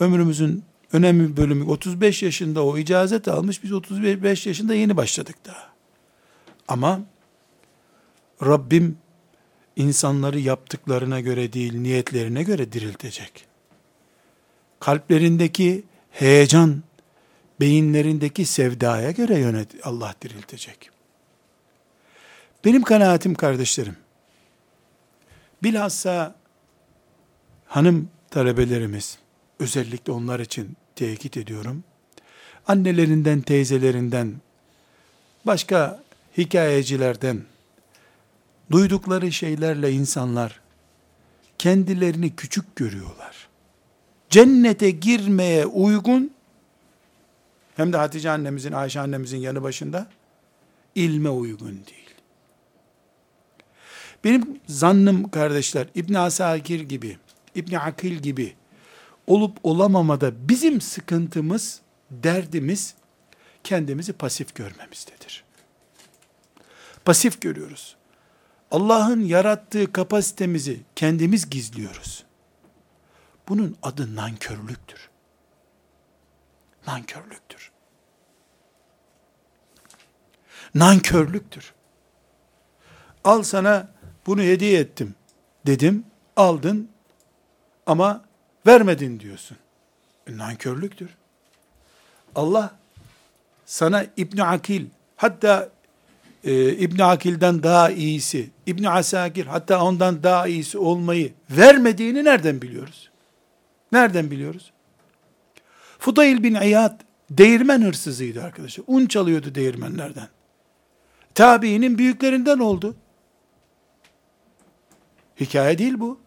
ömrümüzün 0.00 0.64
önemli 0.92 1.36
bölümü 1.36 1.64
35 1.64 2.22
yaşında 2.22 2.64
o 2.64 2.78
icazet 2.78 3.28
almış. 3.28 3.62
Biz 3.62 3.72
35 3.72 4.46
yaşında 4.46 4.74
yeni 4.74 4.96
başladık 4.96 5.36
daha. 5.46 5.68
Ama 6.68 7.00
Rabbim 8.42 8.98
insanları 9.76 10.40
yaptıklarına 10.40 11.20
göre 11.20 11.52
değil, 11.52 11.74
niyetlerine 11.74 12.42
göre 12.42 12.72
diriltecek. 12.72 13.46
Kalplerindeki 14.80 15.84
heyecan 16.10 16.82
beyinlerindeki 17.60 18.44
sevdaya 18.44 19.10
göre 19.10 19.38
yönet 19.38 19.68
Allah 19.82 20.14
diriltecek. 20.22 20.90
Benim 22.64 22.82
kanaatim 22.82 23.34
kardeşlerim, 23.34 23.96
bilhassa 25.64 26.34
hanım 27.66 28.08
talebelerimiz, 28.30 29.18
özellikle 29.58 30.12
onlar 30.12 30.40
için 30.40 30.76
tekit 30.96 31.36
ediyorum, 31.36 31.84
annelerinden, 32.66 33.40
teyzelerinden, 33.40 34.34
başka 35.46 36.02
hikayecilerden, 36.38 37.42
duydukları 38.70 39.32
şeylerle 39.32 39.92
insanlar 39.92 40.60
kendilerini 41.58 42.36
küçük 42.36 42.76
görüyorlar. 42.76 43.48
Cennete 44.30 44.90
girmeye 44.90 45.66
uygun 45.66 46.34
hem 47.76 47.92
de 47.92 47.96
Hatice 47.96 48.30
annemizin, 48.30 48.72
Ayşe 48.72 49.00
annemizin 49.00 49.38
yanı 49.38 49.62
başında 49.62 50.06
ilme 50.94 51.28
uygun 51.28 51.70
değil. 51.70 52.03
Benim 54.24 54.60
zannım 54.66 55.30
kardeşler 55.30 55.86
İbn 55.94 56.14
Asakir 56.14 56.80
gibi, 56.80 57.18
İbn 57.54 57.74
Akil 57.74 58.14
gibi 58.14 58.56
olup 59.26 59.58
olamamada 59.62 60.48
bizim 60.48 60.80
sıkıntımız, 60.80 61.80
derdimiz 62.10 62.94
kendimizi 63.64 64.12
pasif 64.12 64.54
görmemizdedir. 64.54 65.44
Pasif 67.04 67.40
görüyoruz. 67.40 67.96
Allah'ın 68.70 69.20
yarattığı 69.20 69.92
kapasitemizi 69.92 70.80
kendimiz 70.96 71.50
gizliyoruz. 71.50 72.24
Bunun 73.48 73.76
adı 73.82 74.16
nankörlüktür. 74.16 75.10
Nankörlüktür. 76.86 77.72
Nankörlüktür. 80.74 81.74
Al 83.24 83.42
sana 83.42 83.93
bunu 84.26 84.42
hediye 84.42 84.80
ettim 84.80 85.14
dedim, 85.66 86.04
aldın 86.36 86.88
ama 87.86 88.24
vermedin 88.66 89.20
diyorsun. 89.20 89.56
E, 90.26 90.36
nankörlüktür. 90.36 91.10
Allah 92.34 92.76
sana 93.66 94.06
İbn 94.16 94.38
Akil 94.38 94.86
hatta 95.16 95.68
e, 96.44 96.72
İbn 96.72 97.02
Akil'den 97.02 97.62
daha 97.62 97.90
iyisi, 97.90 98.50
İbn 98.66 98.84
Asakir 98.84 99.46
hatta 99.46 99.84
ondan 99.84 100.22
daha 100.22 100.46
iyisi 100.46 100.78
olmayı 100.78 101.32
vermediğini 101.50 102.24
nereden 102.24 102.62
biliyoruz? 102.62 103.10
Nereden 103.92 104.30
biliyoruz? 104.30 104.72
Fudayl 105.98 106.42
bin 106.42 106.54
İyad 106.54 107.00
değirmen 107.30 107.82
hırsızıydı 107.82 108.42
arkadaşlar. 108.42 108.84
Un 108.86 109.06
çalıyordu 109.06 109.54
değirmenlerden. 109.54 110.28
Tabiinin 111.34 111.98
büyüklerinden 111.98 112.58
oldu. 112.58 112.96
Hikaye 115.40 115.78
değil 115.78 115.94
bu. 116.00 116.20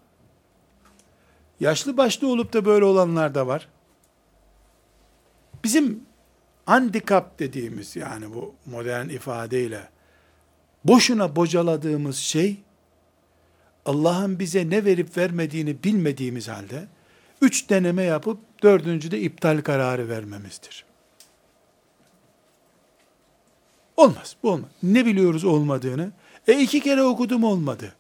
Yaşlı 1.60 1.98
başlı 1.98 2.28
olup 2.28 2.54
da 2.54 2.66
böyle 2.66 2.86
olanlar 2.86 3.36
da 3.36 3.48
var. 3.48 3.68
Bizim 5.64 6.04
handikap 6.66 7.40
dediğimiz 7.40 7.96
yani 7.96 8.34
bu 8.34 8.56
modern 8.66 9.10
ifadeyle 9.10 9.90
boşuna 10.86 11.36
bocaladığımız 11.36 12.18
şey 12.18 12.58
Allah'ın 13.86 14.40
bize 14.40 14.70
ne 14.70 14.86
verip 14.86 15.18
vermediğini 15.18 15.84
bilmediğimiz 15.84 16.48
halde 16.48 16.88
üç 17.42 17.70
deneme 17.70 18.04
yapıp 18.04 18.40
dördüncüde 18.64 19.20
iptal 19.20 19.62
kararı 19.62 20.10
vermemizdir. 20.10 20.86
Olmaz, 23.98 24.36
bu 24.44 24.52
olmaz. 24.52 24.70
Ne 24.84 25.06
biliyoruz 25.06 25.44
olmadığını? 25.44 26.12
E 26.48 26.60
iki 26.60 26.80
kere 26.80 27.04
okudum 27.04 27.44
olmadı. 27.44 27.94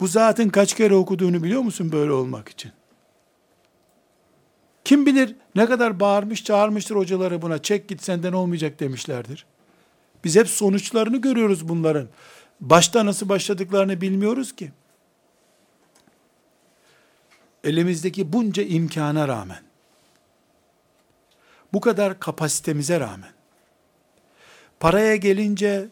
Bu 0.00 0.06
zatın 0.06 0.48
kaç 0.48 0.74
kere 0.74 0.94
okuduğunu 0.94 1.42
biliyor 1.42 1.62
musun 1.62 1.92
böyle 1.92 2.12
olmak 2.12 2.48
için? 2.48 2.72
Kim 4.84 5.06
bilir 5.06 5.36
ne 5.54 5.66
kadar 5.66 6.00
bağırmış 6.00 6.44
çağırmıştır 6.44 6.96
hocaları 6.96 7.42
buna 7.42 7.62
çek 7.62 7.88
git 7.88 8.02
senden 8.02 8.32
olmayacak 8.32 8.80
demişlerdir. 8.80 9.46
Biz 10.24 10.36
hep 10.36 10.48
sonuçlarını 10.48 11.16
görüyoruz 11.16 11.68
bunların. 11.68 12.08
Başta 12.60 13.06
nasıl 13.06 13.28
başladıklarını 13.28 14.00
bilmiyoruz 14.00 14.56
ki. 14.56 14.72
Elimizdeki 17.64 18.32
bunca 18.32 18.62
imkana 18.62 19.28
rağmen, 19.28 19.62
bu 21.72 21.80
kadar 21.80 22.20
kapasitemize 22.20 23.00
rağmen, 23.00 23.32
paraya 24.80 25.16
gelince, 25.16 25.88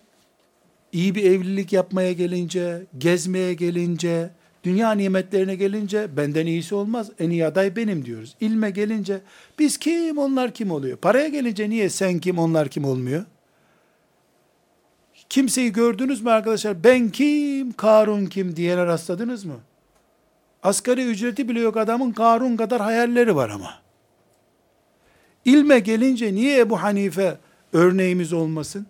iyi 0.97 1.15
bir 1.15 1.25
evlilik 1.25 1.73
yapmaya 1.73 2.13
gelince, 2.13 2.87
gezmeye 2.99 3.55
gelince, 3.55 4.31
dünya 4.65 4.93
nimetlerine 4.93 5.55
gelince 5.55 6.17
benden 6.17 6.47
iyisi 6.47 6.75
olmaz. 6.75 7.11
En 7.19 7.31
iyi 7.31 7.47
aday 7.47 7.77
benim 7.77 8.05
diyoruz. 8.05 8.37
İlme 8.41 8.71
gelince 8.71 9.21
biz 9.59 9.79
kim 9.79 10.19
onlar 10.19 10.55
kim 10.55 10.71
oluyor? 10.71 10.97
Paraya 10.97 11.29
gelince 11.29 11.71
niye 11.71 11.91
sen 11.91 12.19
kim 12.19 12.39
onlar 12.39 12.69
kim 12.69 12.85
olmuyor? 12.85 13.25
Kimseyi 15.29 15.73
gördünüz 15.73 16.23
mü 16.23 16.31
arkadaşlar? 16.31 16.85
Ben 16.85 17.09
kim, 17.09 17.73
Karun 17.73 18.27
kim 18.27 18.57
diyene 18.57 18.87
rastladınız 18.87 19.45
mı? 19.45 19.57
Asgari 20.63 21.05
ücreti 21.05 21.49
bile 21.49 21.61
yok 21.61 21.77
adamın 21.77 22.13
Karun 22.13 22.57
kadar 22.57 22.81
hayalleri 22.81 23.37
var 23.37 23.51
ama. 23.51 23.75
İlme 25.45 25.79
gelince 25.79 26.35
niye 26.35 26.59
Ebu 26.59 26.83
Hanife 26.83 27.39
örneğimiz 27.73 28.33
olmasın? 28.33 28.87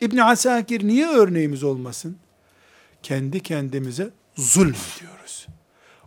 İbn 0.00 0.18
Asakir 0.18 0.86
niye 0.86 1.06
örneğimiz 1.06 1.62
olmasın? 1.62 2.16
Kendi 3.02 3.40
kendimize 3.42 4.10
zulmediyoruz. 4.36 5.46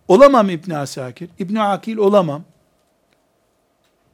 Olamam 0.07 0.49
İbn 0.49 0.71
Asakir, 0.71 1.29
İbn 1.39 1.55
Akil 1.55 1.97
olamam. 1.97 2.43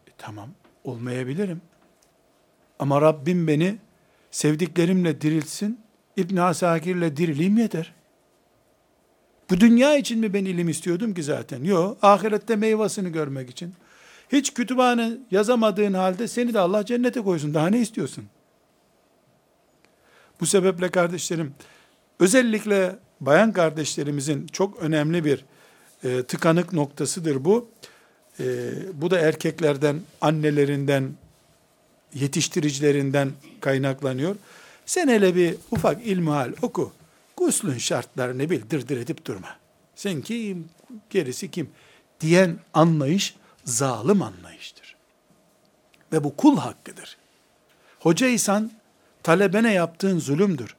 E, 0.07 0.11
tamam, 0.17 0.49
olmayabilirim. 0.84 1.61
Ama 2.80 3.01
Rabbim 3.01 3.47
beni 3.47 3.78
sevdiklerimle 4.32 5.21
diriltsin, 5.21 5.80
İbn 6.17 6.38
Asakir'le 6.38 7.17
dirileyim 7.17 7.57
yeter. 7.57 7.93
Bu 9.49 9.59
dünya 9.59 9.97
için 9.97 10.19
mi 10.19 10.34
ben 10.34 10.45
ilim 10.45 10.69
istiyordum 10.69 11.13
ki 11.13 11.23
zaten? 11.23 11.63
Yok, 11.63 11.97
ahirette 12.01 12.55
meyvasını 12.55 13.09
görmek 13.09 13.49
için. 13.49 13.73
Hiç 14.32 14.53
kütüphane 14.53 15.11
yazamadığın 15.32 15.93
halde 15.93 16.28
seni 16.28 16.53
de 16.53 16.59
Allah 16.59 16.86
cennete 16.86 17.21
koysun. 17.21 17.53
Daha 17.53 17.67
ne 17.67 17.80
istiyorsun? 17.80 18.26
Bu 20.39 20.45
sebeple 20.45 20.89
kardeşlerim, 20.89 21.53
özellikle 22.19 22.95
bayan 23.21 23.51
kardeşlerimizin 23.51 24.47
çok 24.47 24.79
önemli 24.79 25.25
bir 25.25 25.45
e, 26.03 26.23
tıkanık 26.23 26.73
noktasıdır 26.73 27.45
bu. 27.45 27.69
E, 28.39 28.45
bu 28.93 29.11
da 29.11 29.19
erkeklerden, 29.19 30.01
annelerinden, 30.21 31.13
yetiştiricilerinden 32.13 33.31
kaynaklanıyor. 33.61 34.36
Sen 34.86 35.07
hele 35.07 35.36
bir 35.36 35.55
ufak 35.71 36.05
ilmihal 36.05 36.53
oku. 36.61 36.93
Guslün 37.38 37.77
şartlarını 37.77 38.49
bil, 38.49 38.61
dırdır 38.69 38.97
edip 38.97 39.25
durma. 39.25 39.55
Sen 39.95 40.21
kim, 40.21 40.69
gerisi 41.09 41.51
kim? 41.51 41.69
Diyen 42.21 42.57
anlayış 42.73 43.36
zalim 43.65 44.21
anlayıştır. 44.21 44.95
Ve 46.13 46.23
bu 46.23 46.36
kul 46.36 46.57
hakkıdır. 46.57 47.17
Hocaysan 47.99 48.71
talebene 49.26 49.73
yaptığın 49.73 50.19
zulümdür. 50.19 50.76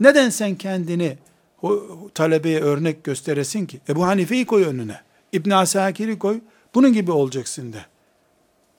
Neden 0.00 0.30
sen 0.30 0.54
kendini 0.54 1.18
o 1.62 1.80
talebeye 2.14 2.60
örnek 2.60 3.04
gösteresin 3.04 3.66
ki? 3.66 3.80
Ebu 3.88 4.06
Hanife'yi 4.06 4.46
koy 4.46 4.64
önüne. 4.64 5.00
İbn 5.32 5.50
Asakir'i 5.50 6.18
koy. 6.18 6.40
Bunun 6.74 6.92
gibi 6.92 7.12
olacaksın 7.12 7.72
de. 7.72 7.84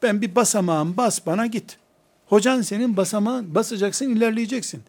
Ben 0.03 0.21
bir 0.21 0.35
basamağım 0.35 0.97
bas 0.97 1.25
bana 1.25 1.45
git. 1.45 1.77
Hocan 2.25 2.61
senin 2.61 2.97
basamağın 2.97 3.55
basacaksın 3.55 4.09
ilerleyeceksin. 4.09 4.83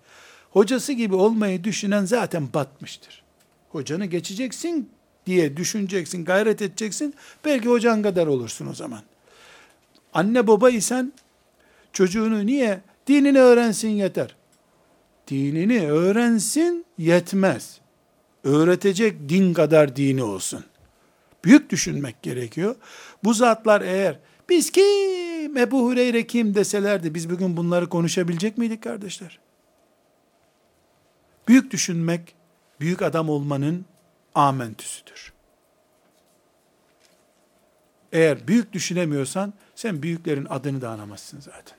Hocası 0.50 0.92
gibi 0.92 1.14
olmayı 1.14 1.64
düşünen 1.64 2.04
zaten 2.04 2.48
batmıştır. 2.54 3.22
Hocanı 3.70 4.06
geçeceksin 4.06 4.90
diye 5.26 5.56
düşüneceksin, 5.56 6.24
gayret 6.24 6.62
edeceksin. 6.62 7.14
Belki 7.44 7.68
hocan 7.68 8.02
kadar 8.02 8.26
olursun 8.26 8.66
o 8.66 8.74
zaman. 8.74 9.00
Anne 10.14 10.46
baba 10.46 10.70
isen 10.70 11.12
çocuğunu 11.92 12.46
niye? 12.46 12.80
Dinini 13.06 13.40
öğrensin 13.40 13.88
yeter. 13.88 14.36
Dinini 15.28 15.90
öğrensin 15.90 16.86
yetmez. 16.98 17.80
Öğretecek 18.44 19.28
din 19.28 19.54
kadar 19.54 19.96
dini 19.96 20.22
olsun. 20.22 20.64
Büyük 21.44 21.70
düşünmek 21.70 22.22
gerekiyor. 22.22 22.76
Bu 23.24 23.34
zatlar 23.34 23.80
eğer 23.80 24.18
biz 24.48 24.70
kim, 24.70 25.56
Ebu 25.56 25.84
Hureyre 25.84 26.26
kim 26.26 26.54
deselerdi 26.54 27.14
biz 27.14 27.30
bugün 27.30 27.56
bunları 27.56 27.88
konuşabilecek 27.88 28.58
miydik 28.58 28.82
kardeşler? 28.82 29.38
Büyük 31.48 31.70
düşünmek, 31.70 32.34
büyük 32.80 33.02
adam 33.02 33.28
olmanın 33.28 33.84
amentüsüdür. 34.34 35.32
Eğer 38.12 38.48
büyük 38.48 38.72
düşünemiyorsan 38.72 39.52
sen 39.74 40.02
büyüklerin 40.02 40.46
adını 40.50 40.80
da 40.80 40.90
anamazsın 40.90 41.40
zaten. 41.40 41.78